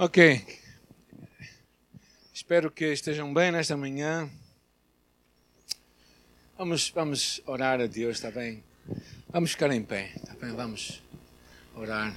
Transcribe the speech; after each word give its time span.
Ok. 0.00 0.46
Espero 2.32 2.70
que 2.70 2.84
estejam 2.92 3.34
bem 3.34 3.50
nesta 3.50 3.76
manhã. 3.76 4.30
Vamos, 6.56 6.88
vamos 6.90 7.42
orar 7.44 7.80
a 7.80 7.86
Deus, 7.88 8.18
está 8.18 8.30
bem? 8.30 8.62
Vamos 9.28 9.50
ficar 9.50 9.72
em 9.72 9.82
pé, 9.82 10.12
está 10.14 10.34
bem? 10.34 10.54
Vamos 10.54 11.02
orar. 11.74 12.16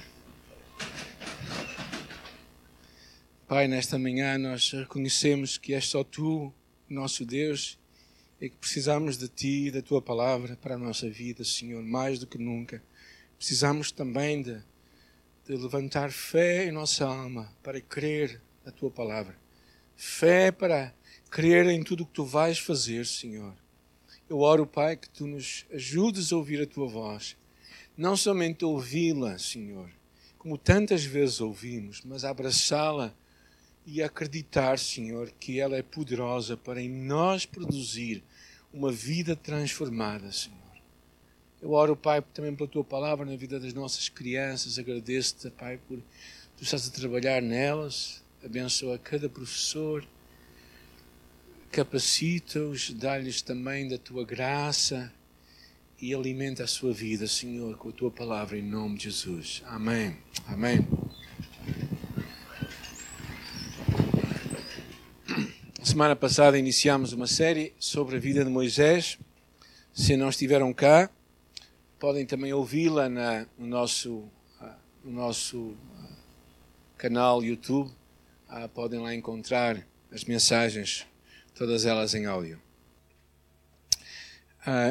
Pai, 3.48 3.66
nesta 3.66 3.98
manhã 3.98 4.38
nós 4.38 4.70
reconhecemos 4.70 5.58
que 5.58 5.74
és 5.74 5.84
só 5.88 6.04
Tu, 6.04 6.54
nosso 6.88 7.26
Deus, 7.26 7.76
e 8.40 8.48
que 8.48 8.56
precisamos 8.58 9.18
de 9.18 9.26
Ti 9.26 9.66
e 9.66 9.70
da 9.72 9.82
Tua 9.82 10.00
palavra 10.00 10.54
para 10.54 10.76
a 10.76 10.78
nossa 10.78 11.10
vida, 11.10 11.42
Senhor, 11.42 11.82
mais 11.82 12.20
do 12.20 12.28
que 12.28 12.38
nunca. 12.38 12.80
Precisamos 13.36 13.90
também 13.90 14.40
de 14.40 14.62
de 15.46 15.56
levantar 15.56 16.10
fé 16.10 16.66
em 16.66 16.72
nossa 16.72 17.04
alma 17.04 17.52
para 17.62 17.80
crer 17.80 18.40
na 18.64 18.70
tua 18.70 18.90
palavra. 18.90 19.36
Fé 19.96 20.52
para 20.52 20.94
crer 21.30 21.66
em 21.66 21.82
tudo 21.82 22.04
o 22.04 22.06
que 22.06 22.12
tu 22.12 22.24
vais 22.24 22.58
fazer, 22.58 23.06
Senhor. 23.06 23.54
Eu 24.28 24.40
oro, 24.40 24.66
Pai, 24.66 24.96
que 24.96 25.08
tu 25.08 25.26
nos 25.26 25.66
ajudes 25.72 26.32
a 26.32 26.36
ouvir 26.36 26.62
a 26.62 26.66
tua 26.66 26.86
voz. 26.88 27.36
Não 27.96 28.16
somente 28.16 28.64
ouvi-la, 28.64 29.38
Senhor, 29.38 29.90
como 30.38 30.56
tantas 30.56 31.04
vezes 31.04 31.40
ouvimos, 31.40 32.02
mas 32.04 32.24
abraçá-la 32.24 33.14
e 33.84 34.02
acreditar, 34.02 34.78
Senhor, 34.78 35.30
que 35.38 35.60
ela 35.60 35.76
é 35.76 35.82
poderosa 35.82 36.56
para 36.56 36.80
em 36.80 36.88
nós 36.88 37.44
produzir 37.44 38.22
uma 38.72 38.90
vida 38.90 39.36
transformada, 39.36 40.30
Senhor. 40.32 40.61
Eu 41.62 41.70
oro, 41.70 41.94
Pai, 41.94 42.20
também 42.34 42.52
pela 42.56 42.68
tua 42.68 42.82
palavra 42.82 43.24
na 43.24 43.36
vida 43.36 43.60
das 43.60 43.72
nossas 43.72 44.08
crianças. 44.08 44.80
Agradeço-te, 44.80 45.48
Pai, 45.48 45.78
por 45.86 45.96
tu 46.56 46.64
estás 46.64 46.88
a 46.88 46.90
trabalhar 46.90 47.40
nelas. 47.40 48.20
Abençoa 48.44 48.98
cada 48.98 49.28
professor. 49.28 50.04
Capacita-os, 51.70 52.90
dá-lhes 52.90 53.42
também 53.42 53.86
da 53.86 53.96
tua 53.96 54.24
graça 54.24 55.12
e 56.00 56.12
alimenta 56.12 56.64
a 56.64 56.66
sua 56.66 56.92
vida, 56.92 57.28
Senhor, 57.28 57.76
com 57.76 57.90
a 57.90 57.92
tua 57.92 58.10
palavra, 58.10 58.58
em 58.58 58.62
nome 58.62 58.98
de 58.98 59.04
Jesus. 59.04 59.62
Amém. 59.64 60.16
Amém. 60.48 60.84
Semana 65.80 66.16
passada 66.16 66.58
iniciámos 66.58 67.12
uma 67.12 67.28
série 67.28 67.72
sobre 67.78 68.16
a 68.16 68.18
vida 68.18 68.44
de 68.44 68.50
Moisés. 68.50 69.16
Se 69.94 70.16
não 70.16 70.28
estiveram 70.28 70.72
cá, 70.72 71.08
podem 72.02 72.26
também 72.26 72.52
ouvi-la 72.52 73.08
no 73.08 73.64
nosso, 73.64 74.28
ah, 74.60 74.76
no 75.04 75.12
nosso 75.12 75.76
ah, 75.96 76.16
canal 76.98 77.44
YouTube. 77.44 77.92
Ah, 78.48 78.66
podem 78.66 78.98
lá 78.98 79.14
encontrar 79.14 79.86
as 80.10 80.24
mensagens, 80.24 81.06
todas 81.54 81.86
elas 81.86 82.12
em 82.12 82.26
áudio. 82.26 82.60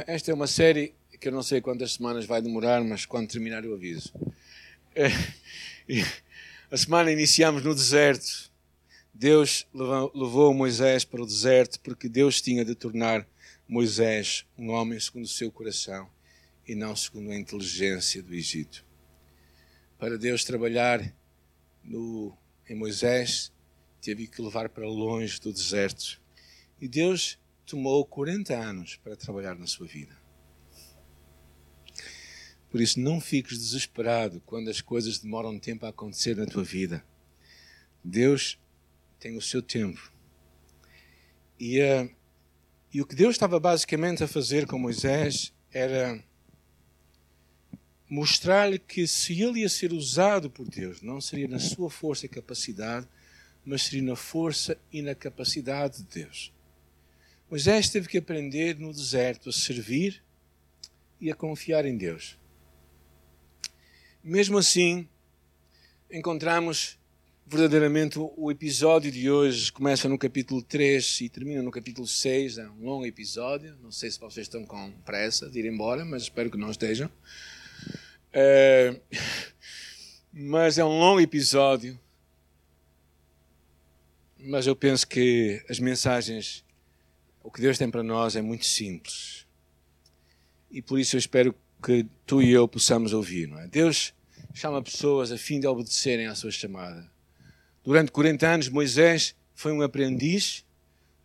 esta 0.07 0.31
é 0.31 0.33
uma 0.33 0.47
série 0.47 0.95
que 1.19 1.27
eu 1.27 1.33
não 1.33 1.43
sei 1.43 1.59
quantas 1.59 1.91
semanas 1.91 2.25
vai 2.25 2.41
demorar, 2.41 2.81
mas 2.81 3.05
quando 3.05 3.27
terminar 3.27 3.65
eu 3.65 3.73
aviso. 3.73 4.13
a 6.71 6.77
semana 6.77 7.11
iniciamos 7.11 7.61
no 7.61 7.75
deserto. 7.75 8.49
Deus 9.13 9.67
levou 9.73 10.53
Moisés 10.53 11.03
para 11.03 11.21
o 11.21 11.25
deserto 11.25 11.77
porque 11.81 12.07
Deus 12.07 12.41
tinha 12.41 12.63
de 12.63 12.73
tornar 12.73 13.27
Moisés 13.67 14.45
um 14.57 14.69
homem 14.69 14.97
segundo 14.97 15.25
o 15.25 15.27
seu 15.27 15.51
coração 15.51 16.09
e 16.67 16.75
não 16.75 16.95
segundo 16.95 17.31
a 17.31 17.37
inteligência 17.37 18.21
do 18.21 18.33
Egito. 18.33 18.85
Para 19.97 20.17
Deus 20.17 20.43
trabalhar 20.43 21.13
no, 21.83 22.35
em 22.67 22.75
Moisés, 22.75 23.51
teve 24.01 24.27
que 24.27 24.41
levar 24.41 24.69
para 24.69 24.87
longe 24.87 25.39
do 25.39 25.53
deserto. 25.53 26.21
E 26.79 26.87
Deus 26.87 27.39
tomou 27.65 28.05
40 28.05 28.55
anos 28.55 28.95
para 28.97 29.15
trabalhar 29.15 29.55
na 29.55 29.67
sua 29.67 29.87
vida. 29.87 30.19
Por 32.69 32.79
isso, 32.79 32.99
não 32.99 33.19
fiques 33.19 33.57
desesperado 33.57 34.41
quando 34.45 34.69
as 34.69 34.79
coisas 34.79 35.19
demoram 35.19 35.59
tempo 35.59 35.85
a 35.85 35.89
acontecer 35.89 36.37
na 36.37 36.45
tua 36.45 36.63
vida. 36.63 37.05
Deus 38.03 38.57
tem 39.19 39.37
o 39.37 39.41
seu 39.41 39.61
tempo. 39.61 40.11
E, 41.59 41.79
uh, 41.81 42.09
e 42.93 43.01
o 43.01 43.05
que 43.05 43.13
Deus 43.13 43.35
estava 43.35 43.59
basicamente 43.59 44.23
a 44.23 44.27
fazer 44.27 44.65
com 44.65 44.79
Moisés 44.79 45.53
era 45.71 46.23
mostrar-lhe 48.11 48.77
que 48.77 49.07
se 49.07 49.41
ele 49.41 49.61
ia 49.61 49.69
ser 49.69 49.93
usado 49.93 50.49
por 50.49 50.67
Deus, 50.67 51.01
não 51.01 51.21
seria 51.21 51.47
na 51.47 51.59
sua 51.59 51.89
força 51.89 52.25
e 52.25 52.29
capacidade, 52.29 53.07
mas 53.63 53.83
seria 53.83 54.01
na 54.01 54.17
força 54.17 54.77
e 54.91 55.01
na 55.01 55.15
capacidade 55.15 56.03
de 56.03 56.21
Deus. 56.21 56.51
Moisés 57.49 57.89
teve 57.89 58.09
que 58.09 58.17
aprender 58.17 58.77
no 58.77 58.91
deserto 58.91 59.47
a 59.47 59.53
servir 59.53 60.21
e 61.21 61.31
a 61.31 61.35
confiar 61.35 61.85
em 61.85 61.95
Deus. 61.95 62.37
Mesmo 64.21 64.57
assim, 64.57 65.07
encontramos 66.11 66.99
verdadeiramente 67.47 68.19
o 68.19 68.51
episódio 68.51 69.09
de 69.09 69.31
hoje 69.31 69.71
começa 69.71 70.09
no 70.09 70.17
capítulo 70.17 70.61
3 70.61 71.21
e 71.21 71.29
termina 71.29 71.63
no 71.63 71.71
capítulo 71.71 72.05
6, 72.05 72.57
é 72.57 72.69
um 72.69 72.83
longo 72.83 73.05
episódio. 73.05 73.73
Não 73.81 73.91
sei 73.91 74.11
se 74.11 74.19
vocês 74.19 74.47
estão 74.47 74.65
com 74.65 74.91
pressa 75.05 75.49
de 75.49 75.59
ir 75.59 75.65
embora, 75.65 76.03
mas 76.03 76.23
espero 76.23 76.51
que 76.51 76.57
não 76.57 76.71
estejam. 76.71 77.09
É, 78.33 78.99
mas 80.31 80.77
é 80.77 80.85
um 80.85 80.99
longo 80.99 81.19
episódio. 81.19 81.99
Mas 84.39 84.65
eu 84.65 84.75
penso 84.75 85.07
que 85.07 85.63
as 85.69 85.79
mensagens, 85.79 86.65
o 87.43 87.51
que 87.51 87.61
Deus 87.61 87.77
tem 87.77 87.89
para 87.89 88.01
nós 88.01 88.35
é 88.35 88.41
muito 88.41 88.65
simples. 88.65 89.45
E 90.71 90.81
por 90.81 90.99
isso 90.99 91.15
eu 91.15 91.19
espero 91.19 91.53
que 91.83 92.05
tu 92.25 92.41
e 92.41 92.51
eu 92.51 92.67
possamos 92.67 93.13
ouvir. 93.13 93.47
Não 93.47 93.59
é? 93.59 93.67
Deus 93.67 94.13
chama 94.53 94.81
pessoas 94.81 95.31
a 95.31 95.37
fim 95.37 95.59
de 95.59 95.67
obedecerem 95.67 96.27
à 96.27 96.35
sua 96.35 96.51
chamada. 96.51 97.09
Durante 97.83 98.11
40 98.11 98.47
anos, 98.47 98.69
Moisés 98.69 99.35
foi 99.53 99.71
um 99.71 99.81
aprendiz. 99.81 100.65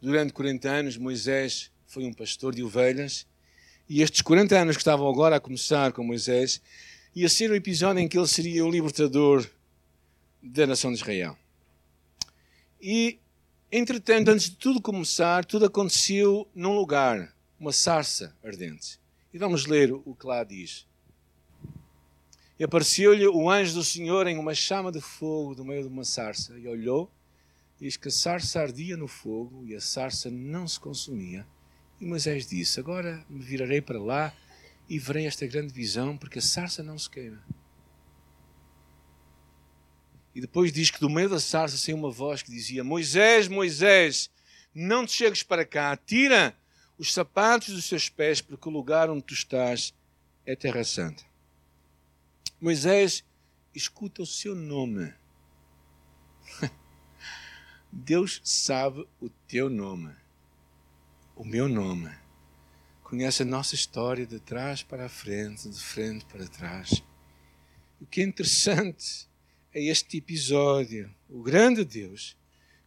Durante 0.00 0.32
40 0.32 0.68
anos, 0.68 0.96
Moisés 0.96 1.70
foi 1.86 2.04
um 2.04 2.12
pastor 2.12 2.54
de 2.54 2.62
ovelhas. 2.62 3.26
E 3.88 4.02
estes 4.02 4.20
40 4.20 4.58
anos 4.58 4.76
que 4.76 4.82
estavam 4.82 5.08
agora 5.08 5.36
a 5.36 5.40
começar 5.40 5.92
com 5.92 6.02
Moisés 6.02 6.60
ia 7.16 7.30
ser 7.30 7.50
o 7.50 7.54
episódio 7.54 7.98
em 7.98 8.06
que 8.06 8.18
ele 8.18 8.26
seria 8.26 8.62
o 8.62 8.70
libertador 8.70 9.48
da 10.42 10.66
nação 10.66 10.92
de 10.92 10.98
Israel. 10.98 11.34
E, 12.78 13.18
entretanto, 13.72 14.28
antes 14.28 14.50
de 14.50 14.56
tudo 14.56 14.82
começar, 14.82 15.42
tudo 15.46 15.64
aconteceu 15.64 16.46
num 16.54 16.74
lugar, 16.74 17.34
uma 17.58 17.72
sarça 17.72 18.36
ardente. 18.44 19.00
E 19.32 19.38
vamos 19.38 19.64
ler 19.64 19.94
o 19.94 20.14
que 20.14 20.26
lá 20.26 20.44
diz. 20.44 20.86
E 22.58 22.64
apareceu-lhe 22.64 23.26
o 23.26 23.48
anjo 23.50 23.72
do 23.72 23.82
Senhor 23.82 24.26
em 24.26 24.36
uma 24.36 24.54
chama 24.54 24.92
de 24.92 25.00
fogo 25.00 25.54
do 25.54 25.64
meio 25.64 25.84
de 25.84 25.88
uma 25.88 26.04
sarça. 26.04 26.58
E 26.58 26.68
olhou, 26.68 27.10
e 27.80 27.84
diz 27.84 27.96
que 27.96 28.08
a 28.08 28.10
sarça 28.10 28.60
ardia 28.60 28.94
no 28.94 29.08
fogo 29.08 29.64
e 29.66 29.74
a 29.74 29.80
sarça 29.80 30.30
não 30.30 30.68
se 30.68 30.78
consumia. 30.78 31.46
E 31.98 32.04
Moisés 32.04 32.46
disse: 32.46 32.78
Agora 32.78 33.24
me 33.26 33.42
virarei 33.42 33.80
para 33.80 33.98
lá 33.98 34.34
e 34.88 34.98
verei 34.98 35.26
esta 35.26 35.46
grande 35.46 35.72
visão, 35.72 36.16
porque 36.16 36.38
a 36.38 36.42
sarça 36.42 36.82
não 36.82 36.98
se 36.98 37.10
queima. 37.10 37.42
E 40.34 40.40
depois 40.40 40.72
diz 40.72 40.90
que 40.90 41.00
do 41.00 41.08
meio 41.08 41.28
da 41.28 41.40
sarça 41.40 41.76
saiu 41.76 41.96
uma 41.96 42.10
voz 42.10 42.42
que 42.42 42.50
dizia: 42.50 42.84
Moisés, 42.84 43.48
Moisés, 43.48 44.30
não 44.74 45.06
te 45.06 45.12
chegues 45.12 45.42
para 45.42 45.64
cá, 45.64 45.96
tira 45.96 46.56
os 46.98 47.12
sapatos 47.12 47.74
dos 47.74 47.86
seus 47.86 48.08
pés, 48.08 48.40
porque 48.40 48.68
o 48.68 48.72
lugar 48.72 49.10
onde 49.10 49.22
tu 49.22 49.34
estás 49.34 49.94
é 50.44 50.54
terra 50.54 50.84
santa. 50.84 51.24
Moisés, 52.60 53.24
escuta 53.74 54.22
o 54.22 54.26
seu 54.26 54.54
nome. 54.54 55.12
Deus 57.90 58.40
sabe 58.44 59.06
o 59.20 59.28
teu 59.48 59.70
nome, 59.70 60.14
o 61.34 61.44
meu 61.44 61.68
nome 61.68 62.25
conhece 63.06 63.42
a 63.42 63.46
nossa 63.46 63.76
história 63.76 64.26
de 64.26 64.40
trás 64.40 64.82
para 64.82 65.06
a 65.06 65.08
frente, 65.08 65.68
de 65.68 65.80
frente 65.80 66.24
para 66.24 66.48
trás. 66.48 67.04
O 68.00 68.04
que 68.04 68.20
é 68.20 68.24
interessante 68.24 69.28
é 69.72 69.80
este 69.80 70.16
episódio. 70.16 71.14
O 71.28 71.40
grande 71.40 71.84
Deus, 71.84 72.36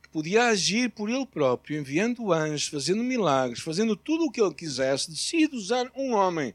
que 0.03 0.09
podia 0.09 0.47
agir 0.47 0.89
por 0.89 1.09
Ele 1.09 1.25
próprio, 1.25 1.79
enviando 1.79 2.33
anjos, 2.33 2.67
fazendo 2.67 3.01
milagres, 3.01 3.61
fazendo 3.61 3.95
tudo 3.95 4.25
o 4.25 4.31
que 4.31 4.41
Ele 4.41 4.53
quisesse, 4.53 5.09
decide 5.09 5.55
usar 5.55 5.89
um 5.95 6.13
homem 6.13 6.53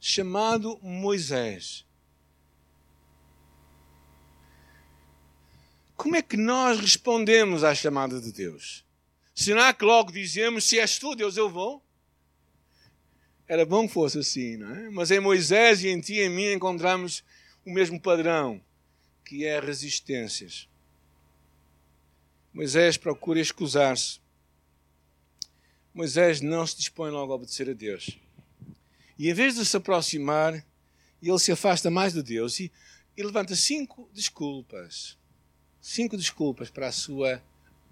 chamado 0.00 0.78
Moisés. 0.80 1.84
Como 5.96 6.14
é 6.14 6.22
que 6.22 6.36
nós 6.36 6.78
respondemos 6.78 7.64
à 7.64 7.74
chamada 7.74 8.20
de 8.20 8.30
Deus? 8.30 8.84
Será 9.34 9.74
que 9.74 9.84
logo 9.84 10.12
dizemos: 10.12 10.62
Se 10.62 10.78
és 10.78 10.96
tu, 10.96 11.16
Deus, 11.16 11.36
eu 11.36 11.50
vou? 11.50 11.87
Era 13.48 13.64
bom 13.64 13.88
que 13.88 13.94
fosse 13.94 14.18
assim, 14.18 14.58
não 14.58 14.74
é? 14.74 14.90
Mas 14.90 15.10
em 15.10 15.18
Moisés 15.18 15.82
e 15.82 15.88
em 15.88 15.98
ti 16.00 16.14
e 16.14 16.20
em 16.20 16.28
mim 16.28 16.52
encontramos 16.52 17.24
o 17.64 17.72
mesmo 17.72 17.98
padrão, 17.98 18.60
que 19.24 19.46
é 19.46 19.58
resistências. 19.58 20.68
Moisés 22.52 22.98
procura 22.98 23.40
escusar-se. 23.40 24.20
Moisés 25.94 26.42
não 26.42 26.66
se 26.66 26.76
dispõe 26.76 27.10
logo 27.10 27.32
a 27.32 27.36
obedecer 27.36 27.70
a 27.70 27.72
Deus. 27.72 28.18
E 29.18 29.30
em 29.30 29.34
vez 29.34 29.54
de 29.54 29.64
se 29.64 29.76
aproximar, 29.76 30.64
ele 31.22 31.38
se 31.38 31.50
afasta 31.50 31.90
mais 31.90 32.12
de 32.12 32.22
Deus 32.22 32.60
e, 32.60 32.70
e 33.16 33.22
levanta 33.22 33.56
cinco 33.56 34.10
desculpas. 34.12 35.16
Cinco 35.80 36.16
desculpas 36.16 36.70
para 36.70 36.88
a 36.88 36.92
sua 36.92 37.42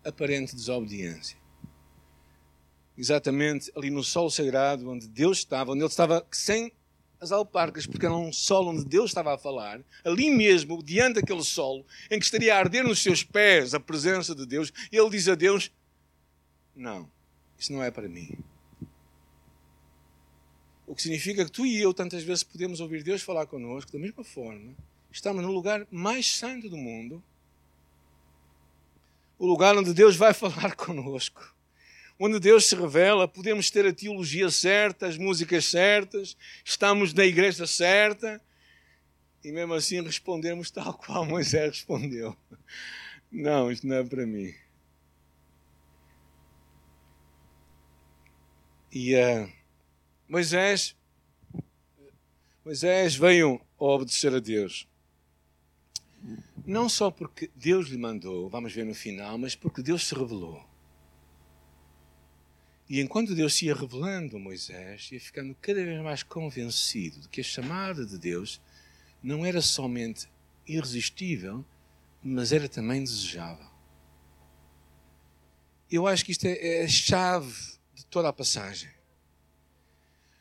aparente 0.04 0.54
desobediência. 0.54 1.38
Exatamente 2.96 3.70
ali 3.76 3.90
no 3.90 4.02
solo 4.02 4.30
sagrado 4.30 4.90
onde 4.90 5.06
Deus 5.06 5.38
estava, 5.38 5.72
onde 5.72 5.80
ele 5.80 5.88
estava 5.88 6.26
sem 6.30 6.72
as 7.20 7.32
alparcas, 7.32 7.86
porque 7.86 8.06
era 8.06 8.14
um 8.14 8.32
solo 8.32 8.70
onde 8.70 8.84
Deus 8.84 9.10
estava 9.10 9.34
a 9.34 9.38
falar, 9.38 9.80
ali 10.04 10.30
mesmo, 10.30 10.82
diante 10.82 11.20
daquele 11.20 11.42
solo, 11.42 11.84
em 12.10 12.18
que 12.18 12.24
estaria 12.24 12.54
a 12.54 12.58
arder 12.58 12.84
nos 12.84 13.02
seus 13.02 13.22
pés 13.22 13.74
a 13.74 13.80
presença 13.80 14.34
de 14.34 14.46
Deus, 14.46 14.72
ele 14.90 15.10
diz 15.10 15.28
a 15.28 15.34
Deus: 15.34 15.70
Não, 16.74 17.10
isso 17.58 17.72
não 17.72 17.82
é 17.82 17.90
para 17.90 18.08
mim. 18.08 18.38
O 20.86 20.94
que 20.94 21.02
significa 21.02 21.44
que 21.44 21.50
tu 21.50 21.66
e 21.66 21.80
eu 21.80 21.92
tantas 21.92 22.22
vezes 22.22 22.44
podemos 22.44 22.80
ouvir 22.80 23.02
Deus 23.02 23.20
falar 23.20 23.46
connosco 23.46 23.92
da 23.92 23.98
mesma 23.98 24.22
forma. 24.22 24.74
Estamos 25.10 25.42
no 25.42 25.50
lugar 25.50 25.86
mais 25.90 26.30
santo 26.30 26.68
do 26.68 26.76
mundo, 26.76 27.22
o 29.38 29.46
lugar 29.46 29.76
onde 29.76 29.92
Deus 29.92 30.16
vai 30.16 30.32
falar 30.34 30.76
connosco 30.76 31.55
onde 32.18 32.38
Deus 32.38 32.66
se 32.66 32.74
revela, 32.74 33.28
podemos 33.28 33.70
ter 33.70 33.86
a 33.86 33.92
teologia 33.92 34.50
certa, 34.50 35.06
as 35.06 35.18
músicas 35.18 35.66
certas, 35.66 36.36
estamos 36.64 37.12
na 37.12 37.24
igreja 37.24 37.66
certa 37.66 38.40
e 39.44 39.52
mesmo 39.52 39.74
assim 39.74 40.02
respondemos 40.02 40.70
tal 40.70 40.94
qual 40.94 41.24
Moisés 41.24 41.70
respondeu: 41.70 42.36
Não, 43.30 43.70
isto 43.70 43.86
não 43.86 43.96
é 43.96 44.04
para 44.04 44.26
mim. 44.26 44.52
E 48.90 49.14
uh, 49.14 49.52
Moisés, 50.26 50.96
Moisés 52.64 53.14
veio 53.14 53.60
obedecer 53.78 54.34
a 54.34 54.40
Deus. 54.40 54.88
Não 56.64 56.88
só 56.88 57.10
porque 57.10 57.50
Deus 57.54 57.88
lhe 57.88 57.98
mandou, 57.98 58.48
vamos 58.48 58.72
ver 58.72 58.84
no 58.84 58.94
final, 58.94 59.38
mas 59.38 59.54
porque 59.54 59.82
Deus 59.82 60.08
se 60.08 60.14
revelou. 60.14 60.64
E 62.88 63.00
enquanto 63.00 63.34
Deus 63.34 63.54
se 63.54 63.66
ia 63.66 63.74
revelando 63.74 64.36
a 64.36 64.40
Moisés, 64.40 65.10
ia 65.10 65.20
ficando 65.20 65.56
cada 65.60 65.84
vez 65.84 66.00
mais 66.02 66.22
convencido 66.22 67.20
de 67.20 67.28
que 67.28 67.40
a 67.40 67.44
chamada 67.44 68.06
de 68.06 68.16
Deus 68.16 68.60
não 69.22 69.44
era 69.44 69.60
somente 69.60 70.28
irresistível, 70.66 71.64
mas 72.22 72.52
era 72.52 72.68
também 72.68 73.02
desejável. 73.02 73.66
Eu 75.90 76.06
acho 76.06 76.24
que 76.24 76.32
isto 76.32 76.46
é, 76.46 76.80
é 76.80 76.84
a 76.84 76.88
chave 76.88 77.54
de 77.94 78.04
toda 78.06 78.28
a 78.28 78.32
passagem. 78.32 78.90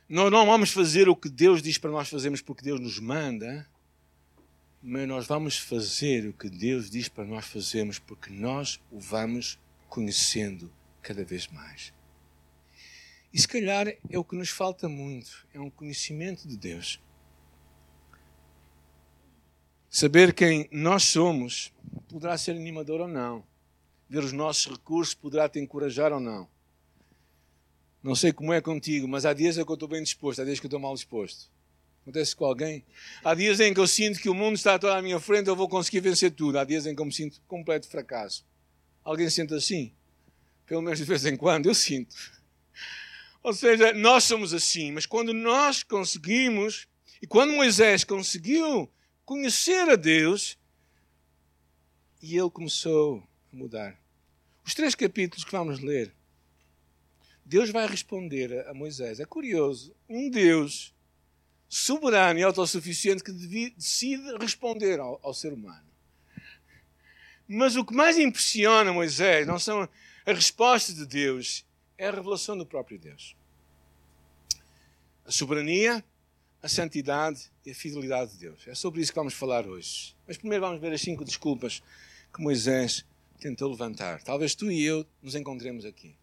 Nós 0.07 0.31
não 0.31 0.45
vamos 0.45 0.69
fazer 0.69 1.09
o 1.09 1.15
que 1.15 1.30
Deus 1.30 1.63
diz 1.63 1.80
para 1.80 1.89
nós 1.89 2.09
fazermos 2.09 2.41
porque 2.41 2.63
Deus 2.63 2.80
nos 2.80 3.00
manda, 3.00 3.68
mas 4.81 5.07
nós 5.07 5.25
vamos 5.25 5.57
fazer 5.57 6.27
o 6.27 6.33
que 6.33 6.48
Deus 6.48 6.91
diz 6.91 7.09
para 7.09 7.25
nós 7.25 7.45
fazermos 7.48 7.98
porque 7.98 8.30
nós 8.30 8.80
o 8.91 9.00
vamos 9.00 9.59
conhecendo 9.89 10.71
cada 11.01 11.24
vez 11.24 11.48
mais. 11.48 11.94
E 13.36 13.38
se 13.42 13.50
calhar 13.50 13.86
é 13.90 14.18
o 14.18 14.24
que 14.24 14.34
nos 14.34 14.48
falta 14.48 14.88
muito, 14.88 15.46
é 15.54 15.60
um 15.60 15.70
conhecimento 15.70 16.48
de 16.48 16.56
Deus. 16.56 17.02
Saber 19.90 20.34
quem 20.34 20.70
nós 20.72 21.04
somos 21.04 21.74
poderá 22.08 22.38
ser 22.38 22.52
animador 22.52 23.02
ou 23.02 23.10
não. 23.10 23.44
Ver 24.08 24.24
os 24.24 24.32
nossos 24.32 24.72
recursos 24.72 25.14
poderá 25.14 25.50
te 25.50 25.60
encorajar 25.60 26.14
ou 26.14 26.20
não. 26.22 26.48
Não 28.02 28.16
sei 28.16 28.32
como 28.32 28.54
é 28.54 28.62
contigo, 28.62 29.06
mas 29.06 29.26
há 29.26 29.34
dias 29.34 29.58
em 29.58 29.66
que 29.66 29.70
eu 29.70 29.74
estou 29.74 29.90
bem 29.90 30.02
disposto, 30.02 30.42
há 30.42 30.46
dias 30.46 30.58
que 30.58 30.68
eu 30.68 30.70
estou 30.70 30.80
mal 30.80 30.96
disposto. 30.96 31.52
Acontece 32.04 32.34
com 32.38 32.46
alguém? 32.46 32.86
Há 33.22 33.36
dias 33.36 33.60
em 33.60 33.74
que 33.74 33.82
eu 33.82 33.88
sinto 33.88 34.18
que 34.18 34.30
o 34.30 34.34
mundo 34.34 34.56
está 34.56 34.80
toda 34.80 34.96
à 34.96 35.02
minha 35.02 35.20
frente, 35.20 35.50
eu 35.50 35.58
vou 35.58 35.68
conseguir 35.68 36.00
vencer 36.00 36.32
tudo. 36.32 36.58
Há 36.58 36.64
dias 36.64 36.86
em 36.86 36.96
que 36.96 37.02
eu 37.02 37.06
me 37.06 37.12
sinto 37.12 37.42
completo 37.50 37.90
fracasso. 37.90 38.46
Alguém 39.04 39.30
sente 39.30 39.54
assim? 39.54 39.92
Pelo 40.66 40.82
menos 40.82 41.00
de 41.00 41.04
vez 41.04 41.26
em 41.26 41.36
quando, 41.36 41.66
eu 41.66 41.76
sinto. 41.76 42.16
Ou 43.45 43.53
seja, 43.53 43.94
nós 43.94 44.24
somos 44.24 44.56
assim, 44.56 44.92
mas 44.92 45.06
quando 45.06 45.31
nós 45.31 45.83
conseguimos, 45.83 46.88
e 47.21 47.27
quando 47.27 47.53
Moisés 47.53 48.03
conseguiu 48.03 48.92
conhecer 49.24 49.88
a 49.88 49.95
Deus, 49.95 50.57
e 52.24 52.36
ele 52.36 52.50
começou 52.50 53.24
a 53.53 53.56
mudar. 53.56 54.01
Os 54.63 54.74
três 54.74 54.95
capítulos 54.95 55.45
que 55.45 55.51
vamos 55.51 55.80
ler, 55.80 56.12
Deus 57.45 57.69
vai 57.69 57.86
responder 57.86 58.68
a 58.68 58.74
Moisés. 58.74 59.19
É 59.19 59.25
curioso, 59.25 59.95
um 60.09 60.27
Deus 60.27 60.91
soberano 61.69 62.39
e 62.39 62.44
autossuficiente 62.44 63.24
que 63.24 63.31
decide 63.31 64.38
responder 64.39 65.00
ao, 65.00 65.19
ao 65.21 65.36
ser 65.36 65.53
humano. 65.53 65.86
Mas 67.48 67.75
o 67.75 67.86
que 67.86 67.94
mais 67.94 68.18
impressiona 68.18 68.91
Moisés 68.91 69.45
não 69.45 69.59
são 69.59 69.88
as 70.25 70.36
respostas 70.36 70.95
de 70.95 71.06
Deus, 71.06 71.63
é 71.95 72.07
a 72.07 72.12
revelação 72.12 72.57
do 72.57 72.65
próprio 72.65 73.00
Deus. 73.00 73.35
A 75.25 75.31
soberania, 75.31 76.04
a 76.62 76.69
santidade 76.69 77.51
e 77.66 77.72
a 77.72 77.75
fidelidade 77.75 78.33
de 78.33 78.38
Deus. 78.38 78.68
É 78.68 78.75
sobre 78.75 79.01
isso 79.01 79.12
que 79.12 79.18
vamos 79.18 79.33
falar 79.33 79.68
hoje. 79.68 80.16
Mas 80.27 80.38
primeiro 80.38 80.63
vamos 80.63 80.80
ver 80.80 80.94
as 80.94 81.01
cinco 81.01 81.25
desculpas 81.25 81.81
que 82.33 82.42
Moisés 82.42 83.06
tentou 83.39 83.69
levantar. 83.69 84.22
Talvez 84.24 84.56
tu 84.56 84.72
e 84.72 84.83
eu 84.83 85.06
nos 85.22 85.36
encontremos 85.36 85.86
aqui. 85.86 86.16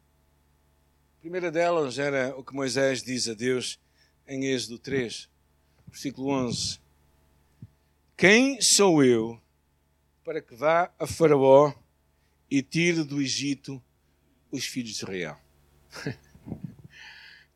A 1.17 1.21
primeira 1.21 1.51
delas 1.51 1.99
era 1.99 2.37
o 2.37 2.43
que 2.43 2.55
Moisés 2.55 3.03
diz 3.03 3.29
a 3.29 3.35
Deus 3.35 3.79
em 4.27 4.47
Êxodo 4.47 4.79
3, 4.79 5.29
versículo 5.89 6.29
11. 6.31 6.81
Quem 8.17 8.61
sou 8.61 9.05
eu 9.05 9.41
para 10.25 10.41
que 10.41 10.55
vá 10.55 10.93
a 10.99 11.07
Faraó 11.07 11.73
e 12.51 12.63
tire 12.63 13.05
do 13.05 13.21
Egito 13.21 13.83
os 14.51 14.65
filhos 14.65 14.91
de 14.91 14.97
Israel? 14.97 15.39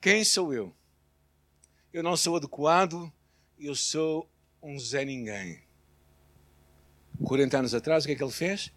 Quem 0.00 0.24
sou 0.24 0.52
eu? 0.52 0.75
Eu 1.96 2.02
não 2.02 2.14
sou 2.14 2.36
adequado, 2.36 3.10
eu 3.58 3.74
sou 3.74 4.30
um 4.62 4.78
Zé 4.78 5.02
Ninguém. 5.02 5.62
40 7.24 7.56
anos 7.56 7.74
atrás, 7.74 8.04
o 8.04 8.06
que 8.06 8.12
é 8.12 8.16
que 8.16 8.22
ele 8.22 8.30
fez? 8.30 8.70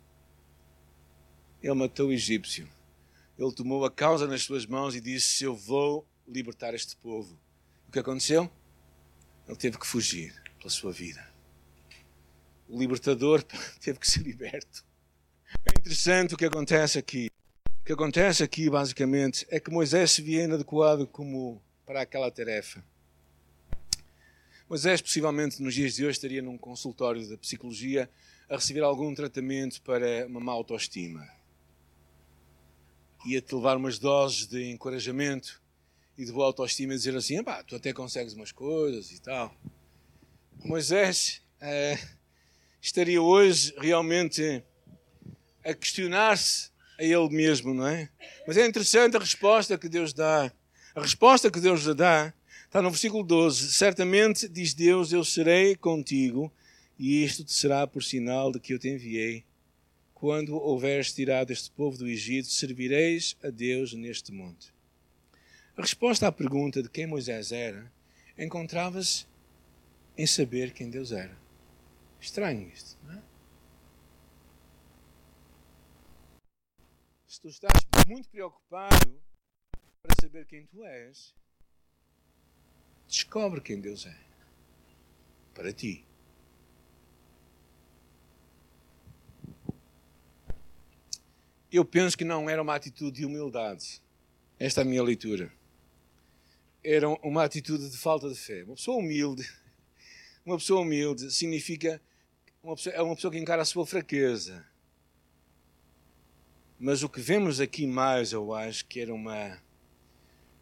Ele 1.62 1.74
matou 1.74 2.08
o 2.08 2.14
egípcio. 2.14 2.66
Ele 3.38 3.52
tomou 3.52 3.84
a 3.84 3.92
causa 3.92 4.26
nas 4.26 4.44
suas 4.44 4.66
mãos 4.66 4.96
e 4.96 5.02
disse: 5.02 5.44
Eu 5.44 5.54
vou 5.54 6.08
libertar 6.26 6.74
este 6.74 6.96
povo. 6.96 7.38
O 7.90 7.92
que 7.92 8.00
aconteceu? 8.00 8.50
Ele 9.46 9.58
teve 9.58 9.78
que 9.78 9.86
fugir 9.86 10.34
pela 10.58 10.70
sua 10.70 10.94
vida. 10.94 11.22
O 12.70 12.80
libertador 12.80 13.44
teve 13.84 14.00
que 14.00 14.10
ser 14.10 14.22
liberto. 14.22 14.86
É 15.66 15.78
interessante 15.78 16.36
o 16.36 16.38
que 16.38 16.46
acontece 16.46 16.98
aqui 16.98 17.30
que 17.86 17.92
acontece 17.92 18.44
aqui, 18.44 18.70
basicamente, 18.70 19.46
é 19.50 19.60
que 19.60 19.72
Moisés 19.72 20.12
se 20.12 20.22
via 20.22 20.46
inadequado 20.46 21.06
como 21.06 21.62
para 21.86 22.02
aquela 22.02 22.32
tarefa. 22.32 22.82
Moisés, 24.70 25.02
possivelmente, 25.02 25.64
nos 25.64 25.74
dias 25.74 25.96
de 25.96 26.06
hoje, 26.06 26.12
estaria 26.12 26.44
num 26.44 26.56
consultório 26.56 27.28
da 27.28 27.36
psicologia 27.36 28.08
a 28.48 28.56
receber 28.56 28.82
algum 28.82 29.16
tratamento 29.16 29.82
para 29.82 30.28
uma 30.28 30.40
má 30.40 30.52
autoestima. 30.52 31.28
Ia-te 33.26 33.56
levar 33.56 33.78
umas 33.78 33.98
doses 33.98 34.46
de 34.46 34.70
encorajamento 34.70 35.60
e 36.16 36.24
de 36.24 36.32
boa 36.32 36.46
autoestima 36.46 36.94
e 36.94 36.98
dizer 36.98 37.16
assim: 37.16 37.44
pá, 37.44 37.64
tu 37.64 37.76
até 37.76 37.92
consegues 37.92 38.34
umas 38.34 38.52
coisas 38.52 39.10
e 39.10 39.20
tal. 39.20 39.52
Moisés 40.64 41.42
eh, 41.60 41.98
estaria 42.80 43.20
hoje 43.20 43.74
realmente 43.76 44.64
a 45.66 45.74
questionar-se 45.74 46.70
a 47.00 47.04
Ele 47.04 47.30
mesmo, 47.30 47.74
não 47.74 47.88
é? 47.88 48.08
Mas 48.46 48.56
é 48.56 48.68
interessante 48.68 49.18
a 49.18 49.20
resposta 49.20 49.80
que 49.80 49.90
Deus 49.90 50.14
dá. 50.14 50.52
A 50.94 51.02
resposta 51.02 51.50
que 51.50 51.60
Deus 51.60 51.82
lhe 51.82 51.96
dá 51.96 52.32
está 52.70 52.84
no 52.84 52.92
versículo 52.92 53.24
12. 53.24 53.74
Certamente, 53.74 54.48
diz 54.48 54.76
Deus, 54.76 55.12
eu 55.12 55.26
serei 55.26 55.76
contigo 55.76 56.54
e 57.00 57.24
isto 57.24 57.44
te 57.44 57.52
será 57.52 57.88
por 57.88 58.04
sinal 58.04 58.52
de 58.52 58.60
que 58.60 58.74
eu 58.74 58.80
te 58.80 58.88
enviei. 58.88 59.44
Quando 60.14 60.56
houveres 60.56 61.12
tirado 61.12 61.50
este 61.50 61.72
povo 61.72 61.98
do 61.98 62.08
Egito, 62.08 62.48
servireis 62.48 63.36
a 63.44 63.50
Deus 63.50 63.94
neste 63.94 64.32
monte. 64.32 64.72
A 65.76 65.82
resposta 65.82 66.28
à 66.28 66.32
pergunta 66.32 66.84
de 66.84 66.90
quem 66.90 67.08
Moisés 67.08 67.52
era 67.52 67.92
encontrava-se 68.38 69.26
em 70.16 70.28
saber 70.28 70.72
quem 70.72 70.92
Deus 70.92 71.12
era. 71.12 71.36
Estranho 72.22 72.70
isto, 72.72 73.00
não 73.04 73.14
é? 73.16 73.24
se 77.26 77.42
tu 77.42 77.48
estás 77.48 77.82
muito 78.06 78.30
preocupado 78.30 79.22
para 80.02 80.16
saber 80.22 80.46
quem 80.46 80.68
tu 80.68 80.84
és, 80.84 81.34
descobre 83.10 83.60
quem 83.60 83.82
Deus 83.82 84.06
é 84.06 84.16
para 85.54 85.74
ti. 85.74 86.06
eu 91.72 91.86
penso 91.86 92.18
que 92.18 92.26
não 92.26 92.50
era 92.50 92.62
uma 92.62 92.76
atitude 92.76 93.20
de 93.20 93.26
humildade. 93.26 94.02
Esta 94.58 94.82
é 94.82 94.84
a 94.84 94.86
minha 94.86 95.04
leitura. 95.04 95.52
Era 96.84 97.08
uma 97.08 97.44
atitude 97.44 97.90
de 97.90 97.98
falta 97.98 98.28
de 98.30 98.36
fé. 98.36 98.64
Uma 98.64 98.76
pessoa 98.76 98.98
humilde, 98.98 99.48
uma 100.46 100.58
pessoa 100.58 100.82
humilde 100.82 101.32
significa 101.32 102.02
uma 102.64 102.76
pessoa, 102.76 102.96
é 102.96 103.02
uma 103.02 103.16
pessoa 103.16 103.32
que 103.32 103.38
encara 103.38 103.62
a 103.62 103.66
sua 103.66 103.86
fraqueza. 103.86 104.66
Mas 106.80 107.04
o 107.04 107.10
que 107.10 107.22
vemos 107.22 107.60
aqui 107.60 107.86
mais, 107.86 108.32
eu 108.32 108.54
acho, 108.54 108.86
que 108.86 109.00
era 109.00 109.14
uma 109.14 109.62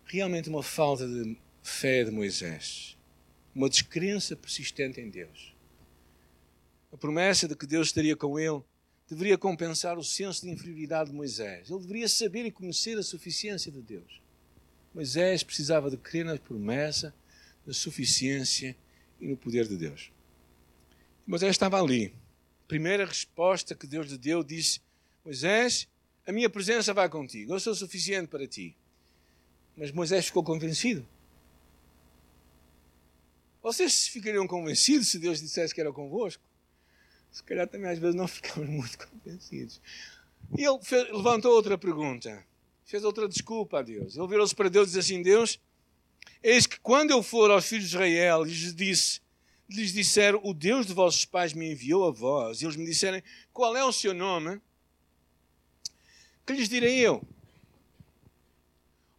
realmente 0.05 0.49
uma 0.49 0.63
falta 0.63 1.07
de 1.07 1.37
fé 1.67 2.05
de 2.05 2.09
Moisés, 2.09 2.97
uma 3.53 3.69
descrença 3.69 4.37
persistente 4.37 5.01
em 5.01 5.09
Deus. 5.09 5.53
A 6.93 6.97
promessa 6.97 7.45
de 7.45 7.55
que 7.55 7.67
Deus 7.67 7.87
estaria 7.87 8.15
com 8.15 8.39
ele 8.39 8.63
deveria 9.07 9.37
compensar 9.37 9.97
o 9.97 10.03
senso 10.03 10.45
de 10.45 10.49
inferioridade 10.49 11.09
de 11.09 11.15
Moisés. 11.15 11.69
Ele 11.69 11.79
deveria 11.81 12.07
saber 12.07 12.45
e 12.45 12.51
conhecer 12.51 12.97
a 12.97 13.03
suficiência 13.03 13.69
de 13.69 13.81
Deus. 13.81 14.21
Moisés 14.93 15.43
precisava 15.43 15.91
de 15.91 15.97
crer 15.97 16.23
na 16.23 16.37
promessa, 16.37 17.13
na 17.65 17.73
suficiência 17.73 18.75
e 19.19 19.27
no 19.27 19.35
poder 19.35 19.67
de 19.67 19.75
Deus. 19.75 20.09
Moisés 21.27 21.51
estava 21.51 21.79
ali. 21.79 22.13
Primeira 22.65 23.05
resposta 23.05 23.75
que 23.75 23.85
Deus 23.85 24.07
lhe 24.07 24.17
deu 24.17 24.41
disse: 24.41 24.79
Moisés, 25.23 25.85
a 26.25 26.31
minha 26.31 26.49
presença 26.49 26.93
vai 26.93 27.09
contigo, 27.09 27.53
eu 27.53 27.59
sou 27.59 27.75
suficiente 27.75 28.29
para 28.29 28.47
ti. 28.47 28.75
Mas 29.75 29.91
Moisés 29.91 30.27
ficou 30.27 30.43
convencido. 30.43 31.05
Vocês 33.67 34.07
ficariam 34.07 34.47
convencidos 34.47 35.09
se 35.09 35.19
Deus 35.19 35.41
dissesse 35.41 35.75
que 35.75 35.81
era 35.81 35.91
convosco? 35.91 36.41
Se 37.29 37.43
calhar 37.43 37.67
também 37.67 37.91
às 37.91 37.99
vezes 37.99 38.15
não 38.15 38.25
ficamos 38.25 38.69
muito 38.69 38.97
convencidos. 38.97 39.81
E 40.57 40.63
ele 40.63 40.79
fez, 40.81 41.11
levantou 41.11 41.51
outra 41.51 41.77
pergunta. 41.77 42.45
Fez 42.85 43.03
outra 43.03 43.27
desculpa 43.27 43.79
a 43.79 43.81
Deus. 43.81 44.15
Ele 44.15 44.25
virou-se 44.25 44.55
para 44.55 44.69
Deus 44.69 44.87
e 44.87 44.91
disse 44.93 44.99
assim: 45.13 45.21
Deus, 45.21 45.59
eis 46.41 46.65
que 46.65 46.79
quando 46.79 47.11
eu 47.11 47.21
for 47.21 47.51
aos 47.51 47.65
filhos 47.65 47.89
de 47.89 47.95
Israel 47.95 48.47
e 48.47 48.51
lhes 48.51 48.73
disse, 48.73 49.19
lhes 49.69 49.91
disser, 49.91 50.33
o 50.35 50.53
Deus 50.53 50.85
de 50.85 50.93
vossos 50.93 51.25
pais 51.25 51.51
me 51.51 51.69
enviou 51.69 52.07
a 52.07 52.11
vós, 52.11 52.61
e 52.61 52.65
eles 52.65 52.77
me 52.77 52.85
disserem 52.85 53.21
qual 53.51 53.75
é 53.75 53.83
o 53.83 53.91
seu 53.91 54.13
nome, 54.13 54.61
que 56.45 56.53
lhes 56.53 56.69
direi 56.69 56.99
eu? 56.99 57.21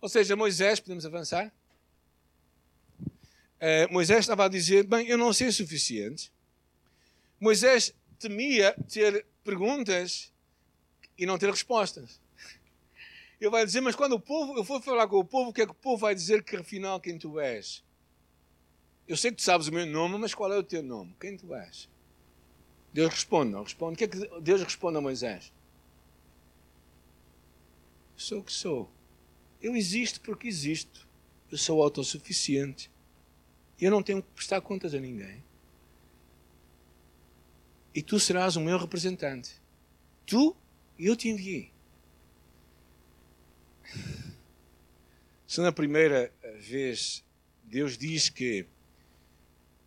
Ou 0.00 0.08
seja, 0.08 0.34
Moisés, 0.34 0.80
podemos 0.80 1.04
avançar? 1.04 1.52
Uh, 3.60 3.92
Moisés 3.92 4.20
estava 4.20 4.44
a 4.44 4.48
dizer: 4.48 4.86
Bem, 4.86 5.06
eu 5.08 5.18
não 5.18 5.32
sei 5.32 5.48
o 5.48 5.52
suficiente. 5.52 6.32
Moisés 7.40 7.94
temia 8.18 8.74
ter 8.88 9.26
perguntas 9.44 10.32
e 11.16 11.26
não 11.26 11.38
ter 11.38 11.50
respostas. 11.50 12.20
Ele 13.40 13.50
vai 13.50 13.64
dizer: 13.64 13.80
Mas 13.80 13.96
quando 13.96 14.12
o 14.12 14.20
povo, 14.20 14.56
eu 14.56 14.64
for 14.64 14.82
falar 14.82 15.08
com 15.08 15.18
o 15.18 15.24
povo, 15.24 15.50
o 15.50 15.52
que 15.52 15.62
é 15.62 15.66
que 15.66 15.72
o 15.72 15.74
povo 15.74 15.98
vai 15.98 16.14
dizer 16.14 16.42
que 16.42 16.56
afinal 16.56 17.00
quem 17.00 17.18
tu 17.18 17.38
és? 17.40 17.82
Eu 19.06 19.16
sei 19.16 19.30
que 19.30 19.38
tu 19.38 19.42
sabes 19.42 19.68
o 19.68 19.72
meu 19.72 19.86
nome, 19.86 20.18
mas 20.18 20.34
qual 20.34 20.52
é 20.52 20.58
o 20.58 20.62
teu 20.62 20.82
nome? 20.82 21.16
Quem 21.18 21.36
tu 21.36 21.54
és? 21.54 21.88
Deus 22.92 23.10
responde, 23.10 23.52
não 23.52 23.62
responde. 23.62 23.94
O 23.94 23.96
que 23.96 24.04
é 24.04 24.08
que 24.08 24.40
Deus 24.40 24.62
responde 24.62 24.98
a 24.98 25.00
Moisés? 25.00 25.52
Sou 28.16 28.40
o 28.40 28.44
que 28.44 28.52
sou. 28.52 28.90
Eu 29.62 29.74
existo 29.74 30.20
porque 30.20 30.48
existo. 30.48 31.08
Eu 31.50 31.56
sou 31.56 31.82
autossuficiente. 31.82 32.90
Eu 33.80 33.90
não 33.90 34.02
tenho 34.02 34.22
que 34.22 34.28
prestar 34.30 34.60
contas 34.60 34.94
a 34.94 34.98
ninguém. 34.98 35.42
E 37.94 38.02
tu 38.02 38.18
serás 38.18 38.56
o 38.56 38.60
meu 38.60 38.78
representante. 38.78 39.60
Tu, 40.26 40.54
eu 40.98 41.16
te 41.16 41.28
enviei. 41.28 41.72
Se 45.46 45.60
na 45.60 45.72
primeira 45.72 46.32
vez 46.60 47.24
Deus 47.64 47.96
diz 47.96 48.28
que 48.28 48.66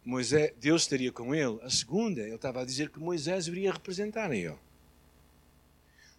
Moisés, 0.04 0.52
Deus 0.60 0.82
estaria 0.82 1.12
com 1.12 1.36
ele, 1.36 1.60
a 1.62 1.70
segunda, 1.70 2.22
ele 2.22 2.36
estava 2.36 2.62
a 2.62 2.66
dizer 2.66 2.90
que 2.90 3.00
Moisés 3.00 3.48
iria 3.48 3.72
representar 3.72 4.32
a 4.32 4.36
ele. 4.36 4.58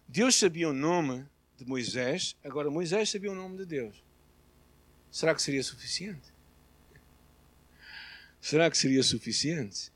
Deus 0.07 0.35
sabia 0.35 0.69
o 0.69 0.73
nome 0.73 1.25
de 1.57 1.65
Moisés, 1.65 2.35
agora 2.43 2.71
Moisés 2.71 3.09
sabia 3.09 3.31
o 3.31 3.35
nome 3.35 3.57
de 3.57 3.65
Deus. 3.65 4.01
Será 5.11 5.35
que 5.35 5.41
seria 5.41 5.61
suficiente? 5.61 6.32
Será 8.43 8.69
que 8.69 8.77
seria 8.77 9.01
suficiente? 9.01 9.89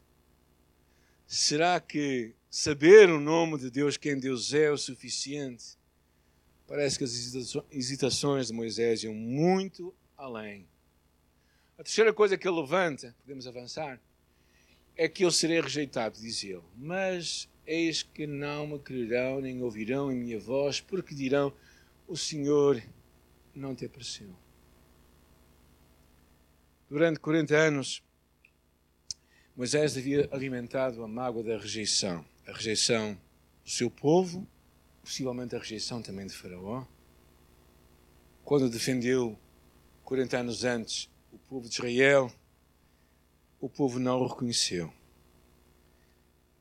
Será 1.27 1.82
que 1.82 2.34
saber 2.50 3.10
o 3.10 3.20
nome 3.20 3.58
de 3.58 3.70
Deus, 3.70 3.98
quem 3.98 4.18
Deus 4.18 4.54
é, 4.54 4.68
é 4.68 4.72
o 4.72 4.77
suficiente? 4.77 5.77
Parece 6.66 6.98
que 6.98 7.04
as 7.04 7.12
hesitações 7.70 8.48
de 8.48 8.54
Moisés 8.54 9.04
iam 9.04 9.13
muito 9.13 9.94
além. 10.16 10.66
A 11.77 11.84
terceira 11.84 12.13
coisa 12.13 12.38
que 12.38 12.48
ele 12.48 12.62
levanta, 12.62 13.13
podemos 13.20 13.46
avançar, 13.46 14.00
é 14.96 15.10
que 15.10 15.25
eu 15.25 15.30
serei 15.30 15.60
rejeitado, 15.60 16.18
diz 16.18 16.42
ele. 16.42 16.63
Mas 16.77 17.50
eis 17.66 18.01
que 18.01 18.25
não 18.25 18.66
me 18.66 18.80
crerão 18.80 19.42
nem 19.42 19.62
ouvirão 19.62 20.10
em 20.10 20.16
minha 20.16 20.39
voz, 20.39 20.80
porque 20.80 21.13
dirão: 21.13 21.54
O 22.08 22.16
Senhor 22.16 22.82
não 23.54 23.75
te 23.75 23.86
apareceu. 23.86 24.34
Durante 26.89 27.20
40 27.20 27.54
anos, 27.54 28.07
Moisés 29.58 29.98
havia 29.98 30.30
alimentado 30.32 31.04
a 31.04 31.08
mágoa 31.08 31.42
da 31.42 31.58
rejeição, 31.58 32.24
a 32.46 32.52
rejeição 32.52 33.20
do 33.64 33.72
seu 33.72 33.90
povo, 33.90 34.48
possivelmente 35.02 35.56
a 35.56 35.58
rejeição 35.58 36.00
também 36.00 36.28
de 36.28 36.34
Faraó. 36.36 36.86
Quando 38.46 38.70
defendeu 38.70 39.36
40 40.04 40.38
anos 40.38 40.64
antes 40.64 41.10
o 41.32 41.40
povo 41.40 41.68
de 41.68 41.74
Israel, 41.74 42.32
o 43.60 43.68
povo 43.68 43.98
não 43.98 44.20
o 44.20 44.28
reconheceu. 44.28 44.94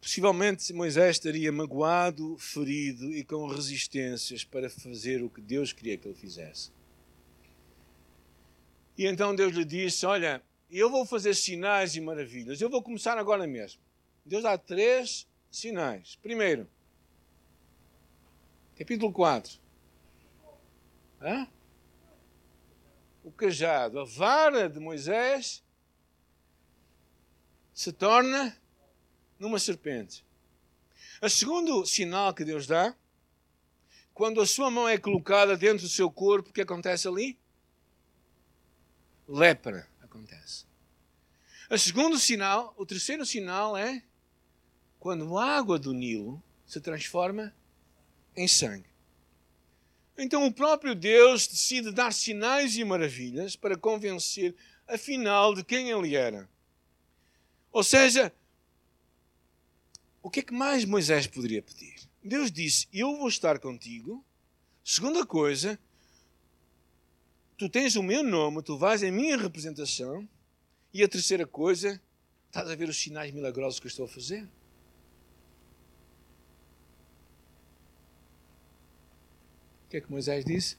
Possivelmente 0.00 0.72
Moisés 0.72 1.16
estaria 1.16 1.52
magoado, 1.52 2.38
ferido 2.38 3.12
e 3.12 3.22
com 3.22 3.46
resistências 3.46 4.42
para 4.42 4.70
fazer 4.70 5.22
o 5.22 5.28
que 5.28 5.42
Deus 5.42 5.70
queria 5.70 5.98
que 5.98 6.08
ele 6.08 6.14
fizesse. 6.14 6.72
E 8.96 9.04
então 9.04 9.36
Deus 9.36 9.54
lhe 9.54 9.66
disse: 9.66 10.06
Olha, 10.06 10.42
eu 10.70 10.90
vou 10.90 11.06
fazer 11.06 11.34
sinais 11.34 11.94
e 11.94 12.00
maravilhas. 12.00 12.60
Eu 12.60 12.68
vou 12.68 12.82
começar 12.82 13.18
agora 13.18 13.46
mesmo. 13.46 13.80
Deus 14.24 14.42
dá 14.42 14.58
três 14.58 15.26
sinais. 15.50 16.16
Primeiro, 16.16 16.68
capítulo 18.76 19.12
4. 19.12 19.60
Hã? 21.20 21.48
o 23.26 23.32
cajado, 23.32 23.98
a 23.98 24.04
vara 24.04 24.68
de 24.68 24.78
Moisés, 24.78 25.60
se 27.74 27.90
torna 27.90 28.56
numa 29.36 29.58
serpente. 29.58 30.24
O 31.20 31.28
segundo 31.28 31.84
sinal 31.84 32.32
que 32.32 32.44
Deus 32.44 32.68
dá, 32.68 32.94
quando 34.14 34.40
a 34.40 34.46
sua 34.46 34.70
mão 34.70 34.88
é 34.88 34.96
colocada 34.96 35.56
dentro 35.56 35.82
do 35.82 35.88
seu 35.88 36.08
corpo, 36.08 36.50
o 36.50 36.52
que 36.52 36.60
acontece 36.60 37.08
ali? 37.08 37.36
Lepra 39.26 39.88
acontece. 40.16 40.64
O 41.70 41.78
segundo 41.78 42.18
sinal, 42.18 42.74
o 42.76 42.86
terceiro 42.86 43.24
sinal 43.26 43.76
é 43.76 44.02
quando 44.98 45.36
a 45.36 45.44
água 45.44 45.78
do 45.78 45.92
Nilo 45.92 46.42
se 46.66 46.80
transforma 46.80 47.54
em 48.36 48.48
sangue. 48.48 48.88
Então 50.18 50.46
o 50.46 50.52
próprio 50.52 50.94
Deus 50.94 51.46
decide 51.46 51.92
dar 51.92 52.12
sinais 52.12 52.76
e 52.76 52.84
maravilhas 52.84 53.54
para 53.54 53.76
convencer, 53.76 54.54
afinal, 54.88 55.54
de 55.54 55.62
quem 55.62 55.90
ele 55.90 56.16
era. 56.16 56.48
Ou 57.70 57.84
seja, 57.84 58.32
o 60.22 60.30
que 60.30 60.40
é 60.40 60.42
que 60.42 60.54
mais 60.54 60.84
Moisés 60.84 61.26
poderia 61.26 61.62
pedir? 61.62 61.94
Deus 62.24 62.50
disse: 62.50 62.88
Eu 62.92 63.16
vou 63.16 63.28
estar 63.28 63.58
contigo. 63.58 64.24
Segunda 64.82 65.26
coisa, 65.26 65.78
tu 67.56 67.68
tens 67.68 67.96
o 67.96 68.02
meu 68.02 68.22
nome, 68.22 68.62
tu 68.62 68.76
vais 68.76 69.02
em 69.02 69.10
minha 69.10 69.36
representação. 69.36 70.28
E 70.92 71.02
a 71.02 71.08
terceira 71.08 71.46
coisa, 71.46 72.00
estás 72.46 72.70
a 72.70 72.74
ver 72.74 72.88
os 72.88 72.96
sinais 72.96 73.32
milagrosos 73.32 73.78
que 73.78 73.86
eu 73.86 73.90
estou 73.90 74.06
a 74.06 74.08
fazer? 74.08 74.44
O 79.84 79.88
que 79.90 79.98
é 79.98 80.00
que 80.00 80.10
Moisés 80.10 80.44
disse? 80.44 80.78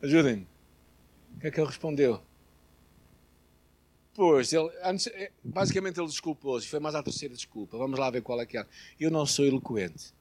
Ajudem-me. 0.00 0.46
O 1.36 1.40
que 1.40 1.46
é 1.48 1.50
que 1.50 1.60
ele 1.60 1.66
respondeu? 1.66 2.22
Pois, 4.14 4.52
ele, 4.52 4.68
eh, 5.14 5.32
basicamente 5.42 5.98
ele 5.98 6.06
desculpou-se, 6.06 6.68
foi 6.68 6.78
mais 6.78 6.94
a 6.94 7.02
terceira 7.02 7.34
desculpa. 7.34 7.78
Vamos 7.78 7.98
lá 7.98 8.10
ver 8.10 8.22
qual 8.22 8.40
é 8.40 8.46
que 8.46 8.58
é. 8.58 8.66
Eu 9.00 9.10
não 9.10 9.26
sou 9.26 9.44
eloquente. 9.44 10.12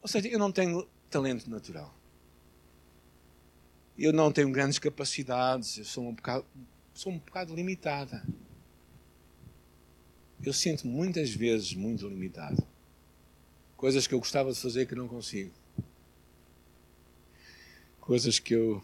Ou 0.00 0.08
seja, 0.08 0.28
eu 0.28 0.38
não 0.38 0.50
tenho 0.50 0.88
talento 1.10 1.48
natural. 1.48 1.94
Eu 3.98 4.12
não 4.12 4.32
tenho 4.32 4.50
grandes 4.50 4.78
capacidades, 4.78 5.78
eu 5.78 5.84
sou 5.84 6.08
um 6.08 6.12
bocado, 6.12 6.44
sou 6.92 7.12
um 7.12 7.18
bocado 7.18 7.54
limitada. 7.54 8.24
Eu 10.44 10.52
sinto 10.52 10.86
muitas 10.86 11.30
vezes 11.30 11.72
muito 11.72 12.06
limitado 12.06 12.62
Coisas 13.84 14.06
que 14.06 14.14
eu 14.14 14.18
gostava 14.18 14.50
de 14.50 14.58
fazer 14.58 14.86
que 14.86 14.94
não 14.94 15.06
consigo. 15.06 15.52
Coisas 18.00 18.38
que 18.38 18.54
eu 18.54 18.82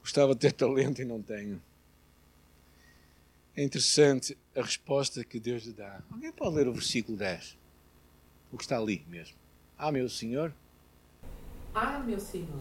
gostava 0.00 0.34
de 0.34 0.40
ter 0.40 0.52
talento 0.54 1.00
e 1.00 1.04
não 1.06 1.22
tenho. 1.22 1.62
É 3.56 3.62
interessante 3.62 4.36
a 4.54 4.60
resposta 4.60 5.24
que 5.24 5.40
Deus 5.40 5.62
lhe 5.62 5.72
dá. 5.72 6.02
Alguém 6.10 6.30
pode 6.30 6.56
ler 6.56 6.68
o 6.68 6.74
versículo 6.74 7.16
10? 7.16 7.56
O 8.52 8.58
que 8.58 8.64
está 8.64 8.76
ali 8.76 9.02
mesmo. 9.08 9.34
Ah, 9.78 9.90
meu 9.90 10.10
Senhor. 10.10 10.52
Ah, 11.74 12.00
meu 12.00 12.20
Senhor. 12.20 12.60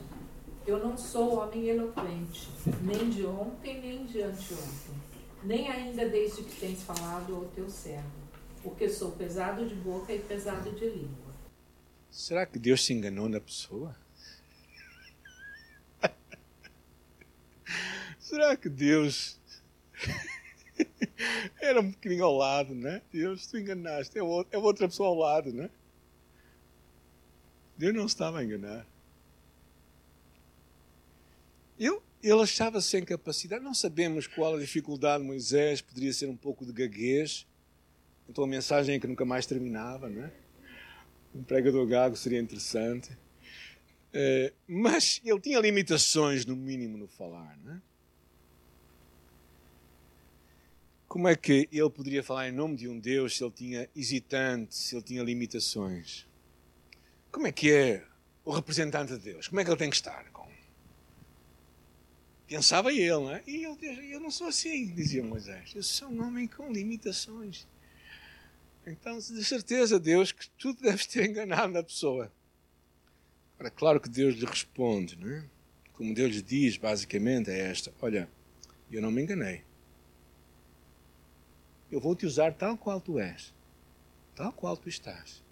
Eu 0.65 0.79
não 0.79 0.97
sou 0.97 1.39
homem 1.39 1.67
eloquente, 1.67 2.47
nem 2.81 3.09
de 3.09 3.25
ontem, 3.25 3.81
nem 3.81 4.05
de 4.05 4.21
anteontem, 4.21 4.95
nem 5.43 5.69
ainda 5.69 6.07
desde 6.07 6.41
que 6.41 6.55
tens 6.55 6.81
falado 6.83 7.35
ao 7.35 7.45
teu 7.49 7.69
servo, 7.69 8.09
porque 8.61 8.87
sou 8.87 9.11
pesado 9.11 9.67
de 9.67 9.75
boca 9.75 10.13
e 10.13 10.19
pesado 10.19 10.71
de 10.71 10.89
língua. 10.89 11.33
Será 12.09 12.45
que 12.45 12.57
Deus 12.57 12.85
se 12.85 12.93
enganou 12.93 13.27
na 13.27 13.41
pessoa? 13.41 13.93
Será 18.17 18.55
que 18.55 18.69
Deus 18.69 19.37
era 21.59 21.81
um 21.81 21.91
bocadinho 21.91 22.23
ao 22.23 22.37
lado, 22.37 22.73
né? 22.73 23.01
Deus, 23.11 23.47
tu 23.47 23.57
enganaste, 23.57 24.17
é 24.17 24.23
outra 24.57 24.87
pessoa 24.87 25.09
ao 25.09 25.15
lado, 25.15 25.51
né? 25.51 25.69
Deus 27.77 27.93
não 27.93 28.05
estava 28.05 28.39
a 28.39 28.43
enganar. 28.45 28.92
Ele, 31.79 31.99
ele 32.21 32.41
achava 32.41 32.79
-se 32.81 32.89
sem 32.89 33.03
capacidade. 33.03 33.63
Não 33.63 33.73
sabemos 33.73 34.27
qual 34.27 34.55
a 34.55 34.59
dificuldade 34.59 35.23
de 35.23 35.27
Moisés. 35.27 35.81
Poderia 35.81 36.13
ser 36.13 36.27
um 36.27 36.37
pouco 36.37 36.65
de 36.65 36.71
gaguez. 36.71 37.47
Então 38.27 38.43
a 38.43 38.47
mensagem 38.47 38.95
é 38.95 38.99
que 38.99 39.07
nunca 39.07 39.25
mais 39.25 39.45
terminava, 39.45 40.09
não 40.09 40.23
é? 40.23 40.31
Um 41.35 41.43
pregador 41.43 41.85
gago 41.87 42.15
seria 42.15 42.39
interessante. 42.39 43.11
Uh, 44.13 44.53
mas 44.67 45.19
ele 45.25 45.39
tinha 45.39 45.59
limitações, 45.59 46.45
no 46.45 46.55
mínimo, 46.55 46.97
no 46.97 47.07
falar, 47.07 47.57
não 47.63 47.73
é? 47.73 47.81
Como 51.07 51.27
é 51.27 51.35
que 51.35 51.69
ele 51.71 51.89
poderia 51.91 52.23
falar 52.23 52.49
em 52.49 52.51
nome 52.51 52.75
de 52.75 52.87
um 52.87 52.99
Deus 52.99 53.37
se 53.37 53.43
ele 53.43 53.51
tinha 53.51 53.89
hesitantes, 53.95 54.77
se 54.79 54.95
ele 54.95 55.03
tinha 55.03 55.21
limitações? 55.21 56.27
Como 57.31 57.45
é 57.45 57.51
que 57.51 57.71
é 57.71 58.03
o 58.43 58.51
representante 58.51 59.13
de 59.13 59.19
Deus? 59.19 59.47
Como 59.47 59.59
é 59.59 59.63
que 59.63 59.69
ele 59.69 59.77
tem 59.77 59.91
que 59.91 59.95
estar? 59.95 60.31
Pensava 62.47 62.91
ele, 62.91 63.09
não 63.09 63.31
é? 63.31 63.43
E 63.47 63.65
ele 63.65 64.13
eu 64.13 64.19
não 64.19 64.29
sou 64.29 64.47
assim, 64.47 64.93
dizia 64.93 65.23
Moisés. 65.23 65.73
Eu 65.75 65.83
sou 65.83 66.09
um 66.09 66.23
homem 66.23 66.47
com 66.47 66.71
limitações. 66.71 67.67
Então, 68.85 69.17
de 69.17 69.43
certeza, 69.43 69.99
Deus, 69.99 70.31
que 70.31 70.49
tudo 70.51 70.81
deve 70.81 71.05
ter 71.07 71.29
enganado 71.29 71.73
na 71.73 71.83
pessoa. 71.83 72.31
Ora, 73.59 73.69
claro 73.69 73.99
que 73.99 74.09
Deus 74.09 74.35
lhe 74.35 74.45
responde, 74.45 75.17
não 75.17 75.29
é? 75.29 75.45
Como 75.93 76.13
Deus 76.13 76.35
lhe 76.35 76.41
diz, 76.41 76.75
basicamente, 76.75 77.49
é 77.49 77.59
esta: 77.59 77.93
Olha, 78.01 78.29
eu 78.91 79.01
não 79.01 79.11
me 79.11 79.21
enganei. 79.21 79.63
Eu 81.91 81.99
vou 81.99 82.15
te 82.15 82.25
usar 82.25 82.53
tal 82.53 82.75
qual 82.77 82.99
tu 82.99 83.19
és, 83.19 83.53
tal 84.35 84.51
qual 84.51 84.75
tu 84.75 84.89
estás. 84.89 85.42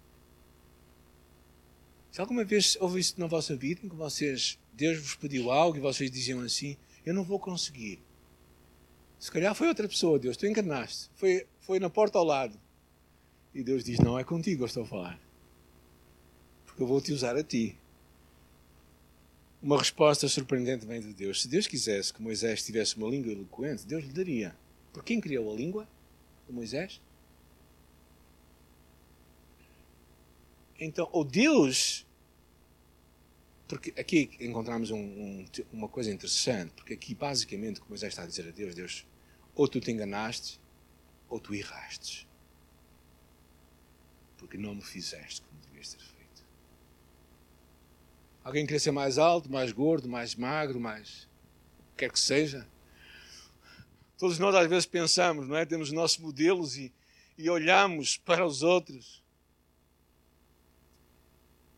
Se 2.12 2.20
alguma 2.20 2.44
vez 2.44 2.76
houve 2.78 3.00
isso 3.00 3.18
na 3.18 3.26
vossa 3.26 3.56
vida, 3.56 3.80
em 3.82 3.88
que 3.88 3.96
vocês 3.96 4.58
Deus 4.74 4.98
vos 4.98 5.14
pediu 5.14 5.50
algo 5.50 5.78
e 5.78 5.80
vocês 5.80 6.10
diziam 6.10 6.40
assim: 6.40 6.76
Eu 7.06 7.14
não 7.14 7.24
vou 7.24 7.38
conseguir. 7.38 8.00
Se 9.18 9.30
calhar 9.30 9.54
foi 9.54 9.66
outra 9.66 9.88
pessoa, 9.88 10.18
Deus, 10.18 10.36
tu 10.36 10.46
enganaste. 10.46 11.08
Foi, 11.14 11.46
foi 11.60 11.80
na 11.80 11.88
porta 11.88 12.18
ao 12.18 12.24
lado. 12.24 12.60
E 13.54 13.62
Deus 13.62 13.82
diz: 13.82 13.98
Não 13.98 14.18
é 14.18 14.24
contigo 14.24 14.62
eu 14.62 14.66
estou 14.66 14.82
a 14.82 14.86
falar. 14.86 15.20
Porque 16.66 16.82
eu 16.82 16.86
vou 16.86 17.00
te 17.00 17.12
usar 17.14 17.34
a 17.34 17.42
ti. 17.42 17.78
Uma 19.62 19.78
resposta 19.78 20.28
surpreendente 20.28 20.84
vem 20.84 21.00
de 21.00 21.14
Deus. 21.14 21.40
Se 21.40 21.48
Deus 21.48 21.66
quisesse 21.66 22.12
que 22.12 22.20
Moisés 22.20 22.62
tivesse 22.62 22.94
uma 22.98 23.08
língua 23.08 23.32
eloquente, 23.32 23.86
Deus 23.86 24.04
lhe 24.04 24.12
daria. 24.12 24.54
Por 24.92 25.02
quem 25.02 25.18
criou 25.18 25.50
a 25.50 25.56
língua 25.56 25.88
Moisés? 26.46 27.00
Então, 30.84 31.08
ou 31.12 31.24
Deus 31.24 32.06
porque 33.72 33.98
aqui 33.98 34.28
encontramos 34.38 34.90
um, 34.90 34.98
um, 34.98 35.46
uma 35.72 35.88
coisa 35.88 36.10
interessante, 36.10 36.74
porque 36.74 36.92
aqui 36.92 37.14
basicamente, 37.14 37.80
como 37.80 37.88
Moisés 37.88 38.12
está 38.12 38.22
a 38.22 38.26
dizer 38.26 38.46
a 38.46 38.50
Deus, 38.50 38.74
Deus, 38.74 39.06
ou 39.54 39.66
tu 39.66 39.80
te 39.80 39.90
enganaste, 39.90 40.60
ou 41.26 41.40
tu 41.40 41.54
erraste. 41.54 42.28
Porque 44.36 44.58
não 44.58 44.74
me 44.74 44.82
fizeste 44.82 45.40
como 45.40 45.58
devias 45.62 45.94
ter 45.94 46.00
feito. 46.00 46.44
Alguém 48.44 48.66
quer 48.66 48.78
ser 48.78 48.90
mais 48.90 49.16
alto, 49.16 49.50
mais 49.50 49.72
gordo, 49.72 50.06
mais 50.06 50.34
magro, 50.34 50.78
mais. 50.78 51.26
o 51.78 51.92
que 51.92 52.00
quer 52.04 52.12
que 52.12 52.20
seja. 52.20 52.68
Todos 54.18 54.38
nós 54.38 54.54
às 54.54 54.68
vezes 54.68 54.84
pensamos, 54.84 55.48
não 55.48 55.56
é? 55.56 55.64
Temos 55.64 55.90
nossos 55.92 56.18
modelos 56.18 56.76
e, 56.76 56.92
e 57.38 57.48
olhamos 57.48 58.18
para 58.18 58.44
os 58.44 58.62
outros 58.62 59.21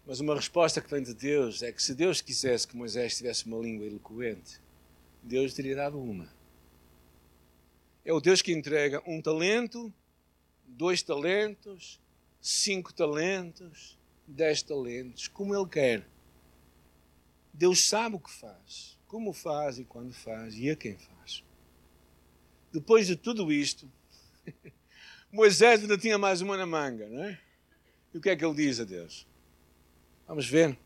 mas 0.07 0.21
uma 0.21 0.35
resposta 0.35 0.81
que 0.81 0.91
vem 0.91 1.03
de 1.03 1.15
Deus 1.15 1.63
é 1.63 1.73
que 1.73 1.83
se 1.83 1.95
Deus 1.95 2.21
quisesse 2.21 2.69
que 2.69 2.77
Moisés 2.77 3.17
tivesse 3.17 3.47
uma 3.47 3.59
língua 3.59 3.87
eloquente, 3.87 4.61
Deus 5.23 5.55
teria 5.55 5.77
dado 5.77 5.99
uma. 5.99 6.29
É 8.05 8.13
o 8.13 8.21
Deus 8.21 8.43
que 8.43 8.53
entrega 8.53 9.03
um 9.07 9.23
talento, 9.23 9.93
dois 10.67 11.03
talentos, 11.03 11.99
cinco 12.41 12.93
talentos, 12.93 13.99
dez 14.27 14.63
talentos, 14.63 15.27
como 15.27 15.55
Ele 15.55 15.69
quer. 15.69 16.07
Deus 17.51 17.83
sabe 17.83 18.17
o 18.17 18.21
que 18.21 18.31
faz, 18.31 18.99
como 19.07 19.33
faz 19.33 19.79
e 19.79 19.85
quando 19.85 20.13
faz 20.13 20.55
e 20.55 20.69
a 20.69 20.77
quem 20.77 20.99
faz. 20.99 21.43
Depois 22.71 23.07
de 23.07 23.17
tudo 23.17 23.51
isto, 23.51 23.91
Moisés 25.33 25.81
ainda 25.81 25.97
tinha 25.97 26.19
mais 26.19 26.43
uma 26.43 26.59
na 26.59 26.67
manga, 26.67 27.09
não 27.09 27.25
é? 27.25 27.41
E 28.13 28.19
o 28.19 28.21
que 28.21 28.29
é 28.29 28.37
que 28.37 28.45
ele 28.45 28.55
diz 28.55 28.81
a 28.81 28.85
Deus? 28.85 29.27
Vamos 30.27 30.49
ver. 30.49 30.79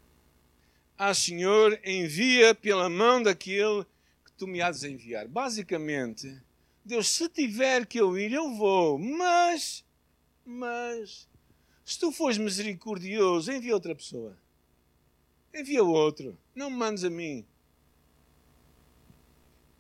Ah, 0.96 1.14
Senhor, 1.14 1.80
envia 1.84 2.54
pela 2.54 2.88
mão 2.88 3.22
daquele 3.22 3.84
que 4.24 4.32
tu 4.36 4.48
me 4.48 4.60
hás 4.60 4.82
enviar. 4.82 5.28
Basicamente, 5.28 6.42
Deus, 6.84 7.08
se 7.08 7.28
tiver 7.28 7.86
que 7.86 8.00
eu 8.00 8.18
ir, 8.18 8.32
eu 8.32 8.54
vou. 8.56 8.98
Mas, 8.98 9.84
mas, 10.44 11.28
se 11.84 11.98
tu 11.98 12.10
fores 12.10 12.36
misericordioso, 12.36 13.52
envia 13.52 13.74
outra 13.74 13.94
pessoa. 13.94 14.36
Envia 15.54 15.84
outro. 15.84 16.36
Não 16.54 16.68
me 16.68 16.76
mandes 16.76 17.04
a 17.04 17.10
mim. 17.10 17.46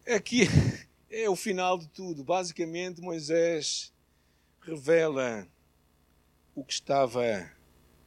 Aqui 0.06 0.42
é 1.10 1.28
o 1.28 1.34
final 1.34 1.76
de 1.76 1.88
tudo. 1.88 2.22
Basicamente, 2.22 3.00
Moisés 3.00 3.92
revela 4.60 5.48
o 6.54 6.64
que 6.64 6.72
estava 6.72 7.50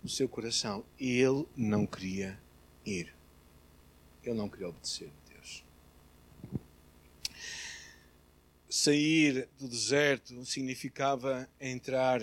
no 0.02 0.10
seu 0.10 0.28
coração. 0.28 0.84
E 1.00 1.20
ele 1.20 1.48
não 1.56 1.86
queria 1.86 2.40
ir. 2.86 3.14
Ele 4.24 4.36
não 4.36 4.50
queria 4.50 4.70
obedecer 4.70 5.10
a 5.10 5.34
Deus. 5.34 5.64
Sair 8.70 9.50
do 9.60 9.68
deserto 9.68 10.46
significava 10.46 11.50
entrar 11.60 12.22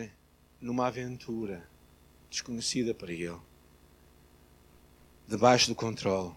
numa 0.60 0.86
aventura 0.86 1.68
desconhecida 2.30 2.94
para 2.94 3.12
ele, 3.12 3.40
debaixo 5.26 5.68
do 5.68 5.74
controle. 5.74 6.34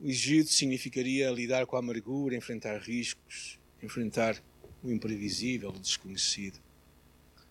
O 0.00 0.08
Egito 0.08 0.50
significaria 0.50 1.30
lidar 1.30 1.66
com 1.66 1.76
a 1.76 1.78
amargura, 1.78 2.36
enfrentar 2.36 2.78
riscos, 2.80 3.58
enfrentar 3.82 4.42
o 4.82 4.90
imprevisível, 4.90 5.70
o 5.70 5.78
desconhecido. 5.78 6.58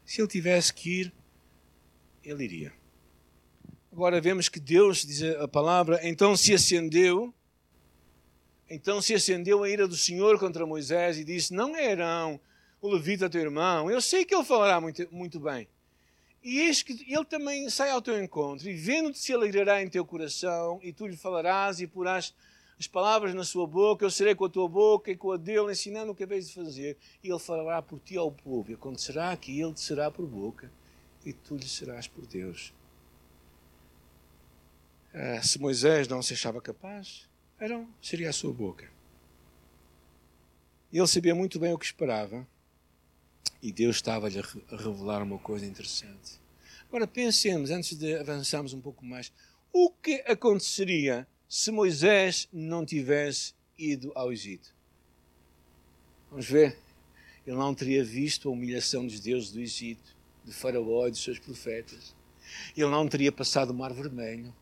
Se 0.05 0.21
ele 0.21 0.27
tivesse 0.27 0.73
que 0.73 1.01
ir, 1.01 1.13
ele 2.23 2.43
iria. 2.43 2.73
Agora 3.91 4.21
vemos 4.21 4.47
que 4.47 4.59
Deus, 4.59 5.05
diz 5.05 5.21
a 5.35 5.47
palavra, 5.47 5.99
então 6.07 6.37
se 6.37 6.53
acendeu, 6.53 7.33
então 8.69 9.01
se 9.01 9.13
acendeu 9.13 9.63
a 9.63 9.69
ira 9.69 9.85
do 9.85 9.97
Senhor 9.97 10.39
contra 10.39 10.65
Moisés 10.65 11.17
e 11.17 11.25
disse: 11.25 11.53
Não 11.53 11.75
é 11.75 11.91
Arão, 11.91 12.39
o 12.81 12.89
levita 12.89 13.29
teu 13.29 13.41
irmão, 13.41 13.91
eu 13.91 13.99
sei 13.99 14.23
que 14.23 14.33
ele 14.33 14.45
falará 14.45 14.79
muito, 14.79 15.05
muito 15.11 15.39
bem. 15.39 15.67
E 16.41 16.59
eis 16.59 16.81
que 16.81 17.05
ele 17.07 17.25
também 17.25 17.69
sai 17.69 17.89
ao 17.91 18.01
teu 18.01 18.21
encontro, 18.23 18.69
e 18.69 18.73
vendo-te 18.73 19.19
se 19.19 19.33
alegrará 19.33 19.83
em 19.83 19.89
teu 19.89 20.05
coração, 20.05 20.79
e 20.81 20.93
tu 20.93 21.05
lhe 21.05 21.17
falarás 21.17 21.81
e 21.81 21.85
porás 21.85 22.33
as 22.79 22.87
palavras 22.87 23.35
na 23.35 23.43
sua 23.43 23.67
boca, 23.67 24.03
eu 24.03 24.09
serei 24.09 24.33
com 24.33 24.45
a 24.45 24.49
tua 24.49 24.67
boca 24.67 25.11
e 25.11 25.15
com 25.15 25.33
a 25.33 25.37
dele, 25.37 25.71
ensinando 25.71 26.13
o 26.13 26.15
que 26.15 26.23
haveis 26.23 26.47
de 26.47 26.55
fazer, 26.55 26.97
e 27.21 27.29
ele 27.29 27.37
falará 27.37 27.81
por 27.81 27.99
ti 27.99 28.17
ao 28.17 28.31
povo, 28.31 28.71
e 28.71 28.73
acontecerá 28.73 29.35
que 29.35 29.59
ele 29.59 29.73
te 29.73 29.81
será 29.81 30.09
por 30.09 30.25
boca 30.25 30.71
e 31.25 31.33
tu 31.33 31.55
lhe 31.55 31.67
serás 31.67 32.07
por 32.07 32.25
Deus. 32.25 32.73
Ah, 35.13 35.41
se 35.41 35.59
Moisés 35.59 36.07
não 36.07 36.21
se 36.21 36.33
achava 36.33 36.61
capaz, 36.61 37.27
Arão 37.59 37.87
seria 38.01 38.29
a 38.29 38.33
sua 38.33 38.53
boca. 38.53 38.89
Ele 40.91 41.07
sabia 41.07 41.35
muito 41.35 41.59
bem 41.59 41.73
o 41.73 41.77
que 41.77 41.85
esperava 41.85 42.47
e 43.61 43.71
Deus 43.71 43.97
estava-lhe 43.97 44.39
a 44.39 44.75
revelar 44.75 45.21
uma 45.21 45.37
coisa 45.37 45.65
interessante. 45.65 46.39
Agora 46.87 47.07
pensemos, 47.07 47.69
antes 47.69 47.97
de 47.97 48.15
avançarmos 48.15 48.73
um 48.73 48.81
pouco 48.81 49.05
mais, 49.05 49.31
o 49.71 49.89
que 49.89 50.15
aconteceria 50.27 51.27
se 51.47 51.71
Moisés 51.71 52.49
não 52.51 52.85
tivesse 52.85 53.53
ido 53.77 54.11
ao 54.15 54.31
Egito? 54.33 54.75
Vamos 56.29 56.47
ver. 56.47 56.77
Ele 57.45 57.55
não 57.55 57.73
teria 57.73 58.03
visto 58.03 58.49
a 58.49 58.51
humilhação 58.51 59.05
dos 59.05 59.19
deuses 59.19 59.51
do 59.51 59.59
Egito, 59.59 60.15
de 60.43 60.51
Faraó 60.51 61.07
e 61.07 61.11
dos 61.11 61.23
seus 61.23 61.39
profetas. 61.39 62.15
Ele 62.75 62.89
não 62.89 63.07
teria 63.07 63.31
passado 63.31 63.71
o 63.71 63.73
Mar 63.73 63.93
Vermelho, 63.93 64.53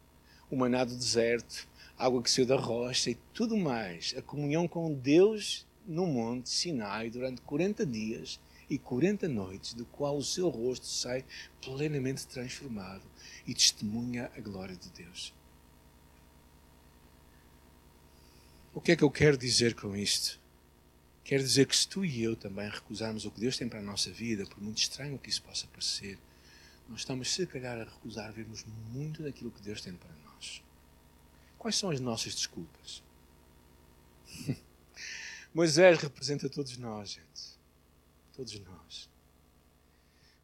o 0.49 0.55
maná 0.55 0.83
do 0.83 0.95
deserto, 0.95 1.67
água 1.97 2.21
que 2.21 2.31
saiu 2.31 2.45
da 2.45 2.55
rocha 2.55 3.09
e 3.09 3.15
tudo 3.33 3.57
mais. 3.57 4.13
A 4.17 4.21
comunhão 4.21 4.67
com 4.67 4.93
Deus 4.93 5.65
no 5.87 6.05
monte 6.05 6.49
Sinai 6.49 7.09
durante 7.09 7.41
40 7.41 7.85
dias 7.85 8.39
e 8.69 8.77
40 8.77 9.27
noites, 9.27 9.73
do 9.73 9.85
qual 9.85 10.15
o 10.15 10.23
seu 10.23 10.47
rosto 10.49 10.85
sai 10.85 11.25
plenamente 11.61 12.27
transformado 12.27 13.03
e 13.47 13.53
testemunha 13.53 14.31
a 14.37 14.39
glória 14.39 14.75
de 14.75 14.89
Deus. 14.89 15.33
O 18.73 18.79
que 18.79 18.91
é 18.91 18.95
que 18.95 19.03
eu 19.03 19.09
quero 19.09 19.37
dizer 19.37 19.73
com 19.73 19.95
isto? 19.95 20.38
Quero 21.29 21.43
dizer 21.43 21.67
que 21.67 21.77
se 21.77 21.87
tu 21.87 22.03
e 22.03 22.23
eu 22.23 22.35
também 22.35 22.67
recusarmos 22.67 23.23
o 23.23 23.29
que 23.29 23.39
Deus 23.39 23.55
tem 23.55 23.69
para 23.69 23.77
a 23.77 23.83
nossa 23.83 24.09
vida, 24.09 24.47
por 24.47 24.59
muito 24.59 24.79
estranho 24.79 25.19
que 25.19 25.29
isso 25.29 25.43
possa 25.43 25.67
parecer, 25.67 26.17
nós 26.87 27.01
estamos, 27.01 27.29
se 27.29 27.45
calhar, 27.45 27.79
a 27.79 27.83
recusar 27.83 28.33
vermos 28.33 28.65
muito 28.91 29.21
daquilo 29.21 29.51
que 29.51 29.61
Deus 29.61 29.79
tem 29.79 29.93
para 29.93 30.09
nós. 30.25 30.63
Quais 31.55 31.75
são 31.75 31.91
as 31.91 31.99
nossas 31.99 32.33
desculpas? 32.33 33.03
Moisés 35.53 35.99
representa 35.99 36.49
todos 36.49 36.75
nós, 36.77 37.11
gente. 37.11 37.59
Todos 38.33 38.59
nós. 38.61 39.07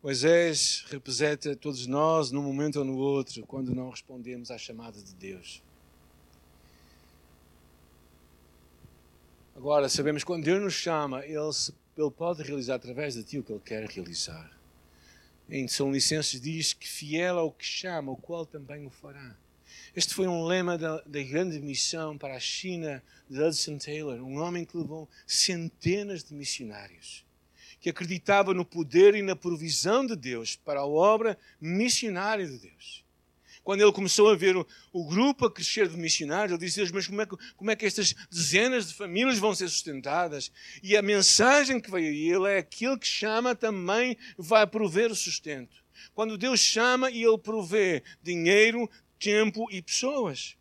Moisés 0.04 0.86
representa 0.92 1.56
todos 1.56 1.88
nós 1.88 2.30
num 2.30 2.44
momento 2.44 2.76
ou 2.76 2.86
no 2.86 2.96
outro, 2.96 3.44
quando 3.48 3.74
não 3.74 3.90
respondemos 3.90 4.52
à 4.52 4.58
chamada 4.60 5.02
de 5.02 5.16
Deus. 5.16 5.64
Agora, 9.56 9.88
sabemos 9.88 10.22
que 10.22 10.28
quando 10.28 10.44
Deus 10.44 10.62
nos 10.62 10.74
chama, 10.74 11.26
Ele, 11.26 11.40
ele 11.98 12.12
pode 12.12 12.44
realizar 12.44 12.76
através 12.76 13.14
de 13.14 13.24
ti 13.24 13.40
o 13.40 13.44
que 13.44 13.54
Ele 13.54 13.62
quer 13.62 13.90
realizar. 13.90 14.52
Em 15.50 15.66
São 15.66 15.94
Licenças 15.94 16.42
diz 16.42 16.74
que 16.74 16.86
fiel 16.86 17.40
ao 17.40 17.54
que 17.54 17.64
chama, 17.64 18.12
o 18.12 18.18
qual 18.18 18.46
também 18.46 18.86
o 18.86 18.90
fará. 18.90 19.34
Este 19.96 20.14
foi 20.14 20.28
um 20.28 20.44
lema 20.44 20.78
da, 20.78 21.00
da, 21.04 21.24
grande 21.24 21.58
missão 21.62 22.18
para 22.18 22.36
a 22.36 22.40
China 22.40 23.02
de 23.30 23.42
Hudson 23.42 23.78
Taylor, 23.78 24.20
um 24.22 24.42
homem 24.42 24.66
que 24.66 24.76
levou 24.76 25.08
centenas 25.26 26.22
de 26.22 26.34
missionários, 26.34 27.26
que 27.80 27.90
acreditava 27.90 28.54
no 28.54 28.66
poder 28.66 29.16
e 29.16 29.22
na 29.22 29.38
provisão 29.38 30.06
de 30.06 30.18
Deus 30.18 30.58
para 30.58 30.82
a 30.82 30.86
obra 30.86 31.38
missionária 31.62 32.46
de 32.46 32.58
Deus. 32.58 33.05
Quando 33.66 33.82
ele 33.82 33.92
começou 33.92 34.30
a 34.30 34.36
ver 34.36 34.56
o, 34.56 34.66
o 34.94 35.04
grupo 35.04 35.48
a 35.48 35.52
crescer 35.52 35.90
de 35.90 35.98
missionários, 35.98 36.52
ele 36.52 36.66
disse: 36.66 36.94
Mas 36.94 37.08
como 37.08 37.20
é, 37.20 37.26
que, 37.26 37.36
como 37.58 37.72
é 37.72 37.76
que 37.76 37.86
estas 37.86 38.14
dezenas 38.30 38.88
de 38.88 38.94
famílias 38.94 39.40
vão 39.40 39.56
ser 39.56 39.68
sustentadas? 39.68 40.52
E 40.84 40.96
a 40.96 41.02
mensagem 41.02 41.82
que 41.82 41.90
veio 41.90 42.06
a 42.06 42.38
ele 42.38 42.54
é 42.54 42.60
aquilo 42.60 42.98
que 42.98 43.08
chama 43.08 43.56
também 43.56 44.16
vai 44.38 44.68
prover 44.68 45.12
o 45.12 45.16
sustento. 45.16 45.84
Quando 46.14 46.38
Deus 46.38 46.60
chama 46.60 47.10
e 47.10 47.24
Ele 47.24 47.40
provê 47.40 48.04
dinheiro, 48.22 48.88
tempo 49.20 49.68
e 49.72 49.82
pessoas. 49.82 50.56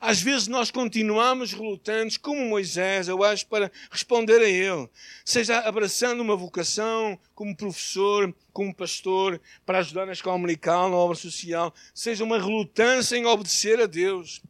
Às 0.00 0.20
vezes 0.20 0.46
nós 0.46 0.70
continuamos 0.70 1.52
relutantes, 1.52 2.16
como 2.16 2.44
Moisés, 2.44 3.08
eu 3.08 3.22
acho, 3.22 3.46
para 3.46 3.70
responder 3.90 4.40
a 4.40 4.48
Ele. 4.48 4.88
Seja 5.24 5.58
abraçando 5.60 6.20
uma 6.20 6.36
vocação, 6.36 7.18
como 7.34 7.56
professor, 7.56 8.34
como 8.52 8.74
pastor, 8.74 9.40
para 9.66 9.78
ajudar 9.78 10.06
na 10.06 10.12
escola 10.12 10.36
dominical, 10.36 10.88
na 10.90 10.96
obra 10.96 11.16
social. 11.16 11.74
Seja 11.94 12.24
uma 12.24 12.38
relutância 12.38 13.16
em 13.16 13.26
obedecer 13.26 13.80
a 13.80 13.86
Deus. 13.86 14.40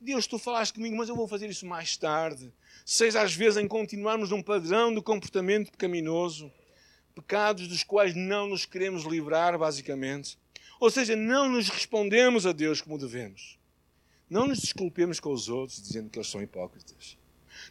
Deus, 0.00 0.26
tu 0.26 0.38
falaste 0.38 0.74
comigo, 0.74 0.96
mas 0.96 1.08
eu 1.08 1.16
vou 1.16 1.28
fazer 1.28 1.48
isso 1.48 1.66
mais 1.66 1.96
tarde. 1.96 2.52
Seja 2.84 3.22
às 3.22 3.34
vezes 3.34 3.58
em 3.58 3.68
continuarmos 3.68 4.30
num 4.30 4.42
padrão 4.42 4.94
de 4.94 5.02
comportamento 5.02 5.70
pecaminoso. 5.70 6.50
Pecados 7.14 7.66
dos 7.66 7.82
quais 7.82 8.14
não 8.14 8.46
nos 8.46 8.64
queremos 8.64 9.04
livrar, 9.04 9.58
basicamente 9.58 10.38
ou 10.80 10.90
seja, 10.90 11.16
não 11.16 11.48
nos 11.48 11.68
respondemos 11.68 12.46
a 12.46 12.52
Deus 12.52 12.80
como 12.80 12.98
devemos. 12.98 13.57
Não 14.28 14.46
nos 14.46 14.60
desculpemos 14.60 15.20
com 15.20 15.32
os 15.32 15.48
outros 15.48 15.80
dizendo 15.80 16.10
que 16.10 16.18
eles 16.18 16.28
são 16.28 16.42
hipócritas. 16.42 17.16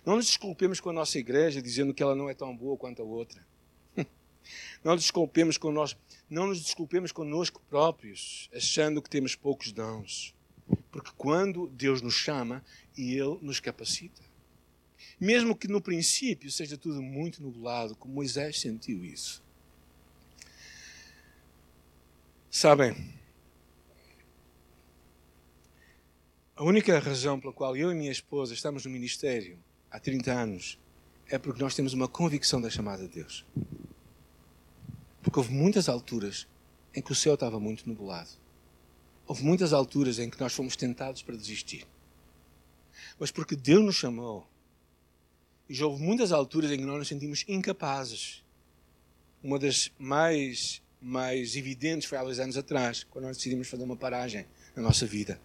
Não 0.05 0.15
nos 0.15 0.25
desculpemos 0.25 0.79
com 0.79 0.89
a 0.89 0.93
nossa 0.93 1.17
igreja 1.19 1.61
dizendo 1.61 1.93
que 1.93 2.01
ela 2.01 2.15
não 2.15 2.29
é 2.29 2.33
tão 2.33 2.55
boa 2.55 2.77
quanto 2.77 3.01
a 3.01 3.05
outra. 3.05 3.45
Não 4.83 4.93
nos 4.93 5.03
desculpemos 5.03 5.57
com 5.57 5.71
nós, 5.71 5.97
não 6.29 6.47
nos 6.47 6.61
desculpemos 6.61 7.11
conosco 7.11 7.61
próprios, 7.69 8.49
achando 8.53 9.01
que 9.01 9.09
temos 9.09 9.35
poucos 9.35 9.71
dons. 9.71 10.33
Porque 10.91 11.11
quando 11.17 11.67
Deus 11.67 12.01
nos 12.01 12.13
chama, 12.13 12.63
Ele 12.97 13.37
nos 13.41 13.59
capacita. 13.59 14.21
Mesmo 15.19 15.55
que 15.55 15.67
no 15.67 15.81
princípio 15.81 16.51
seja 16.51 16.77
tudo 16.77 17.01
muito 17.01 17.41
nublado, 17.41 17.95
como 17.95 18.13
Moisés 18.13 18.59
sentiu 18.59 19.03
isso. 19.03 19.43
Sabem, 22.49 23.16
a 26.57 26.63
única 26.63 26.97
razão 26.97 27.39
pela 27.39 27.53
qual 27.53 27.77
eu 27.77 27.91
e 27.91 27.95
minha 27.95 28.11
esposa 28.11 28.51
estamos 28.51 28.83
no 28.83 28.89
ministério 28.89 29.59
há 29.91 29.99
30 29.99 30.31
anos 30.31 30.79
é 31.29 31.37
porque 31.37 31.61
nós 31.61 31.75
temos 31.75 31.93
uma 31.93 32.07
convicção 32.07 32.59
da 32.59 32.67
chamada 32.67 33.07
de 33.07 33.13
Deus. 33.13 33.45
Porque 35.21 35.37
houve 35.37 35.53
muitas 35.53 35.87
alturas 35.87 36.47
em 36.95 37.01
que 37.01 37.11
o 37.11 37.15
céu 37.15 37.35
estava 37.35 37.59
muito 37.59 37.87
nublado. 37.87 38.31
Houve 39.27 39.43
muitas 39.43 39.71
alturas 39.71 40.17
em 40.17 40.31
que 40.31 40.39
nós 40.39 40.51
fomos 40.51 40.75
tentados 40.75 41.21
para 41.21 41.37
desistir. 41.37 41.85
Mas 43.19 43.29
porque 43.29 43.55
Deus 43.55 43.85
nos 43.85 43.95
chamou, 43.95 44.47
e 45.69 45.75
já 45.75 45.85
houve 45.85 46.01
muitas 46.01 46.31
alturas 46.31 46.71
em 46.71 46.77
que 46.77 46.85
nós 46.85 46.97
nos 46.97 47.07
sentimos 47.07 47.45
incapazes. 47.47 48.43
Uma 49.43 49.59
das 49.59 49.91
mais 49.99 50.81
mais 50.99 51.55
evidentes 51.55 52.07
foi 52.07 52.17
há 52.17 52.23
dois 52.23 52.39
anos 52.39 52.57
atrás, 52.57 53.03
quando 53.03 53.25
nós 53.25 53.37
decidimos 53.37 53.67
fazer 53.67 53.83
uma 53.83 53.95
paragem 53.95 54.47
na 54.75 54.81
nossa 54.81 55.05
vida. 55.05 55.39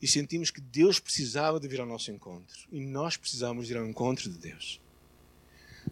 E 0.00 0.06
sentimos 0.06 0.50
que 0.50 0.60
Deus 0.60 1.00
precisava 1.00 1.58
de 1.58 1.66
vir 1.66 1.80
ao 1.80 1.86
nosso 1.86 2.10
encontro. 2.10 2.56
E 2.70 2.80
nós 2.80 3.16
precisávamos 3.16 3.66
de 3.66 3.72
ir 3.72 3.76
ao 3.76 3.86
encontro 3.86 4.30
de 4.30 4.38
Deus. 4.38 4.80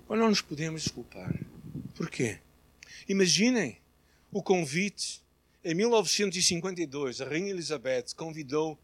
Mas 0.09 0.19
não 0.19 0.29
nos 0.29 0.41
podemos 0.41 0.83
desculpar. 0.83 1.35
Porquê? 1.95 2.39
Imaginem 3.09 3.79
o 4.31 4.43
convite. 4.43 5.23
Em 5.65 5.75
1952, 5.75 7.21
a 7.21 7.29
Rainha 7.29 7.51
Elizabeth 7.51 8.15
convidou 8.15 8.79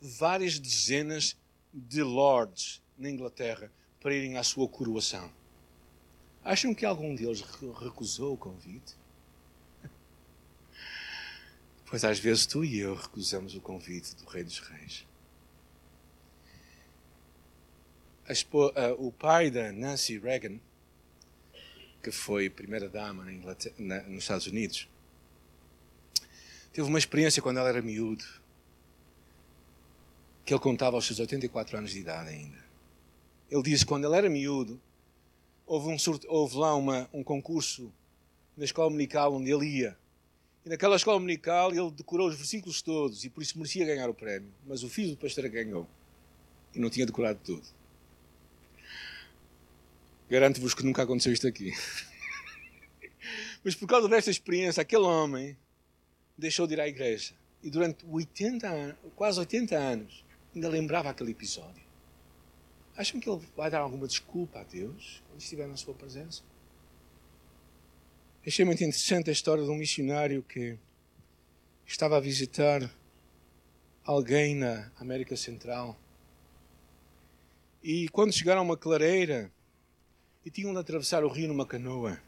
várias 0.00 0.58
dezenas 0.58 1.36
de 1.72 2.02
lords 2.02 2.82
na 2.98 3.08
Inglaterra 3.08 3.72
para 4.00 4.14
irem 4.14 4.36
à 4.36 4.42
sua 4.42 4.68
coroação. 4.68 5.32
Acham 6.44 6.74
que 6.74 6.84
algum 6.84 7.14
deles 7.14 7.42
recusou 7.80 8.34
o 8.34 8.36
convite? 8.36 8.94
Pois 11.86 12.04
às 12.04 12.18
vezes 12.18 12.46
tu 12.46 12.64
e 12.64 12.78
eu 12.78 12.94
recusamos 12.94 13.54
o 13.54 13.60
convite 13.60 14.14
do 14.16 14.24
Rei 14.26 14.42
dos 14.42 14.58
Reis. 14.58 15.06
o 18.98 19.12
pai 19.12 19.50
da 19.50 19.70
Nancy 19.70 20.18
Reagan, 20.18 20.58
que 22.02 22.10
foi 22.10 22.48
primeira-dama 22.48 23.24
nos 23.24 24.22
Estados 24.22 24.46
Unidos, 24.46 24.88
teve 26.72 26.88
uma 26.88 26.98
experiência 26.98 27.42
quando 27.42 27.58
ela 27.58 27.68
era 27.68 27.82
miúdo, 27.82 28.24
que 30.44 30.52
ele 30.52 30.60
contava 30.60 30.96
aos 30.96 31.06
seus 31.06 31.18
84 31.20 31.78
anos 31.78 31.90
de 31.90 32.00
idade 32.00 32.30
ainda. 32.30 32.64
Ele 33.50 33.62
disse 33.62 33.84
que 33.84 33.88
quando 33.88 34.06
ele 34.06 34.16
era 34.16 34.28
miúdo, 34.28 34.80
houve, 35.66 35.88
um, 35.88 35.96
houve 36.28 36.56
lá 36.56 36.74
uma, 36.74 37.08
um 37.12 37.22
concurso 37.22 37.92
na 38.56 38.64
escola 38.64 38.90
dominical 38.90 39.34
onde 39.34 39.50
ele 39.50 39.66
ia. 39.66 39.98
E 40.64 40.68
naquela 40.68 40.96
escola 40.96 41.18
dominical 41.18 41.70
ele 41.72 41.90
decorou 41.90 42.28
os 42.28 42.36
versículos 42.36 42.80
todos 42.80 43.24
e 43.24 43.30
por 43.30 43.42
isso 43.42 43.58
merecia 43.58 43.84
ganhar 43.84 44.08
o 44.08 44.14
prémio. 44.14 44.50
Mas 44.66 44.82
o 44.82 44.88
filho 44.88 45.10
do 45.10 45.16
pastor 45.16 45.46
ganhou 45.48 45.86
e 46.74 46.78
não 46.78 46.88
tinha 46.88 47.04
decorado 47.04 47.38
tudo. 47.44 47.66
Garanto-vos 50.28 50.74
que 50.74 50.82
nunca 50.82 51.02
aconteceu 51.02 51.32
isto 51.32 51.46
aqui. 51.46 51.72
Mas 53.62 53.74
por 53.74 53.86
causa 53.86 54.08
desta 54.08 54.30
experiência, 54.30 54.80
aquele 54.80 55.04
homem 55.04 55.56
deixou 56.36 56.66
de 56.66 56.74
ir 56.74 56.80
à 56.80 56.88
igreja. 56.88 57.34
E 57.62 57.70
durante 57.70 58.04
80 58.06 58.66
anos, 58.66 58.96
quase 59.14 59.38
80 59.38 59.76
anos, 59.76 60.24
ainda 60.54 60.68
lembrava 60.68 61.10
aquele 61.10 61.30
episódio. 61.30 61.82
Acham 62.96 63.20
que 63.20 63.28
ele 63.28 63.40
vai 63.56 63.70
dar 63.70 63.80
alguma 63.80 64.06
desculpa 64.06 64.60
a 64.60 64.64
Deus 64.64 65.22
quando 65.28 65.40
estiver 65.40 65.66
na 65.66 65.76
sua 65.76 65.94
presença? 65.94 66.42
Achei 68.46 68.62
muito 68.62 68.84
interessante 68.84 69.30
a 69.30 69.32
história 69.32 69.64
de 69.64 69.70
um 69.70 69.74
missionário 69.74 70.42
que 70.42 70.78
estava 71.86 72.18
a 72.18 72.20
visitar 72.20 72.94
alguém 74.04 74.54
na 74.54 74.92
América 75.00 75.34
Central. 75.34 75.98
E 77.82 78.06
quando 78.10 78.34
chegaram 78.34 78.60
a 78.60 78.64
uma 78.64 78.76
clareira 78.76 79.50
e 80.44 80.50
tinham 80.50 80.74
de 80.74 80.78
atravessar 80.78 81.24
o 81.24 81.28
rio 81.28 81.48
numa 81.48 81.64
canoa, 81.64 82.20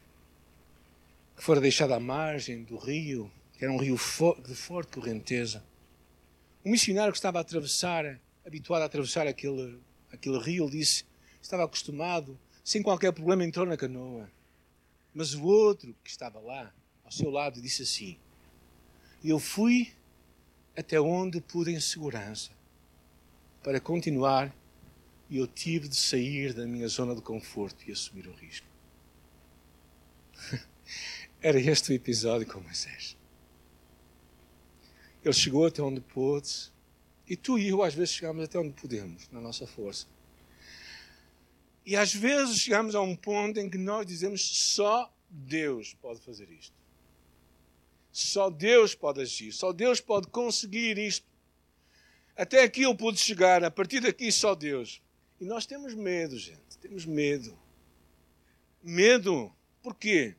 que 1.35 1.43
fora 1.43 1.61
deixada 1.61 1.95
à 1.95 1.99
margem 1.99 2.63
do 2.63 2.77
rio, 2.77 3.31
que 3.53 3.63
era 3.63 3.71
um 3.71 3.77
rio 3.77 3.95
de 4.43 4.55
forte 4.55 4.97
correnteza. 4.99 5.63
Um 6.65 6.71
missionário 6.71 7.13
que 7.13 7.19
estava 7.19 7.37
a 7.37 7.41
atravessar, 7.41 8.19
habituado 8.43 8.81
a 8.81 8.85
atravessar 8.85 9.27
aquele, 9.27 9.79
aquele 10.11 10.39
rio, 10.39 10.67
disse, 10.67 11.05
estava 11.39 11.63
acostumado, 11.63 12.39
sem 12.63 12.81
qualquer 12.81 13.13
problema 13.13 13.45
entrou 13.45 13.67
na 13.67 13.77
canoa. 13.77 14.27
Mas 15.17 15.33
o 15.33 15.43
outro 15.45 15.95
que 16.03 16.11
estava 16.11 16.39
lá, 16.39 16.71
ao 17.03 17.11
seu 17.11 17.31
lado, 17.31 17.59
disse 17.59 17.81
assim: 17.81 18.19
Eu 19.23 19.39
fui 19.39 19.91
até 20.77 21.01
onde 21.01 21.41
pude 21.41 21.71
em 21.71 21.79
segurança 21.79 22.51
para 23.63 23.79
continuar 23.79 24.55
e 25.27 25.37
eu 25.37 25.47
tive 25.47 25.87
de 25.87 25.95
sair 25.95 26.53
da 26.53 26.67
minha 26.67 26.87
zona 26.87 27.15
de 27.15 27.21
conforto 27.23 27.83
e 27.89 27.91
assumir 27.91 28.27
o 28.27 28.31
risco. 28.31 28.67
Era 31.41 31.59
este 31.59 31.93
o 31.93 31.95
episódio 31.95 32.45
com 32.45 32.59
Moisés. 32.59 33.17
Ele 35.25 35.33
chegou 35.33 35.65
até 35.65 35.81
onde 35.81 35.99
pôde, 35.99 36.71
e 37.27 37.35
tu 37.35 37.57
e 37.57 37.69
eu 37.69 37.81
às 37.81 37.95
vezes 37.95 38.13
chegamos 38.13 38.43
até 38.43 38.59
onde 38.59 38.79
podemos, 38.79 39.27
na 39.31 39.41
nossa 39.41 39.65
força. 39.65 40.05
E 41.87 41.95
às 41.95 42.13
vezes 42.13 42.59
chegamos 42.59 42.95
a 42.95 43.01
um 43.01 43.15
ponto 43.15 43.61
em 43.61 43.69
que 43.69 43.77
nós 43.77 44.05
dizemos 44.05 44.41
só 44.41 45.09
Deus 45.29 45.93
pode 45.93 46.19
fazer 46.19 46.51
isto. 46.51 46.75
Só 48.11 48.49
Deus 48.49 48.93
pode 48.93 49.21
agir, 49.21 49.53
só 49.53 49.71
Deus 49.71 50.01
pode 50.01 50.27
conseguir 50.27 50.97
isto. 50.97 51.25
Até 52.35 52.61
aqui 52.61 52.81
eu 52.81 52.93
pude 52.93 53.17
chegar, 53.17 53.63
a 53.63 53.71
partir 53.71 54.01
daqui 54.01 54.29
só 54.33 54.53
Deus. 54.53 55.01
E 55.39 55.45
nós 55.45 55.65
temos 55.65 55.93
medo, 55.93 56.37
gente, 56.37 56.77
temos 56.81 57.05
medo. 57.05 57.57
Medo. 58.83 59.49
Por 59.81 59.95
quê? 59.95 60.35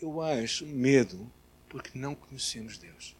Eu 0.00 0.20
acho 0.20 0.66
medo 0.66 1.32
porque 1.68 1.96
não 1.96 2.16
conhecemos 2.16 2.76
Deus. 2.76 3.14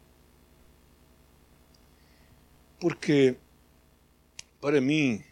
Porque, 2.81 3.37
para 4.61 4.81
mim, 4.81 5.23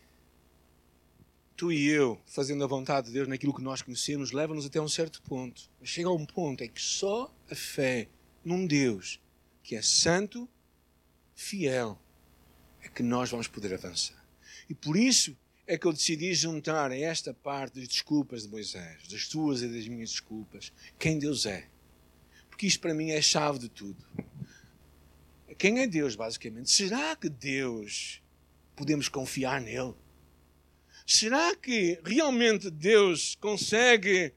tu 1.57 1.73
e 1.73 1.87
eu, 1.89 2.21
fazendo 2.27 2.65
a 2.65 2.67
vontade 2.67 3.09
de 3.09 3.13
Deus 3.13 3.29
naquilo 3.29 3.55
que 3.55 3.63
nós 3.63 3.83
conhecemos, 3.83 4.33
leva-nos 4.33 4.67
até 4.67 4.81
um 4.81 4.89
certo 4.89 5.23
ponto. 5.23 5.71
Mas 5.81 5.89
chega 5.89 6.09
a 6.09 6.13
um 6.13 6.27
ponto 6.27 6.63
em 6.63 6.69
que 6.69 6.83
só 6.83 7.35
a 7.51 7.55
fé 7.55 8.09
num 8.45 8.67
Deus 8.67 9.21
que 9.63 9.75
é 9.75 9.83
santo, 9.83 10.49
fiel, 11.35 11.99
é 12.83 12.89
que 12.89 13.03
nós 13.03 13.31
vamos 13.31 13.49
poder 13.49 13.73
avançar. 13.73 14.23
E 14.69 14.75
por 14.75 14.97
isso 14.97 15.37
é 15.67 15.79
que 15.79 15.87
eu 15.87 15.93
decidi 15.93 16.35
juntar 16.35 16.91
a 16.91 16.99
esta 16.99 17.33
parte 17.33 17.81
das 17.81 17.89
desculpas 17.89 18.43
de 18.43 18.49
Moisés, 18.49 19.09
das 19.09 19.27
tuas 19.27 19.63
e 19.63 19.69
das 19.69 19.89
minhas 19.89 20.11
desculpas, 20.11 20.71
quem 20.99 21.19
Deus 21.19 21.47
é. 21.47 21.69
Porque 22.51 22.67
isto 22.67 22.81
para 22.81 22.93
mim 22.93 23.11
é 23.11 23.19
a 23.19 23.23
chave 23.23 23.59
de 23.59 23.69
tudo. 23.69 24.05
Quem 25.57 25.81
é 25.81 25.87
Deus, 25.87 26.15
basicamente? 26.15 26.71
Será 26.71 27.17
que 27.17 27.29
Deus 27.29 28.21
podemos 28.77 29.09
confiar 29.09 29.61
nele? 29.61 29.95
Será 31.07 31.55
que 31.55 32.01
realmente 32.03 32.71
Deus 32.71 33.37
consegue 33.39 34.33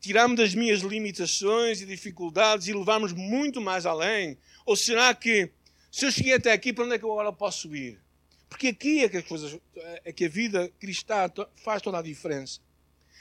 tirar-me 0.00 0.34
das 0.34 0.54
minhas 0.54 0.80
limitações 0.80 1.82
e 1.82 1.86
dificuldades 1.86 2.66
e 2.66 2.72
levar-me 2.72 3.12
muito 3.12 3.60
mais 3.60 3.84
além? 3.84 4.38
Ou 4.64 4.74
será 4.74 5.14
que 5.14 5.50
se 5.90 6.06
eu 6.06 6.10
cheguei 6.10 6.32
até 6.32 6.50
aqui, 6.50 6.72
para 6.72 6.84
onde 6.84 6.94
é 6.94 6.98
que 6.98 7.04
eu 7.04 7.12
agora 7.12 7.30
posso 7.30 7.76
ir? 7.76 8.00
Porque 8.48 8.68
aqui 8.68 9.00
é 9.04 9.08
que, 9.08 9.18
as 9.18 9.24
coisas, 9.26 9.58
é 10.02 10.12
que 10.12 10.24
a 10.24 10.28
vida 10.28 10.72
cristã 10.80 11.30
faz 11.62 11.82
toda 11.82 11.98
a 11.98 12.02
diferença. 12.02 12.60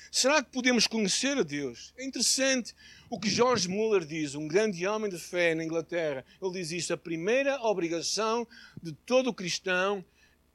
Será 0.09 0.41
que 0.41 0.51
podemos 0.51 0.87
conhecer 0.87 1.37
a 1.37 1.43
Deus? 1.43 1.93
É 1.97 2.05
interessante 2.05 2.73
o 3.09 3.19
que 3.19 3.29
George 3.29 3.67
Muller 3.67 4.05
diz, 4.05 4.35
um 4.35 4.47
grande 4.47 4.87
homem 4.87 5.09
de 5.09 5.17
fé 5.17 5.53
na 5.53 5.63
Inglaterra. 5.63 6.25
Ele 6.41 6.51
diz 6.53 6.71
isto: 6.71 6.93
a 6.93 6.97
primeira 6.97 7.61
obrigação 7.61 8.47
de 8.81 8.93
todo 8.93 9.33
cristão 9.33 10.03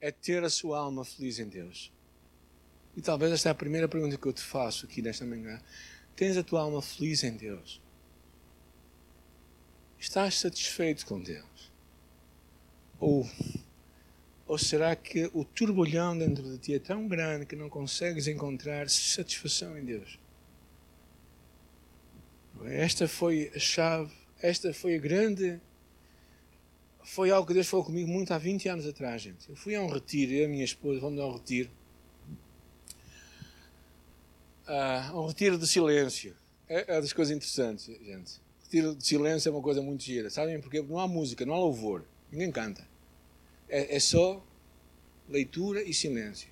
é 0.00 0.10
ter 0.10 0.42
a 0.42 0.50
sua 0.50 0.78
alma 0.78 1.04
feliz 1.04 1.38
em 1.38 1.48
Deus. 1.48 1.90
E 2.96 3.02
talvez 3.02 3.30
esta 3.30 3.50
é 3.50 3.52
a 3.52 3.54
primeira 3.54 3.86
pergunta 3.86 4.16
que 4.16 4.26
eu 4.26 4.32
te 4.32 4.40
faço 4.40 4.86
aqui 4.86 5.02
nesta 5.02 5.26
manhã. 5.26 5.60
Tens 6.16 6.38
a 6.38 6.42
tua 6.42 6.62
alma 6.62 6.80
feliz 6.80 7.22
em 7.22 7.36
Deus? 7.36 7.80
Estás 9.98 10.38
satisfeito 10.38 11.04
com 11.04 11.20
Deus? 11.20 11.70
Ou, 12.98 13.28
ou 14.46 14.56
será 14.56 14.96
que 14.96 15.30
o 15.34 15.44
turbilhão 15.44 16.16
dentro 16.16 16.42
de 16.42 16.56
ti 16.56 16.74
é 16.74 16.78
tão 16.78 17.06
grande 17.06 17.44
que 17.44 17.54
não 17.54 17.68
consegues 17.68 18.26
encontrar 18.28 18.88
satisfação 18.88 19.76
em 19.76 19.84
Deus? 19.84 20.18
Esta 22.64 23.06
foi 23.06 23.52
a 23.54 23.58
chave, 23.58 24.10
esta 24.40 24.72
foi 24.72 24.94
a 24.94 24.98
grande. 24.98 25.60
Foi 27.04 27.30
algo 27.30 27.46
que 27.46 27.52
Deus 27.52 27.66
falou 27.66 27.84
comigo 27.84 28.08
muito 28.08 28.32
há 28.32 28.38
20 28.38 28.70
anos 28.70 28.86
atrás, 28.86 29.20
gente. 29.20 29.50
Eu 29.50 29.54
fui 29.54 29.74
a 29.74 29.82
um 29.82 29.88
retiro, 29.88 30.32
eu 30.32 30.42
e 30.42 30.44
a 30.46 30.48
minha 30.48 30.64
esposa 30.64 30.98
fomos 30.98 31.20
a 31.20 31.26
um 31.26 31.34
retiro 31.34 31.70
uh, 34.68 35.20
um 35.20 35.26
retiro 35.26 35.58
de 35.58 35.66
silêncio. 35.66 36.34
É, 36.68 36.96
é 36.96 37.00
das 37.00 37.12
coisas 37.12 37.34
interessantes, 37.34 37.86
gente. 37.86 38.40
Retiro 38.62 38.94
de 38.94 39.06
silêncio 39.06 39.48
é 39.48 39.52
uma 39.52 39.62
coisa 39.62 39.80
muito 39.80 40.02
gira. 40.02 40.28
Sabem 40.30 40.60
porquê? 40.60 40.78
Porque 40.78 40.92
não 40.92 41.00
há 41.00 41.06
música, 41.08 41.46
não 41.46 41.54
há 41.54 41.58
louvor. 41.58 42.04
Ninguém 42.30 42.50
canta. 42.50 42.86
É, 43.68 43.96
é 43.96 44.00
só 44.00 44.44
leitura 45.28 45.82
e 45.82 45.94
silêncio. 45.94 46.48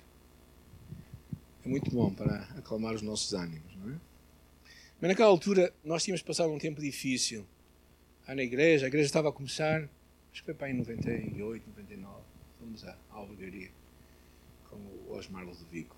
É 1.65 1.67
muito 1.67 1.89
bom 1.91 2.13
para 2.13 2.43
acalmar 2.57 2.93
os 2.93 3.01
nossos 3.01 3.33
ânimos, 3.33 3.75
não 3.77 3.93
é? 3.93 3.97
Mas 5.01 5.09
naquela 5.09 5.29
altura 5.29 5.73
nós 5.83 6.03
tínhamos 6.03 6.21
passado 6.21 6.51
um 6.51 6.59
tempo 6.59 6.79
difícil. 6.79 7.45
Lá 8.27 8.35
na 8.35 8.43
igreja, 8.43 8.85
a 8.85 8.87
igreja 8.87 9.07
estava 9.07 9.29
a 9.29 9.31
começar, 9.31 9.81
acho 10.31 10.41
que 10.41 10.45
foi 10.45 10.53
para 10.53 10.69
em 10.69 10.73
98, 10.73 11.69
99. 11.69 12.23
Fomos 12.59 12.83
à 12.85 12.97
albergaria 13.11 13.69
com 14.69 14.75
o 14.77 15.15
Osmar 15.15 15.45
Ludovico. 15.45 15.94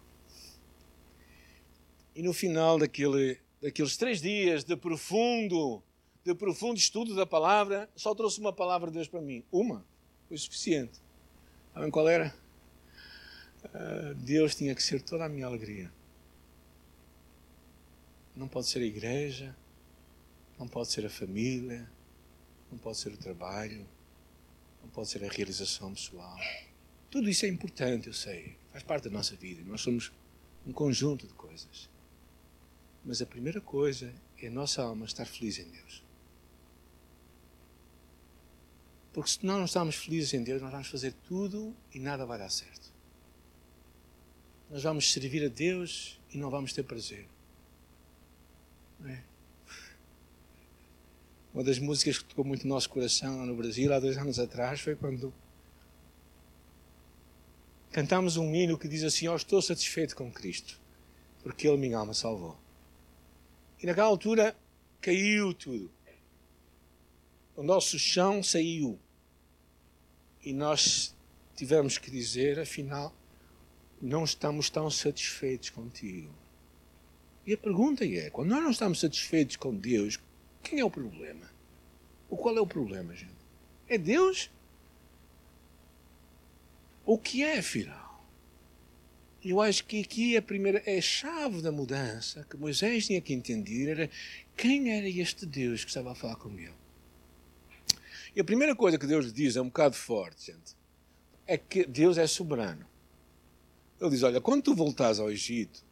E 2.18 2.24
no 2.24 2.34
final 2.34 2.80
daquele, 2.80 3.40
daqueles 3.62 3.96
três 3.96 4.20
dias 4.20 4.64
de 4.64 4.76
profundo, 4.76 5.84
de 6.26 6.34
profundo 6.34 6.76
estudo 6.76 7.14
da 7.14 7.28
palavra, 7.28 7.88
só 7.96 8.16
trouxe 8.16 8.40
uma 8.40 8.52
palavra 8.52 8.90
de 8.90 8.96
Deus 8.96 9.08
para 9.08 9.22
mim. 9.22 9.44
Uma. 9.52 9.86
Foi 10.28 10.36
suficiente. 10.36 11.00
Sabem 11.76 11.92
qual 11.92 12.10
era? 12.10 12.34
Uh, 13.66 14.16
Deus 14.16 14.56
tinha 14.56 14.74
que 14.74 14.82
ser 14.82 15.00
toda 15.04 15.26
a 15.26 15.30
minha 15.30 15.46
alegria. 15.46 15.92
Não 18.36 18.48
pode 18.48 18.66
ser 18.66 18.80
a 18.80 18.86
igreja, 18.86 19.56
não 20.58 20.68
pode 20.68 20.92
ser 20.92 21.06
a 21.06 21.12
família, 21.12 21.88
não 22.72 22.80
pode 22.80 22.98
ser 22.98 23.10
o 23.10 23.18
trabalho, 23.18 23.88
não 24.82 24.90
pode 24.90 25.08
ser 25.08 25.24
a 25.24 25.30
realização 25.30 25.94
pessoal. 25.94 26.36
Tudo 27.12 27.30
isso 27.30 27.46
é 27.46 27.48
importante, 27.48 28.08
eu 28.08 28.14
sei, 28.14 28.58
faz 28.72 28.84
parte 28.84 29.04
da 29.04 29.12
nossa 29.12 29.36
vida. 29.36 29.62
Nós 29.64 29.82
somos 29.82 30.12
um 30.66 30.74
conjunto 30.74 31.28
de 31.28 31.34
coisas. 31.36 31.96
Mas 33.08 33.22
a 33.22 33.26
primeira 33.26 33.62
coisa 33.62 34.14
é 34.38 34.48
a 34.48 34.52
nossa 34.52 34.84
alma 34.84 35.06
estar 35.06 35.26
feliz 35.26 35.58
em 35.58 35.70
Deus. 35.70 36.04
Porque 39.14 39.30
se 39.30 39.46
nós 39.46 39.58
não 39.58 39.64
estamos 39.64 39.96
felizes 39.96 40.34
em 40.34 40.44
Deus, 40.44 40.62
nós 40.62 40.70
vamos 40.70 40.90
fazer 40.90 41.14
tudo 41.26 41.74
e 41.94 42.00
nada 42.00 42.26
vai 42.26 42.38
dar 42.38 42.50
certo. 42.50 42.92
Nós 44.70 44.84
vamos 44.84 45.10
servir 45.10 45.46
a 45.46 45.48
Deus 45.48 46.20
e 46.34 46.38
não 46.38 46.50
vamos 46.50 46.74
ter 46.74 46.84
prazer. 46.84 47.26
É? 49.06 49.22
Uma 51.54 51.64
das 51.64 51.80
músicas 51.80 52.18
que 52.18 52.26
tocou 52.26 52.44
muito 52.44 52.68
no 52.68 52.74
nosso 52.74 52.90
coração 52.90 53.46
no 53.46 53.56
Brasil, 53.56 53.94
há 53.94 54.02
dois 54.02 54.18
anos 54.18 54.38
atrás, 54.38 54.82
foi 54.82 54.98
quando 54.98 55.34
cantamos 57.90 58.36
um 58.36 58.54
hino 58.54 58.78
que 58.78 58.90
diz 58.90 59.04
assim: 59.04 59.28
Eu 59.28 59.36
estou 59.38 59.62
satisfeito 59.62 60.14
com 60.14 60.30
Cristo, 60.30 60.78
porque 61.42 61.66
Ele 61.66 61.78
minha 61.78 61.98
alma 61.98 62.14
salvou. 62.14 62.67
E 63.82 63.86
naquela 63.86 64.08
altura 64.08 64.56
caiu 65.02 65.54
tudo. 65.54 65.92
O 67.56 67.64
nosso 67.64 67.98
chão 67.98 68.42
saiu. 68.44 69.00
E 70.44 70.54
nós 70.54 71.16
tivemos 71.56 71.98
que 71.98 72.12
dizer, 72.12 72.60
afinal, 72.60 73.14
não 74.02 74.24
estamos 74.24 74.70
tão 74.70 74.90
satisfeitos 74.90 75.70
contigo. 75.70 76.34
E 77.46 77.54
a 77.54 77.58
pergunta 77.58 78.06
é: 78.06 78.30
quando 78.30 78.50
nós 78.50 78.64
não 78.64 78.72
estamos 78.72 79.00
satisfeitos 79.00 79.56
com 79.56 79.76
Deus, 79.76 80.20
quem 80.62 80.80
é 80.80 80.86
o 80.86 80.92
problema? 80.92 81.50
O 82.30 82.38
qual 82.38 82.56
é 82.58 82.62
o 82.62 82.68
problema, 82.68 83.16
gente? 83.16 83.38
É 83.88 83.98
Deus? 83.98 84.52
O 87.06 87.18
que 87.18 87.44
é, 87.44 87.60
afinal? 87.60 88.07
Eu 89.50 89.62
acho 89.62 89.86
que 89.86 90.02
aqui 90.02 90.36
a 90.36 90.42
primeira 90.42 90.84
a 90.86 91.02
chave 91.02 91.62
da 91.62 91.72
mudança 91.72 92.46
que 92.50 92.58
Moisés 92.58 93.06
tinha 93.06 93.22
que 93.22 93.34
entender 93.34 93.90
era 93.90 94.10
quem 94.56 94.92
era 94.92 95.08
este 95.08 95.46
Deus 95.46 95.84
que 95.84 95.90
estava 95.90 96.12
a 96.12 96.16
falar 96.16 96.36
com 96.36 96.50
ele. 96.58 96.74
E 98.36 98.42
a 98.42 98.44
primeira 98.44 98.76
coisa 98.76 98.98
que 98.98 99.08
Deus 99.08 99.26
lhe 99.26 99.32
diz 99.32 99.56
é 99.56 99.62
um 99.62 99.68
bocado 99.68 99.96
forte, 99.96 100.48
gente, 100.48 100.76
é 101.46 101.58
que 101.58 101.86
Deus 101.86 102.18
é 102.18 102.28
soberano. 102.28 102.86
Ele 104.00 104.10
diz: 104.10 104.22
Olha, 104.24 104.42
quando 104.42 104.64
tu 104.64 104.76
voltares 104.76 105.20
ao 105.20 105.32
Egito, 105.32 105.84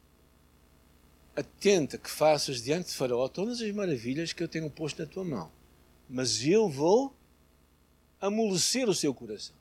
atenta 1.36 1.98
que 1.98 2.10
faças 2.10 2.62
diante 2.62 2.90
de 2.90 2.96
Faraó 2.96 3.28
todas 3.28 3.62
as 3.62 3.72
maravilhas 3.72 4.32
que 4.34 4.44
eu 4.44 4.48
tenho 4.48 4.70
posto 4.70 5.02
na 5.02 5.08
tua 5.08 5.24
mão. 5.24 5.52
mas 6.08 6.46
eu 6.46 6.70
vou 6.70 7.16
amolecer 8.22 8.88
o 8.88 8.94
seu 8.94 9.14
coração. 9.14 9.56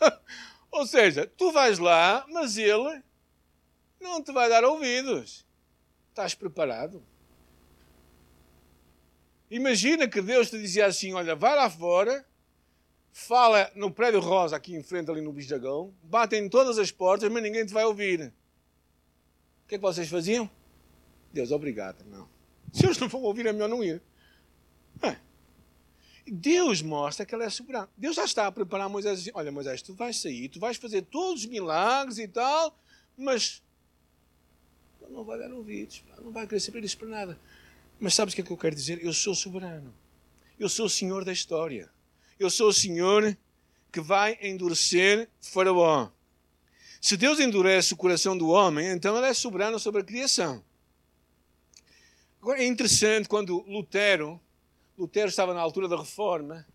Ou 0.70 0.86
seja, 0.86 1.26
tu 1.26 1.50
vais 1.52 1.78
lá, 1.78 2.26
mas 2.28 2.56
ele 2.56 3.02
não 4.00 4.22
te 4.22 4.32
vai 4.32 4.48
dar 4.48 4.64
ouvidos. 4.64 5.46
Estás 6.10 6.34
preparado? 6.34 7.02
Imagina 9.50 10.08
que 10.08 10.20
Deus 10.20 10.50
te 10.50 10.58
dizia 10.58 10.86
assim: 10.86 11.14
Olha, 11.14 11.34
vai 11.34 11.56
lá 11.56 11.70
fora, 11.70 12.26
fala 13.10 13.70
no 13.74 13.90
prédio 13.90 14.20
rosa 14.20 14.56
aqui 14.56 14.74
em 14.74 14.82
frente, 14.82 15.10
ali 15.10 15.20
no 15.20 15.32
Bijagão, 15.32 15.94
bate 16.02 16.36
em 16.36 16.48
todas 16.48 16.78
as 16.78 16.90
portas, 16.90 17.30
mas 17.30 17.42
ninguém 17.42 17.64
te 17.64 17.72
vai 17.72 17.84
ouvir. 17.84 18.32
O 19.64 19.68
que 19.68 19.74
é 19.74 19.78
que 19.78 19.82
vocês 19.82 20.08
faziam? 20.08 20.50
Deus, 21.32 21.50
obrigado. 21.50 22.04
Não. 22.04 22.28
Se 22.72 22.84
eles 22.84 22.98
não 22.98 23.08
vão 23.08 23.22
ouvir, 23.22 23.46
é 23.46 23.52
melhor 23.52 23.68
não 23.68 23.82
ir. 23.82 24.02
Deus 26.30 26.82
mostra 26.82 27.24
que 27.24 27.34
ele 27.34 27.44
é 27.44 27.50
soberano. 27.50 27.88
Deus 27.96 28.16
já 28.16 28.24
está 28.24 28.46
a 28.46 28.52
preparar 28.52 28.88
Moisés 28.88 29.20
assim: 29.20 29.30
Olha, 29.34 29.52
Moisés, 29.52 29.82
tu 29.82 29.94
vais 29.94 30.16
sair, 30.16 30.48
tu 30.48 30.60
vais 30.60 30.76
fazer 30.76 31.02
todos 31.02 31.42
os 31.42 31.46
milagres 31.46 32.18
e 32.18 32.28
tal, 32.28 32.76
mas 33.16 33.62
não 35.10 35.24
vai 35.24 35.38
dar 35.38 35.52
ouvidos, 35.52 36.02
não 36.22 36.30
vai 36.30 36.46
querer 36.46 36.60
saber 36.60 36.84
isso 36.84 36.98
para 36.98 37.08
nada. 37.08 37.40
Mas 37.98 38.14
sabes 38.14 38.32
o 38.32 38.36
que 38.36 38.42
é 38.42 38.44
que 38.44 38.50
eu 38.50 38.56
quero 38.56 38.74
dizer? 38.74 39.02
Eu 39.02 39.12
sou 39.12 39.34
soberano. 39.34 39.92
Eu 40.58 40.68
sou 40.68 40.86
o 40.86 40.90
Senhor 40.90 41.24
da 41.24 41.32
história. 41.32 41.90
Eu 42.38 42.50
sou 42.50 42.68
o 42.68 42.72
Senhor 42.72 43.36
que 43.90 44.00
vai 44.00 44.38
endurecer 44.40 45.28
Faraó. 45.40 46.10
Se 47.00 47.16
Deus 47.16 47.40
endurece 47.40 47.94
o 47.94 47.96
coração 47.96 48.36
do 48.36 48.48
homem, 48.48 48.88
então 48.88 49.16
ele 49.16 49.26
é 49.26 49.34
soberano 49.34 49.78
sobre 49.78 50.02
a 50.02 50.04
criação. 50.04 50.62
Agora 52.40 52.62
é 52.62 52.66
interessante 52.66 53.28
quando 53.28 53.64
Lutero, 53.66 54.40
Lutero 54.98 55.28
estava 55.28 55.54
na 55.54 55.60
altura 55.60 55.86
da 55.86 55.96
reforma, 55.96 56.66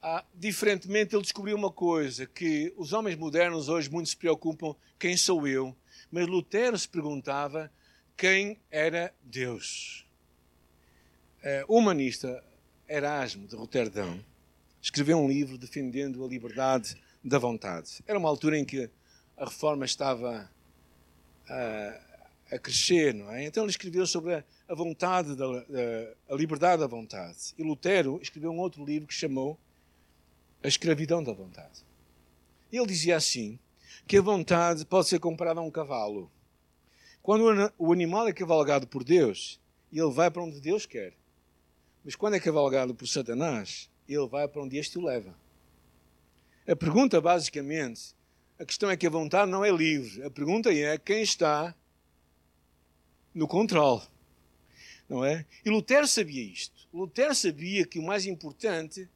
ah, 0.00 0.24
diferentemente 0.34 1.14
ele 1.14 1.22
descobriu 1.22 1.54
uma 1.54 1.70
coisa, 1.70 2.24
que 2.24 2.72
os 2.74 2.94
homens 2.94 3.16
modernos 3.16 3.68
hoje 3.68 3.90
muito 3.90 4.08
se 4.08 4.16
preocupam, 4.16 4.74
quem 4.98 5.14
sou 5.14 5.46
eu? 5.46 5.76
Mas 6.10 6.26
Lutero 6.26 6.78
se 6.78 6.88
perguntava 6.88 7.70
quem 8.16 8.58
era 8.70 9.14
Deus. 9.22 10.06
Eh, 11.42 11.66
o 11.68 11.76
humanista 11.76 12.42
Erasmo 12.88 13.46
de 13.46 13.54
Roterdão 13.54 14.24
escreveu 14.80 15.18
um 15.18 15.28
livro 15.28 15.58
defendendo 15.58 16.24
a 16.24 16.28
liberdade 16.28 16.96
da 17.22 17.38
vontade. 17.38 18.02
Era 18.06 18.18
uma 18.18 18.28
altura 18.30 18.56
em 18.56 18.64
que 18.64 18.88
a 19.36 19.44
reforma 19.44 19.84
estava 19.84 20.50
a, 21.46 22.00
a 22.52 22.58
crescer, 22.58 23.12
não 23.12 23.30
é? 23.30 23.44
Então 23.44 23.64
ele 23.64 23.70
escreveu 23.70 24.06
sobre 24.06 24.36
a, 24.36 24.44
a 24.68 24.74
vontade, 24.74 25.34
da, 25.34 25.46
a, 25.46 26.34
a 26.34 26.36
liberdade 26.36 26.80
da 26.80 26.86
vontade. 26.86 27.54
E 27.56 27.62
Lutero 27.62 28.20
escreveu 28.20 28.50
um 28.50 28.58
outro 28.58 28.84
livro 28.84 29.08
que 29.08 29.14
chamou 29.14 29.58
A 30.62 30.68
Escravidão 30.68 31.22
da 31.22 31.32
Vontade. 31.32 31.82
Ele 32.70 32.86
dizia 32.86 33.16
assim 33.16 33.58
que 34.06 34.18
a 34.18 34.22
vontade 34.22 34.84
pode 34.84 35.08
ser 35.08 35.18
comparada 35.18 35.60
a 35.60 35.62
um 35.62 35.70
cavalo. 35.70 36.30
Quando 37.22 37.72
o 37.78 37.92
animal 37.92 38.28
é 38.28 38.32
cavalgado 38.32 38.86
por 38.86 39.02
Deus, 39.02 39.58
ele 39.90 40.10
vai 40.10 40.30
para 40.30 40.42
onde 40.42 40.60
Deus 40.60 40.84
quer. 40.84 41.14
Mas 42.04 42.14
quando 42.14 42.34
é 42.34 42.40
cavalgado 42.40 42.94
por 42.94 43.06
Satanás, 43.06 43.90
ele 44.06 44.26
vai 44.28 44.46
para 44.46 44.62
onde 44.62 44.76
este 44.76 44.98
o 44.98 45.04
leva. 45.04 45.34
A 46.66 46.76
pergunta, 46.76 47.20
basicamente, 47.20 48.14
a 48.58 48.64
questão 48.64 48.90
é 48.90 48.96
que 48.96 49.06
a 49.06 49.10
vontade 49.10 49.50
não 49.50 49.64
é 49.64 49.70
livre. 49.70 50.22
A 50.22 50.30
pergunta 50.30 50.72
é 50.72 50.98
quem 50.98 51.22
está 51.22 51.74
no 53.34 53.48
controle. 53.48 54.02
Não 55.08 55.24
é? 55.24 55.46
E 55.64 55.70
Lutero 55.70 56.06
sabia 56.06 56.42
isto. 56.42 56.86
Lutero 56.92 57.34
sabia 57.34 57.86
que 57.86 57.98
o 57.98 58.02
mais 58.02 58.26
importante 58.26 59.08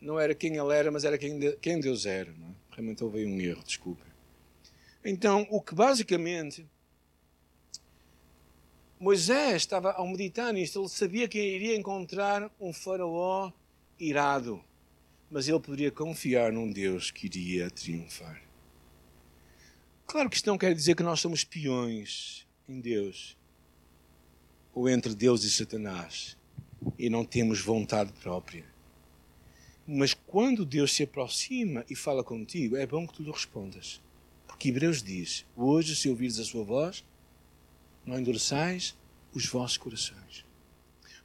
não 0.00 0.18
era 0.18 0.34
quem 0.34 0.56
ele 0.56 0.74
era, 0.74 0.90
mas 0.90 1.04
era 1.04 1.16
quem, 1.16 1.80
Deus 1.80 2.06
era. 2.06 2.30
É? 2.30 2.34
Realmente 2.72 3.04
houve 3.04 3.24
um 3.24 3.40
erro, 3.40 3.62
desculpa. 3.62 4.04
Então, 5.04 5.46
o 5.50 5.60
que 5.60 5.74
basicamente 5.74 6.66
Moisés 8.98 9.62
estava 9.62 9.92
ao 9.92 10.06
meditar 10.06 10.52
nisto, 10.52 10.80
ele 10.80 10.88
sabia 10.88 11.28
que 11.28 11.38
iria 11.38 11.76
encontrar 11.76 12.50
um 12.60 12.72
faraó 12.72 13.52
irado, 13.98 14.62
mas 15.30 15.48
ele 15.48 15.58
poderia 15.58 15.90
confiar 15.90 16.52
num 16.52 16.70
Deus 16.70 17.10
que 17.10 17.26
iria 17.26 17.70
triunfar. 17.70 18.40
Claro 20.06 20.30
que 20.30 20.36
isto 20.36 20.46
não 20.46 20.58
quer 20.58 20.74
dizer 20.74 20.94
que 20.94 21.02
nós 21.02 21.20
somos 21.20 21.42
peões 21.42 22.46
em 22.68 22.80
Deus, 22.80 23.36
ou 24.74 24.88
entre 24.88 25.14
Deus 25.14 25.44
e 25.44 25.50
Satanás, 25.50 26.36
e 26.98 27.08
não 27.10 27.24
temos 27.24 27.60
vontade 27.60 28.12
própria. 28.14 28.64
Mas 29.86 30.14
quando 30.14 30.64
Deus 30.64 30.92
se 30.92 31.02
aproxima 31.02 31.84
e 31.90 31.94
fala 31.94 32.22
contigo, 32.22 32.76
é 32.76 32.86
bom 32.86 33.06
que 33.06 33.14
tu 33.14 33.22
lhe 33.22 33.30
respondas. 33.30 34.00
Porque 34.46 34.68
Hebreus 34.68 35.02
diz: 35.02 35.44
Hoje, 35.56 35.96
se 35.96 36.08
ouvires 36.08 36.38
a 36.38 36.44
sua 36.44 36.64
voz, 36.64 37.04
não 38.06 38.18
endureçais 38.18 38.96
os 39.34 39.46
vossos 39.46 39.76
corações. 39.76 40.44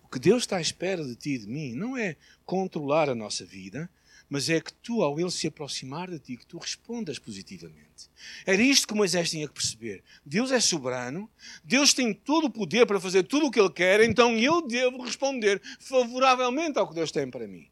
O 0.03 0.09
que 0.09 0.19
Deus 0.19 0.43
está 0.43 0.57
à 0.57 0.61
espera 0.61 1.03
de 1.03 1.15
ti 1.15 1.31
e 1.31 1.39
de 1.39 1.47
mim 1.47 1.73
não 1.73 1.97
é 1.97 2.15
controlar 2.45 3.09
a 3.09 3.15
nossa 3.15 3.45
vida, 3.45 3.89
mas 4.29 4.49
é 4.49 4.59
que 4.59 4.73
tu, 4.73 5.01
ao 5.01 5.19
Ele 5.19 5.31
se 5.31 5.47
aproximar 5.47 6.09
de 6.09 6.19
ti, 6.19 6.37
que 6.37 6.45
tu 6.45 6.57
respondas 6.57 7.17
positivamente. 7.17 8.09
Era 8.45 8.61
isto 8.61 8.87
que 8.87 8.93
Moisés 8.93 9.29
tinha 9.29 9.47
que 9.47 9.53
perceber. 9.53 10.03
Deus 10.25 10.51
é 10.51 10.59
soberano, 10.59 11.29
Deus 11.63 11.93
tem 11.93 12.13
todo 12.13 12.47
o 12.47 12.49
poder 12.49 12.85
para 12.85 12.99
fazer 12.99 13.23
tudo 13.23 13.47
o 13.47 13.51
que 13.51 13.59
Ele 13.59 13.71
quer, 13.71 14.01
então 14.01 14.37
eu 14.37 14.61
devo 14.61 15.01
responder 15.01 15.61
favoravelmente 15.79 16.77
ao 16.77 16.87
que 16.87 16.95
Deus 16.95 17.11
tem 17.11 17.29
para 17.29 17.47
mim. 17.47 17.69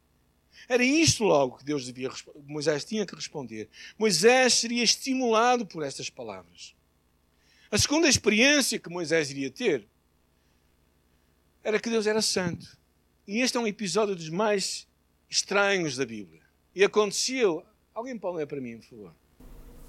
Era 0.67 0.83
isto 0.83 1.23
logo 1.23 1.57
que 1.57 1.65
Deus 1.65 1.85
devia 1.85 2.09
Moisés 2.47 2.83
tinha 2.85 3.05
que 3.05 3.15
responder. 3.15 3.69
Moisés 3.97 4.55
seria 4.55 4.83
estimulado 4.83 5.65
por 5.65 5.83
estas 5.83 6.09
palavras. 6.09 6.73
A 7.69 7.77
segunda 7.77 8.07
experiência 8.07 8.79
que 8.79 8.89
Moisés 8.89 9.29
iria 9.29 9.51
ter 9.51 9.87
era 11.63 11.79
que 11.79 11.89
Deus 11.89 12.07
era 12.07 12.21
santo. 12.21 12.77
E 13.27 13.39
este 13.41 13.57
é 13.57 13.59
um 13.59 13.67
episódio 13.67 14.15
dos 14.15 14.29
mais 14.29 14.87
estranhos 15.29 15.97
da 15.97 16.05
Bíblia. 16.05 16.44
E 16.75 16.83
aconteceu. 16.83 17.63
Alguém 17.93 18.17
pode 18.17 18.37
ler 18.37 18.47
para 18.47 18.59
mim, 18.59 18.77
por 18.77 18.85
favor? 18.85 19.11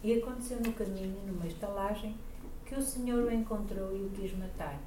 E 0.05 0.15
aconteceu 0.15 0.61
no 0.61 0.73
caminho, 0.73 1.21
numa 1.27 1.45
estalagem, 1.45 2.17
que 2.65 2.77
o 2.77 2.83
Senhor 2.83 3.25
o 3.25 3.33
encontrou 3.33 3.97
e 3.97 4.05
o 4.05 4.11
quis 4.11 4.33
matar. 4.39 4.81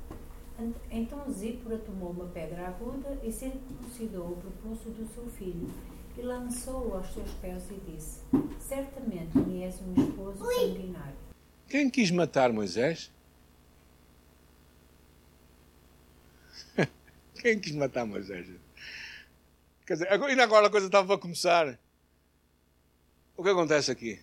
Então 0.89 1.29
Zípora 1.31 1.77
tomou 1.77 2.11
uma 2.11 2.27
pedra 2.27 2.67
aguda 2.67 3.17
e 3.21 3.31
circuncidou 3.31 4.31
o 4.31 4.37
propulso 4.37 4.89
do 4.91 5.05
seu 5.13 5.25
filho 5.27 5.69
e 6.17 6.21
lançou-o 6.21 6.95
aos 6.95 7.13
seus 7.13 7.31
pés 7.35 7.63
e 7.69 7.91
disse: 7.91 8.21
Certamente 8.59 9.37
me 9.37 9.63
és 9.63 9.81
um 9.81 9.93
esposo 9.93 10.45
sanguinário. 10.45 11.15
Quem 11.67 11.89
quis 11.89 12.11
matar 12.11 12.51
Moisés? 12.51 13.11
Quem 17.41 17.59
quis 17.59 17.73
matar 17.73 18.05
Moisés? 18.05 18.47
Quer 19.85 19.93
dizer, 19.93 20.11
ainda 20.11 20.43
agora 20.43 20.67
a 20.67 20.69
coisa 20.69 20.87
estava 20.87 21.15
a 21.15 21.17
começar. 21.17 21.79
O 23.39 23.41
que 23.41 23.47
acontece 23.47 23.89
aqui? 23.89 24.19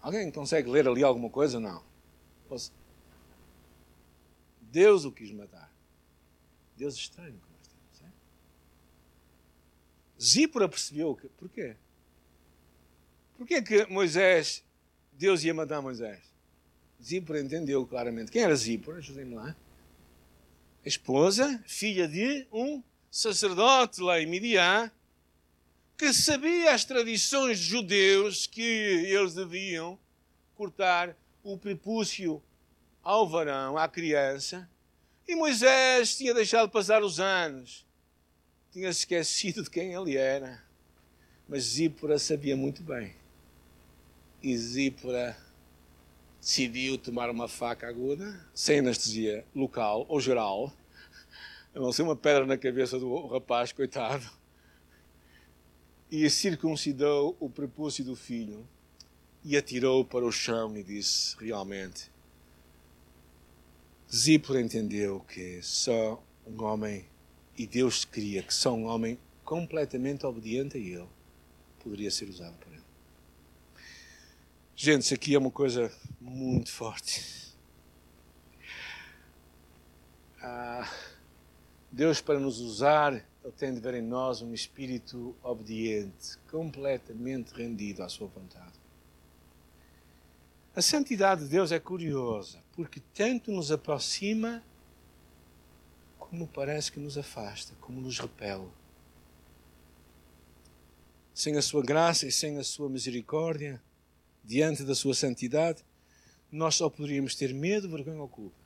Alguém 0.00 0.30
consegue 0.30 0.70
ler 0.70 0.86
ali 0.86 1.02
alguma 1.02 1.28
coisa? 1.28 1.58
Não. 1.58 1.82
Deus 4.60 5.04
o 5.04 5.10
quis 5.10 5.32
matar. 5.32 5.68
Deus 6.76 6.94
estranho 6.94 7.32
que 7.32 7.50
nós 7.50 7.66
temos. 7.66 8.02
É? 8.02 8.06
Zípora 10.22 10.68
percebeu 10.68 11.16
que. 11.16 11.26
Porquê? 11.30 11.74
Porquê 13.36 13.60
que 13.60 13.84
Moisés, 13.86 14.64
Deus 15.12 15.42
ia 15.42 15.52
matar 15.52 15.82
Moisés? 15.82 16.22
Zípora 17.02 17.40
entendeu 17.40 17.84
claramente. 17.84 18.30
Quem 18.30 18.44
era 18.44 18.54
Zípora? 18.54 18.98
Ajudem-me 18.98 19.34
lá. 19.34 19.56
Esposa, 20.84 21.60
filha 21.66 22.06
de 22.06 22.46
um 22.52 22.80
sacerdote 23.10 24.00
lá 24.00 24.20
em 24.20 24.26
Midian, 24.26 24.92
que 25.98 26.14
sabia 26.14 26.72
as 26.72 26.84
tradições 26.84 27.58
judeus 27.58 28.46
que 28.46 28.62
eles 28.62 29.34
deviam 29.34 29.98
cortar 30.54 31.16
o 31.42 31.58
prepúcio 31.58 32.40
ao 33.02 33.28
varão, 33.28 33.76
à 33.76 33.88
criança. 33.88 34.70
E 35.26 35.34
Moisés 35.34 36.16
tinha 36.16 36.32
deixado 36.32 36.70
passar 36.70 37.02
os 37.02 37.18
anos. 37.18 37.84
Tinha 38.70 38.90
esquecido 38.90 39.64
de 39.64 39.70
quem 39.70 39.92
ele 39.92 40.16
era. 40.16 40.62
Mas 41.48 41.64
Zípora 41.64 42.16
sabia 42.16 42.56
muito 42.56 42.80
bem. 42.80 43.16
E 44.40 44.56
Zípora 44.56 45.36
decidiu 46.40 46.96
tomar 46.96 47.28
uma 47.28 47.48
faca 47.48 47.88
aguda, 47.88 48.40
sem 48.54 48.78
anestesia 48.78 49.44
local 49.52 50.06
ou 50.08 50.20
geral, 50.20 50.72
a 51.74 51.80
não 51.80 51.90
ser 51.90 52.02
uma 52.02 52.14
pedra 52.14 52.46
na 52.46 52.56
cabeça 52.56 53.00
do 53.00 53.26
rapaz, 53.26 53.72
coitado, 53.72 54.37
e 56.10 56.28
circuncidou 56.30 57.36
o 57.38 57.50
prepúcio 57.50 58.04
do 58.04 58.16
filho 58.16 58.66
e 59.44 59.56
atirou 59.56 60.04
para 60.04 60.24
o 60.24 60.32
chão 60.32 60.76
e 60.76 60.82
disse: 60.82 61.36
Realmente, 61.38 62.10
Zípora 64.14 64.60
entendeu 64.60 65.20
que 65.20 65.62
só 65.62 66.22
um 66.46 66.62
homem, 66.62 67.04
e 67.56 67.66
Deus 67.66 68.04
queria 68.04 68.42
que 68.42 68.54
só 68.54 68.72
um 68.72 68.86
homem 68.86 69.18
completamente 69.44 70.24
obediente 70.24 70.76
a 70.76 70.80
ele 70.80 71.08
poderia 71.78 72.10
ser 72.10 72.28
usado 72.28 72.54
por 72.58 72.72
ele. 72.72 72.82
Gente, 74.76 75.02
isso 75.02 75.14
aqui 75.14 75.34
é 75.34 75.38
uma 75.38 75.50
coisa 75.50 75.92
muito 76.20 76.70
forte. 76.70 77.54
Ah, 80.40 80.88
Deus, 81.90 82.20
para 82.20 82.38
nos 82.38 82.60
usar, 82.60 83.24
Ele 83.48 83.56
tem 83.56 83.72
de 83.72 83.80
ver 83.80 83.94
em 83.94 84.02
nós 84.02 84.42
um 84.42 84.52
espírito 84.52 85.34
obediente, 85.42 86.36
completamente 86.50 87.54
rendido 87.54 88.02
à 88.02 88.08
Sua 88.08 88.26
vontade. 88.26 88.74
A 90.76 90.82
santidade 90.82 91.44
de 91.44 91.48
Deus 91.48 91.72
é 91.72 91.80
curiosa, 91.80 92.62
porque 92.72 93.00
tanto 93.14 93.50
nos 93.50 93.72
aproxima, 93.72 94.62
como 96.18 96.46
parece 96.46 96.92
que 96.92 97.00
nos 97.00 97.16
afasta, 97.16 97.74
como 97.80 98.02
nos 98.02 98.18
repele. 98.18 98.68
Sem 101.32 101.56
a 101.56 101.62
Sua 101.62 101.82
graça 101.82 102.26
e 102.26 102.32
sem 102.32 102.58
a 102.58 102.64
Sua 102.64 102.90
misericórdia, 102.90 103.82
diante 104.44 104.84
da 104.84 104.94
Sua 104.94 105.14
santidade, 105.14 105.82
nós 106.52 106.74
só 106.74 106.90
poderíamos 106.90 107.34
ter 107.34 107.54
medo, 107.54 107.88
vergonha 107.88 108.20
ou 108.20 108.28
culpa. 108.28 108.56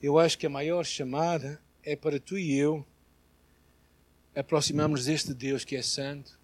Eu 0.00 0.20
acho 0.20 0.38
que 0.38 0.46
a 0.46 0.50
maior 0.50 0.84
chamada 0.84 1.60
é 1.82 1.96
para 1.96 2.18
tu 2.18 2.38
e 2.38 2.56
eu 2.56 2.84
aproximarmos 4.34 5.06
deste 5.06 5.34
Deus 5.34 5.64
que 5.64 5.76
é 5.76 5.82
santo 5.82 6.38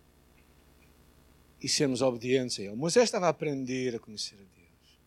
e 1.60 1.68
sermos 1.68 2.02
obedientes 2.02 2.58
a 2.58 2.62
Ele. 2.62 2.74
Moisés 2.74 3.04
estava 3.04 3.26
a 3.26 3.30
aprender 3.30 3.94
a 3.94 3.98
conhecer 3.98 4.34
a 4.34 4.38
Deus. 4.38 5.00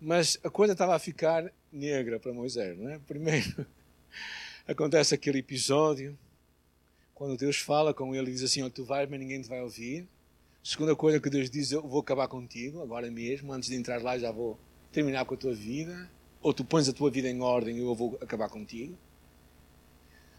Mas 0.00 0.38
a 0.42 0.50
coisa 0.50 0.72
estava 0.72 0.94
a 0.94 0.98
ficar 0.98 1.52
negra 1.72 2.18
para 2.18 2.32
Moisés, 2.32 2.76
não 2.78 2.88
é? 2.88 2.98
Primeiro, 2.98 3.66
acontece 4.66 5.14
aquele 5.14 5.38
episódio 5.38 6.18
quando 7.14 7.36
Deus 7.36 7.56
fala 7.56 7.94
com 7.94 8.14
ele 8.14 8.30
e 8.30 8.34
diz 8.34 8.42
assim: 8.42 8.62
oh, 8.62 8.70
Tu 8.70 8.84
vais, 8.84 9.08
mas 9.08 9.18
ninguém 9.18 9.40
te 9.40 9.48
vai 9.48 9.62
ouvir. 9.62 10.06
Segunda 10.62 10.96
coisa 10.96 11.20
que 11.20 11.30
Deus 11.30 11.48
diz: 11.48 11.72
Eu 11.72 11.82
vou 11.82 12.00
acabar 12.00 12.28
contigo 12.28 12.82
agora 12.82 13.10
mesmo, 13.10 13.52
antes 13.52 13.68
de 13.68 13.76
entrar 13.76 14.02
lá, 14.02 14.18
já 14.18 14.30
vou 14.30 14.58
terminar 14.90 15.24
com 15.24 15.34
a 15.34 15.36
tua 15.36 15.54
vida. 15.54 16.10
Ou 16.42 16.52
tu 16.52 16.64
pões 16.64 16.88
a 16.88 16.92
tua 16.92 17.10
vida 17.10 17.28
em 17.28 17.40
ordem 17.40 17.76
e 17.76 17.80
eu 17.80 17.94
vou 17.94 18.18
acabar 18.20 18.48
contigo. 18.48 18.96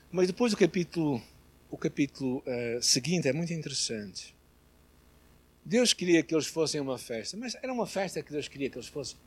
Mas 0.10 0.28
depois 0.28 0.54
o 0.54 0.58
capítulo, 0.58 1.22
o 1.70 1.78
capítulo 1.78 2.38
uh, 2.40 2.82
seguinte 2.82 3.28
é 3.28 3.34
muito 3.34 3.52
interessante. 3.52 4.36
Deus 5.66 5.92
queria 5.92 6.24
que 6.24 6.34
eles 6.34 6.48
fossem 6.48 6.80
uma 6.80 6.98
festa, 6.98 7.36
mas 7.36 7.56
era 7.56 7.74
uma 7.74 7.86
festa 7.86 8.24
que 8.24 8.32
Deus 8.32 8.48
queria 8.48 8.70
que 8.70 8.78
eles 8.78 8.88
fossem. 8.88 9.18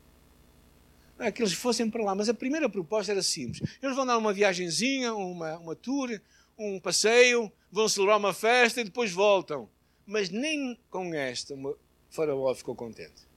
Não 1.18 1.26
é 1.26 1.30
que 1.32 1.42
eles 1.42 1.52
fossem 1.52 1.90
para 1.90 2.02
lá, 2.02 2.14
mas 2.14 2.30
a 2.30 2.34
primeira 2.34 2.66
proposta 2.66 3.12
era 3.12 3.22
simples. 3.22 3.60
Eles 3.82 3.94
vão 3.94 4.06
dar 4.06 4.16
uma 4.16 4.32
viagenzinha, 4.32 5.12
uma, 5.14 5.58
uma 5.58 5.76
tour, 5.76 6.18
um 6.56 6.80
passeio, 6.80 7.52
vão 7.70 7.86
celebrar 7.86 8.16
uma 8.16 8.32
festa 8.32 8.80
e 8.80 8.84
depois 8.84 9.12
voltam. 9.12 9.68
Mas 10.06 10.30
nem 10.30 10.78
com 10.88 11.12
esta 11.12 11.54
o 11.54 11.78
Faraó 12.08 12.54
ficou 12.54 12.74
contente. 12.74 13.28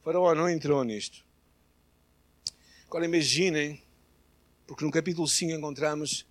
O 0.00 0.04
Faraó 0.04 0.34
não 0.34 0.48
entrou 0.48 0.82
nisto. 0.82 1.26
Agora 2.86 3.04
imaginem, 3.04 3.82
porque 4.66 4.82
no 4.82 4.90
capítulo 4.90 5.28
5 5.28 5.52
encontramos 5.52 6.26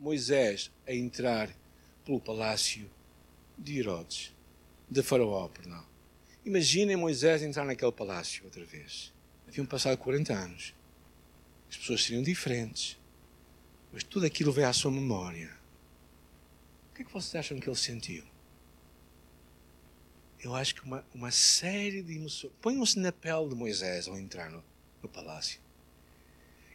Moisés 0.00 0.72
a 0.86 0.94
entrar 0.94 1.54
pelo 2.04 2.18
palácio 2.18 2.90
de 3.56 3.78
Herodes 3.78 4.34
de 4.90 5.02
Faraó, 5.02 5.46
perdão. 5.46 5.84
Imaginem 6.44 6.96
Moisés 6.96 7.42
entrar 7.42 7.64
naquele 7.64 7.92
palácio 7.92 8.44
outra 8.44 8.64
vez. 8.64 9.12
Haviam 9.46 9.66
passado 9.66 9.96
40 9.98 10.32
anos. 10.32 10.74
As 11.68 11.76
pessoas 11.76 12.02
seriam 12.02 12.22
diferentes. 12.22 12.98
Mas 13.92 14.02
tudo 14.02 14.26
aquilo 14.26 14.50
veio 14.50 14.68
à 14.68 14.72
sua 14.72 14.90
memória. 14.90 15.54
O 16.90 16.94
que 16.94 17.02
é 17.02 17.04
que 17.04 17.12
vocês 17.12 17.34
acham 17.36 17.60
que 17.60 17.68
ele 17.68 17.76
sentiu? 17.76 18.24
Eu 20.40 20.54
acho 20.54 20.74
que 20.74 20.82
uma, 20.82 21.04
uma 21.14 21.30
série 21.30 22.02
de 22.02 22.16
emoções. 22.16 22.52
Ponham-se 22.60 22.98
na 22.98 23.12
pele 23.12 23.48
de 23.48 23.54
Moisés 23.54 24.08
ao 24.08 24.18
entrar 24.18 24.50
no, 24.50 24.64
no 25.02 25.08
palácio. 25.08 25.60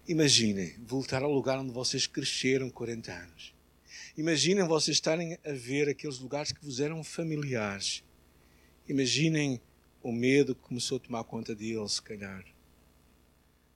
Imaginem 0.08 0.76
voltar 0.86 1.24
ao 1.24 1.32
lugar 1.32 1.58
onde 1.58 1.72
vocês 1.72 2.06
cresceram 2.06 2.70
40 2.70 3.12
anos. 3.12 3.56
Imaginem 4.16 4.64
vocês 4.64 4.97
estarem 4.97 5.36
a 5.43 5.51
ver 5.51 5.89
aqueles 5.89 6.20
lugares 6.20 6.51
que 6.51 6.64
vos 6.64 6.80
eram 6.80 7.03
familiares. 7.03 8.03
Imaginem 8.88 9.60
o 10.03 10.12
medo 10.12 10.53
que 10.53 10.62
começou 10.62 10.97
a 10.97 10.99
tomar 10.99 11.24
conta 11.24 11.56
deles, 11.56 11.93
se 11.93 12.01
calhar. 12.03 12.45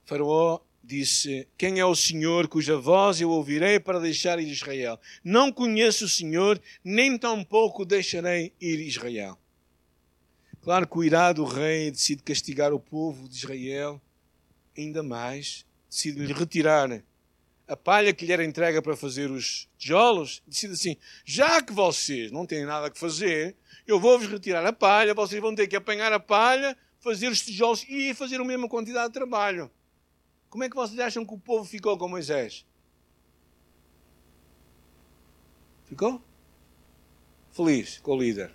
Faraó 0.04 0.60
disse: 0.84 1.48
Quem 1.58 1.80
é 1.80 1.84
o 1.84 1.96
Senhor 1.96 2.46
cuja 2.46 2.78
voz 2.78 3.20
eu 3.20 3.30
ouvirei 3.30 3.80
para 3.80 3.98
deixar 3.98 4.38
ir 4.38 4.46
Israel? 4.46 5.00
Não 5.24 5.50
conheço 5.50 6.04
o 6.04 6.08
Senhor, 6.08 6.62
nem 6.84 7.18
tampouco 7.18 7.84
deixarei 7.84 8.52
ir 8.60 8.78
Israel. 8.78 9.36
Claro 10.62 10.86
que 10.86 10.96
o 10.96 11.02
irado 11.02 11.42
rei 11.42 11.90
decide 11.90 12.22
castigar 12.22 12.72
o 12.72 12.78
povo 12.78 13.28
de 13.28 13.34
Israel 13.34 14.00
ainda 14.78 15.02
mais, 15.02 15.66
decide 15.90 16.24
lhe 16.24 16.32
retirar 16.32 17.02
a 17.66 17.76
palha 17.76 18.12
que 18.12 18.24
lhe 18.24 18.32
era 18.32 18.44
entregue 18.44 18.80
para 18.80 18.96
fazer 18.96 19.30
os 19.30 19.68
tijolos, 19.76 20.42
decide 20.46 20.72
assim: 20.72 20.96
já 21.24 21.60
que 21.62 21.72
vocês 21.72 22.32
não 22.32 22.46
têm 22.46 22.64
nada 22.64 22.90
que 22.90 22.98
fazer, 22.98 23.56
eu 23.86 24.00
vou-vos 24.00 24.28
retirar 24.28 24.64
a 24.64 24.72
palha, 24.72 25.14
vocês 25.14 25.40
vão 25.40 25.54
ter 25.54 25.66
que 25.68 25.76
apanhar 25.76 26.12
a 26.12 26.18
palha, 26.18 26.76
fazer 26.98 27.28
os 27.28 27.40
tijolos 27.40 27.84
e 27.88 28.14
fazer 28.14 28.40
a 28.40 28.44
mesma 28.44 28.68
quantidade 28.68 29.08
de 29.08 29.14
trabalho. 29.14 29.70
Como 30.48 30.64
é 30.64 30.68
que 30.68 30.74
vocês 30.74 30.98
acham 30.98 31.24
que 31.24 31.34
o 31.34 31.38
povo 31.38 31.64
ficou 31.64 31.96
com 31.96 32.08
Moisés? 32.08 32.66
Ficou? 35.84 36.22
Feliz 37.52 37.98
com 37.98 38.16
o 38.16 38.20
líder. 38.20 38.52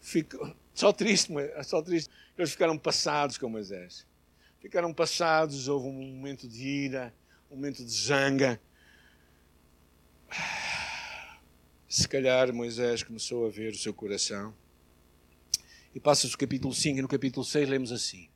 Ficou. 0.00 0.54
Só 0.72 0.92
triste, 0.92 1.32
só 1.64 1.82
triste. 1.82 2.10
Eles 2.36 2.50
ficaram 2.50 2.78
passados 2.78 3.36
com 3.38 3.48
Moisés. 3.48 4.06
Ficaram 4.64 4.94
passados, 4.94 5.68
houve 5.68 5.88
um 5.88 5.92
momento 5.92 6.48
de 6.48 6.66
ira 6.66 7.14
um 7.50 7.54
momento 7.54 7.84
de 7.84 7.90
zanga. 7.90 8.58
Se 11.86 12.08
calhar 12.08 12.50
Moisés 12.50 13.02
começou 13.02 13.46
a 13.46 13.50
ver 13.50 13.74
o 13.74 13.76
seu 13.76 13.92
coração. 13.92 14.54
E 15.94 16.00
passa-se 16.00 16.34
o 16.34 16.38
capítulo 16.38 16.72
5 16.72 16.98
e 16.98 17.02
no 17.02 17.08
capítulo 17.08 17.44
6 17.44 17.68
lemos 17.68 17.92
assim: 17.92 18.30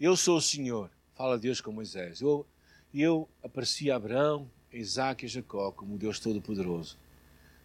Eu 0.00 0.16
sou 0.16 0.38
o 0.38 0.42
Senhor, 0.42 0.90
fala 1.14 1.38
Deus 1.38 1.60
com 1.60 1.70
Moisés. 1.70 2.20
Eu, 2.20 2.44
eu 2.92 3.28
apareci 3.40 3.88
a 3.88 3.94
Abraão, 3.94 4.50
a 4.72 4.76
Isaac 4.76 5.24
e 5.24 5.26
a 5.26 5.28
Jacó 5.28 5.70
como 5.70 5.96
Deus 5.96 6.18
Todo-Poderoso. 6.18 6.98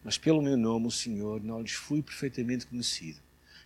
Mas 0.04 0.20
pelo 0.20 0.44
meu 0.44 0.56
nome, 0.56 0.86
o 0.86 0.92
Senhor, 0.92 1.44
não 1.44 1.64
lhes 1.64 1.74
fui 1.74 2.04
perfeitamente 2.04 2.68
conhecido. 2.68 3.20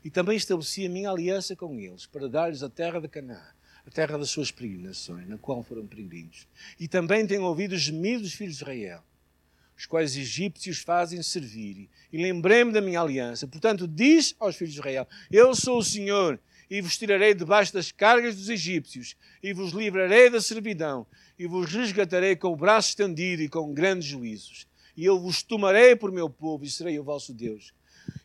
E 0.06 0.10
também 0.10 0.38
estabeleci 0.38 0.86
a 0.86 0.90
minha 0.90 1.12
aliança 1.12 1.54
com 1.54 1.78
eles, 1.78 2.06
para 2.06 2.30
dar-lhes 2.30 2.64
a 2.64 2.70
terra 2.70 3.02
de 3.02 3.10
Canaã 3.10 3.54
a 3.86 3.90
terra 3.90 4.18
das 4.18 4.30
suas 4.30 4.52
peregrinações, 4.52 5.28
na 5.28 5.38
qual 5.38 5.64
foram 5.64 5.86
peregrinos. 5.86 6.48
E 6.80 6.88
também 6.88 7.26
tenho 7.26 7.44
ouvido 7.44 7.74
os 7.74 7.82
gemidos 7.82 8.24
dos 8.24 8.34
filhos 8.34 8.58
de 8.58 8.64
Israel, 8.64 9.04
os 9.78 9.86
quais 9.86 10.12
os 10.12 10.18
egípcios 10.18 10.80
fazem 10.80 11.22
servir. 11.24 11.90
E 12.12 12.22
lembrei-me 12.22 12.72
da 12.72 12.82
minha 12.82 13.02
aliança. 13.02 13.48
Portanto, 13.48 13.88
diz 13.88 14.36
aos 14.40 14.56
filhos 14.56 14.74
de 14.74 14.80
Israel: 14.80 15.08
Eu 15.32 15.56
sou 15.56 15.80
o 15.80 15.84
Senhor, 15.84 16.40
e 16.70 16.82
vos 16.82 16.98
tirarei 16.98 17.34
debaixo 17.34 17.74
das 17.74 17.92
cargas 17.92 18.36
dos 18.36 18.50
egípcios, 18.50 19.16
e 19.42 19.54
vos 19.54 19.72
livrarei 19.72 20.30
da 20.30 20.40
servidão, 20.40 21.06
e 21.38 21.48
vos 21.48 21.72
resgatarei 21.72 22.36
com 22.36 22.50
o 22.50 22.56
braço 22.56 22.90
estendido 22.90 23.42
e 23.42 23.50
com 23.50 23.74
grandes 23.74 24.08
juízos. 24.08 24.68
E 24.96 25.06
eu 25.06 25.20
vos 25.20 25.42
tomarei 25.42 25.96
por 25.96 26.12
meu 26.12 26.30
povo, 26.30 26.64
e 26.64 26.70
serei 26.70 27.00
o 27.00 27.04
vosso 27.04 27.34
Deus 27.34 27.74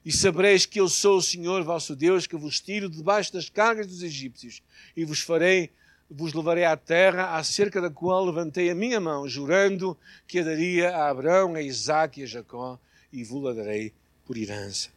e 0.06 0.12
sabereis 0.12 0.64
que 0.64 0.78
eu 0.78 0.88
sou 0.88 1.16
o 1.16 1.22
Senhor 1.22 1.64
vosso 1.64 1.96
Deus, 1.96 2.28
que 2.28 2.36
vos 2.36 2.60
tiro 2.60 2.88
debaixo 2.88 3.32
das 3.32 3.50
cargas 3.50 3.88
dos 3.88 4.04
egípcios, 4.04 4.62
e 4.96 5.04
vos 5.04 5.18
farei, 5.18 5.72
vos 6.08 6.32
levarei 6.32 6.64
à 6.64 6.76
terra, 6.76 7.36
acerca 7.36 7.80
da 7.80 7.90
qual 7.90 8.24
levantei 8.24 8.70
a 8.70 8.74
minha 8.74 9.00
mão, 9.00 9.28
jurando 9.28 9.98
que 10.24 10.38
a 10.38 10.44
daria 10.44 10.96
a 10.96 11.08
Abraão, 11.08 11.56
a 11.56 11.60
Isaac 11.60 12.20
e 12.20 12.22
a 12.22 12.26
Jacó, 12.26 12.78
e 13.12 13.24
vos-la 13.24 13.52
darei 13.52 13.92
por 14.24 14.36
herança. 14.36 14.90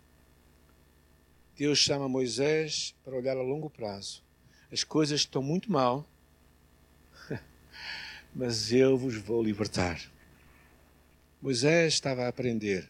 Deus 1.57 1.79
chama 1.79 2.07
Moisés 2.07 2.93
para 3.03 3.15
olhar 3.15 3.35
a 3.35 3.41
longo 3.41 3.67
prazo. 3.67 4.23
As 4.71 4.83
coisas 4.83 5.21
estão 5.21 5.41
muito 5.41 5.71
mal, 5.71 6.07
mas 8.35 8.71
eu 8.71 8.95
vos 8.95 9.15
vou 9.15 9.41
libertar. 9.41 9.99
Moisés 11.41 11.95
estava 11.95 12.25
a 12.25 12.27
aprender 12.27 12.87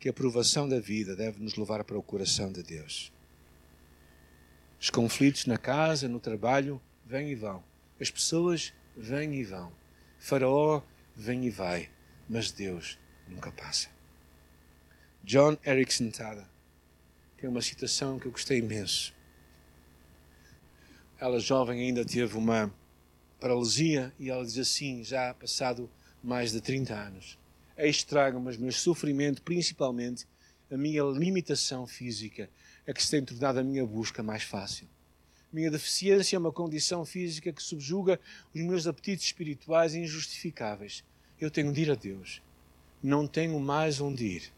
que 0.00 0.08
a 0.08 0.12
provação 0.14 0.66
da 0.66 0.80
vida 0.80 1.14
deve 1.14 1.42
nos 1.42 1.56
levar 1.56 1.84
para 1.84 1.98
o 1.98 2.02
coração 2.02 2.50
de 2.50 2.62
Deus. 2.62 3.12
Os 4.80 4.88
conflitos 4.88 5.44
na 5.44 5.58
casa, 5.58 6.08
no 6.08 6.18
trabalho, 6.18 6.80
vêm 7.04 7.30
e 7.30 7.34
vão. 7.34 7.62
As 8.00 8.10
pessoas 8.10 8.72
vêm 8.96 9.34
e 9.34 9.44
vão. 9.44 9.70
Faraó 10.18 10.82
vem 11.14 11.44
e 11.44 11.50
vai, 11.50 11.90
mas 12.26 12.50
Deus 12.50 12.98
nunca 13.28 13.52
passa. 13.52 13.90
John 15.22 15.58
Erickson 15.66 16.10
Tada 16.10 16.48
tem 17.36 17.50
uma 17.50 17.60
citação 17.60 18.18
que 18.18 18.26
eu 18.26 18.32
gostei 18.32 18.58
imenso. 18.58 19.14
ela 21.18 21.38
jovem 21.38 21.78
ainda 21.80 22.06
teve 22.06 22.38
uma 22.38 22.72
paralisia 23.38 24.14
e 24.18 24.30
ela 24.30 24.44
diz 24.44 24.56
assim, 24.56 25.04
já 25.04 25.34
passado 25.34 25.90
mais 26.22 26.52
de 26.52 26.62
30 26.62 26.94
anos. 26.94 27.39
Eis 27.82 28.04
trago, 28.04 28.38
mas 28.38 28.58
meu 28.58 28.70
sofrimento, 28.70 29.40
principalmente 29.40 30.26
a 30.70 30.76
minha 30.76 31.02
limitação 31.02 31.86
física, 31.86 32.50
é 32.86 32.92
que 32.92 33.02
se 33.02 33.10
tem 33.10 33.24
tornado 33.24 33.58
a 33.58 33.64
minha 33.64 33.86
busca 33.86 34.22
mais 34.22 34.42
fácil. 34.42 34.86
Minha 35.50 35.70
deficiência 35.70 36.36
é 36.36 36.38
uma 36.38 36.52
condição 36.52 37.06
física 37.06 37.50
que 37.50 37.62
subjuga 37.62 38.20
os 38.54 38.60
meus 38.60 38.86
apetites 38.86 39.24
espirituais 39.24 39.94
injustificáveis. 39.94 41.02
Eu 41.40 41.50
tenho 41.50 41.72
de 41.72 41.80
ir 41.80 41.90
a 41.90 41.94
Deus. 41.94 42.42
Não 43.02 43.26
tenho 43.26 43.58
mais 43.58 43.98
onde 43.98 44.26
ir. 44.26 44.52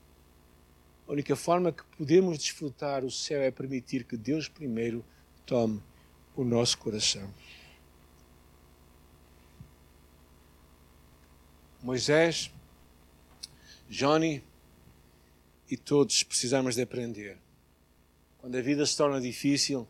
A 1.06 1.12
única 1.12 1.36
forma 1.36 1.70
que 1.70 1.84
podemos 1.96 2.36
desfrutar 2.38 3.04
o 3.04 3.10
céu 3.10 3.40
é 3.40 3.52
permitir 3.52 4.02
que 4.02 4.16
Deus 4.16 4.48
primeiro 4.48 5.04
tome 5.46 5.80
o 6.34 6.42
nosso 6.42 6.76
coração. 6.76 7.32
Moisés, 11.80 12.52
Johnny 13.92 14.42
e 15.70 15.76
todos 15.76 16.22
precisamos 16.22 16.76
de 16.76 16.80
aprender. 16.80 17.36
Quando 18.38 18.56
a 18.56 18.62
vida 18.62 18.86
se 18.86 18.96
torna 18.96 19.20
difícil, 19.20 19.86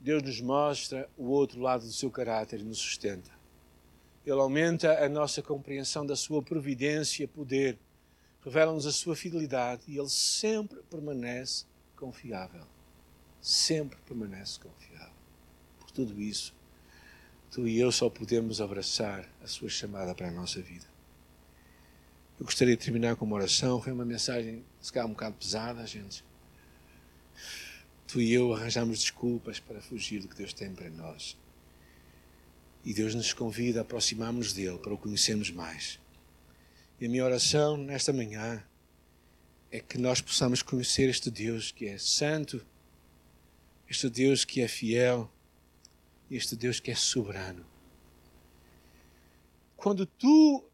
Deus 0.00 0.22
nos 0.22 0.40
mostra 0.40 1.06
o 1.14 1.26
outro 1.26 1.60
lado 1.60 1.84
do 1.84 1.92
seu 1.92 2.10
caráter 2.10 2.60
e 2.60 2.62
nos 2.62 2.78
sustenta. 2.78 3.30
Ele 4.24 4.40
aumenta 4.40 5.04
a 5.04 5.10
nossa 5.10 5.42
compreensão 5.42 6.06
da 6.06 6.16
sua 6.16 6.42
providência 6.42 7.24
e 7.24 7.26
poder, 7.26 7.78
revela-nos 8.42 8.86
a 8.86 8.92
sua 8.92 9.14
fidelidade 9.14 9.82
e 9.86 9.98
ele 9.98 10.08
sempre 10.08 10.80
permanece 10.88 11.66
confiável. 11.96 12.64
Sempre 13.42 13.98
permanece 14.06 14.58
confiável. 14.58 15.12
Por 15.78 15.90
tudo 15.90 16.18
isso, 16.18 16.54
tu 17.50 17.68
e 17.68 17.78
eu 17.78 17.92
só 17.92 18.08
podemos 18.08 18.58
abraçar 18.58 19.28
a 19.42 19.46
sua 19.46 19.68
chamada 19.68 20.14
para 20.14 20.28
a 20.28 20.32
nossa 20.32 20.62
vida. 20.62 20.97
Eu 22.38 22.44
gostaria 22.44 22.76
de 22.76 22.84
terminar 22.84 23.16
com 23.16 23.24
uma 23.24 23.36
oração. 23.36 23.80
Foi 23.82 23.92
uma 23.92 24.04
mensagem, 24.04 24.64
se 24.80 24.92
calhar, 24.92 25.06
um 25.06 25.12
bocado 25.12 25.36
pesada, 25.36 25.86
gente 25.86 26.24
tu 28.08 28.22
e 28.22 28.32
eu 28.32 28.54
arranjamos 28.54 29.00
desculpas 29.00 29.60
para 29.60 29.82
fugir 29.82 30.22
do 30.22 30.28
que 30.28 30.34
Deus 30.34 30.54
tem 30.54 30.74
para 30.74 30.88
nós. 30.88 31.36
E 32.82 32.94
Deus 32.94 33.14
nos 33.14 33.34
convida 33.34 33.80
a 33.80 33.82
aproximarmos 33.82 34.54
dele 34.54 34.78
para 34.78 34.94
o 34.94 34.98
conhecermos 34.98 35.50
mais. 35.50 36.00
E 36.98 37.04
a 37.04 37.08
minha 37.08 37.22
oração 37.24 37.76
nesta 37.76 38.12
manhã 38.12 38.64
é 39.70 39.78
que 39.78 39.98
nós 39.98 40.22
possamos 40.22 40.62
conhecer 40.62 41.10
este 41.10 41.30
Deus 41.30 41.70
que 41.70 41.86
é 41.86 41.98
santo, 41.98 42.66
este 43.88 44.08
Deus 44.08 44.42
que 44.42 44.62
é 44.62 44.68
fiel, 44.68 45.30
este 46.30 46.56
Deus 46.56 46.80
que 46.80 46.90
é 46.90 46.94
soberano. 46.94 47.64
Quando 49.76 50.06
tu 50.06 50.64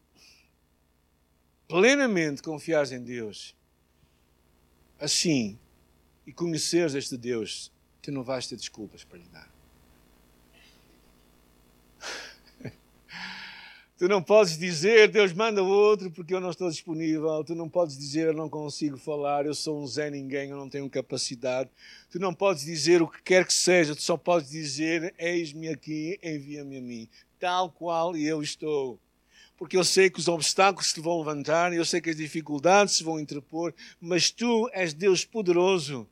plenamente 1.67 2.41
confiares 2.41 2.91
em 2.91 3.01
Deus, 3.01 3.55
assim 4.99 5.57
e 6.25 6.33
conheceres 6.33 6.95
este 6.95 7.15
Deus, 7.17 7.71
tu 8.01 8.11
não 8.11 8.23
vais 8.23 8.47
ter 8.47 8.55
desculpas 8.55 9.03
para 9.03 9.19
lhe 9.19 9.27
dar. 9.29 9.49
Tu 13.97 14.09
não 14.09 14.21
podes 14.21 14.57
dizer, 14.57 15.07
Deus 15.07 15.31
manda 15.31 15.63
outro 15.63 16.11
porque 16.11 16.33
eu 16.33 16.41
não 16.41 16.49
estou 16.49 16.69
disponível. 16.69 17.41
Tu 17.45 17.55
não 17.55 17.69
podes 17.69 17.97
dizer, 17.97 18.27
eu 18.27 18.33
não 18.33 18.49
consigo 18.49 18.97
falar, 18.97 19.45
eu 19.45 19.55
sou 19.55 19.81
um 19.81 19.87
Zé 19.87 20.09
Ninguém, 20.09 20.49
eu 20.49 20.57
não 20.57 20.67
tenho 20.67 20.89
capacidade. 20.89 21.69
Tu 22.09 22.19
não 22.19 22.33
podes 22.33 22.65
dizer 22.65 23.01
o 23.01 23.07
que 23.07 23.23
quer 23.23 23.47
que 23.47 23.53
seja, 23.53 23.95
tu 23.95 24.01
só 24.01 24.17
podes 24.17 24.49
dizer, 24.49 25.15
eis-me 25.17 25.69
aqui, 25.69 26.19
envia-me 26.21 26.77
a 26.77 26.81
mim, 26.81 27.07
tal 27.39 27.71
qual 27.71 28.17
eu 28.17 28.43
estou. 28.43 28.99
Porque 29.57 29.77
eu 29.77 29.83
sei 29.83 30.09
que 30.09 30.19
os 30.19 30.27
obstáculos 30.27 30.91
se 30.91 30.99
vão 30.99 31.19
levantar, 31.19 31.71
eu 31.73 31.85
sei 31.85 32.01
que 32.01 32.09
as 32.09 32.17
dificuldades 32.17 32.95
se 32.95 33.03
vão 33.03 33.19
interpor, 33.19 33.73
mas 34.01 34.29
tu 34.29 34.69
és 34.73 34.93
Deus 34.93 35.23
poderoso 35.23 36.07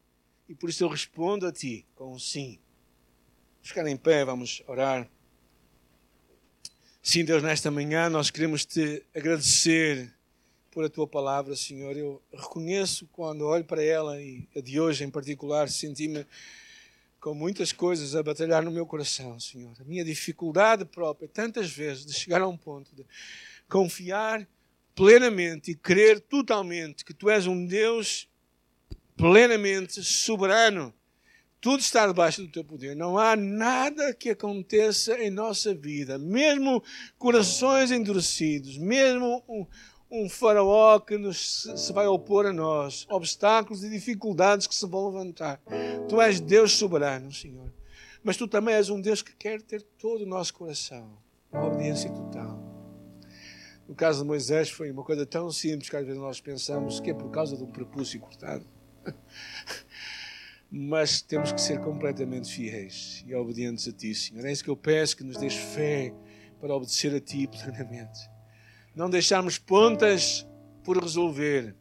e 0.48 0.56
por 0.56 0.70
isso 0.70 0.84
eu 0.84 0.88
respondo 0.88 1.46
a 1.46 1.52
ti 1.52 1.86
com 1.96 2.14
um 2.14 2.20
sim. 2.20 2.60
Vamos 3.56 3.70
ficar 3.70 3.88
em 3.88 3.98
pé, 3.98 4.24
vamos 4.24 4.64
orar. 4.68 5.10
Sim, 7.02 7.26
Deus, 7.26 7.44
nesta 7.44 7.70
manhã 7.70 8.10
nós 8.10 8.30
queremos 8.30 8.66
te 8.66 9.04
agradecer 9.14 10.14
por 10.72 10.86
a 10.86 10.90
tua 10.90 11.08
palavra, 11.08 11.56
Senhor. 11.56 11.96
Eu 11.98 12.22
reconheço 12.32 13.08
quando 13.12 13.46
olho 13.46 13.64
para 13.64 13.84
ela 13.84 14.22
e 14.22 14.48
a 14.56 14.62
de 14.62 14.80
hoje 14.80 15.04
em 15.04 15.10
particular, 15.10 15.70
senti-me 15.70 16.26
com 17.24 17.34
muitas 17.34 17.72
coisas 17.72 18.18
a 18.18 18.22
batalhar 18.22 18.62
no 18.62 18.70
meu 18.70 18.86
coração, 18.86 19.40
Senhor. 19.40 19.72
A 19.80 19.86
minha 19.86 20.04
dificuldade 20.04 20.84
própria, 20.84 21.26
tantas 21.26 21.72
vezes, 21.72 22.06
de 22.06 22.14
chegar 22.14 22.42
a 22.42 22.48
um 22.50 22.58
ponto 22.58 22.94
de 22.94 23.06
confiar 23.70 24.46
plenamente 24.94 25.72
e 25.72 25.76
crer 25.76 26.20
totalmente 26.20 27.06
que 27.06 27.14
tu 27.14 27.30
és 27.30 27.48
um 27.48 27.66
Deus 27.66 28.28
plenamente 29.16 30.04
soberano. 30.04 30.94
Tudo 31.62 31.80
está 31.80 32.06
debaixo 32.06 32.42
do 32.42 32.52
teu 32.52 32.62
poder. 32.66 32.94
Não 32.94 33.18
há 33.18 33.38
nada 33.38 34.14
que 34.14 34.32
aconteça 34.32 35.18
em 35.18 35.30
nossa 35.30 35.74
vida, 35.74 36.18
mesmo 36.18 36.84
corações 37.18 37.90
endurecidos, 37.90 38.78
mesmo 38.78 39.70
um 40.14 40.30
faraó 40.30 41.00
que 41.00 41.18
nos, 41.18 41.64
se 41.76 41.92
vai 41.92 42.06
opor 42.06 42.46
a 42.46 42.54
nós, 42.54 43.08
obstáculos 43.10 43.84
e 43.84 43.90
dificuldades 43.90 44.68
que 44.68 44.76
se 44.76 44.86
vão 44.86 45.08
levantar. 45.08 45.60
Tu 46.08 46.22
és 46.22 46.40
Deus 46.40 46.74
soberano, 46.74 47.32
Senhor. 47.32 47.74
Mas 48.24 48.38
tu 48.38 48.48
também 48.48 48.76
és 48.76 48.92
um 48.92 49.02
Deus 49.02 49.24
que 49.24 49.36
quer 49.36 49.60
ter 49.64 49.82
todo 49.82 50.22
o 50.22 50.28
nosso 50.28 50.54
coração, 50.54 51.18
obediência 51.52 52.12
total. 52.12 52.62
No 53.88 53.96
caso 53.96 54.22
de 54.22 54.28
Moisés 54.28 54.70
foi 54.70 54.92
uma 54.92 55.04
coisa 55.04 55.26
tão 55.26 55.52
simples 55.52 55.90
que 55.90 55.96
às 55.96 56.06
vezes 56.06 56.22
nós 56.22 56.40
pensamos 56.40 57.00
que 57.00 57.10
é 57.10 57.14
por 57.14 57.32
causa 57.32 57.58
do 57.58 57.66
prepúcio 57.66 58.20
cortado. 58.20 58.66
Mas 60.70 61.22
temos 61.22 61.52
que 61.52 61.60
ser 61.60 61.82
completamente 61.82 62.54
fiéis 62.54 63.24
e 63.28 63.34
obedientes 63.34 63.88
a 63.88 63.92
Ti, 63.92 64.14
Senhor. 64.14 64.46
É 64.46 64.52
isso 64.52 64.64
que 64.64 64.70
eu 64.70 64.78
peço, 64.78 65.18
que 65.18 65.24
nos 65.24 65.38
deixes 65.38 65.60
fé 65.60 66.14
para 66.62 66.76
obedecer 66.76 67.14
a 67.16 67.20
Ti 67.20 67.48
plenamente. 67.52 68.33
Não 68.96 69.10
deixarmos 69.10 69.58
pontas 69.58 70.46
por 70.84 70.98
resolver. 70.98 71.76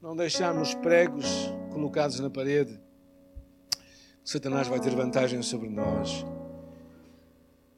Não 0.00 0.14
deixarmos 0.14 0.74
pregos 0.74 1.26
colocados 1.72 2.20
na 2.20 2.30
parede. 2.30 2.78
Satanás 4.24 4.68
vai 4.68 4.80
ter 4.80 4.94
vantagem 4.94 5.42
sobre 5.42 5.68
nós. 5.68 6.24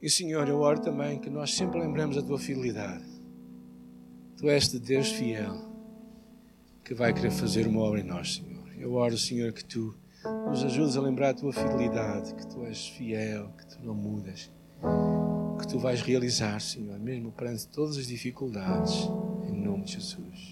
E, 0.01 0.09
Senhor, 0.09 0.47
eu 0.47 0.59
oro 0.59 0.79
também 0.79 1.19
que 1.19 1.29
nós 1.29 1.53
sempre 1.53 1.79
lembremos 1.79 2.17
a 2.17 2.21
Tua 2.21 2.39
fidelidade. 2.39 3.05
Tu 4.37 4.49
és 4.49 4.69
de 4.69 4.79
Deus 4.79 5.09
fiel 5.09 5.69
que 6.83 6.93
vai 6.93 7.13
querer 7.13 7.31
fazer 7.31 7.67
uma 7.67 7.81
obra 7.81 7.99
em 7.99 8.03
nós, 8.03 8.35
Senhor. 8.35 8.67
Eu 8.77 8.93
oro, 8.93 9.17
Senhor, 9.17 9.51
que 9.51 9.63
tu 9.63 9.95
nos 10.49 10.63
ajudes 10.63 10.97
a 10.97 11.01
lembrar 11.01 11.29
a 11.29 11.33
tua 11.33 11.53
fidelidade, 11.53 12.33
que 12.33 12.47
tu 12.47 12.65
és 12.65 12.87
fiel, 12.87 13.51
que 13.57 13.67
tu 13.67 13.83
não 13.83 13.93
mudas, 13.93 14.49
que 15.59 15.67
tu 15.67 15.77
vais 15.77 16.01
realizar, 16.01 16.59
Senhor, 16.61 16.97
mesmo 16.97 17.31
perante 17.31 17.67
todas 17.67 17.97
as 17.97 18.07
dificuldades, 18.07 18.93
em 19.47 19.61
nome 19.61 19.83
de 19.83 19.93
Jesus. 19.93 20.48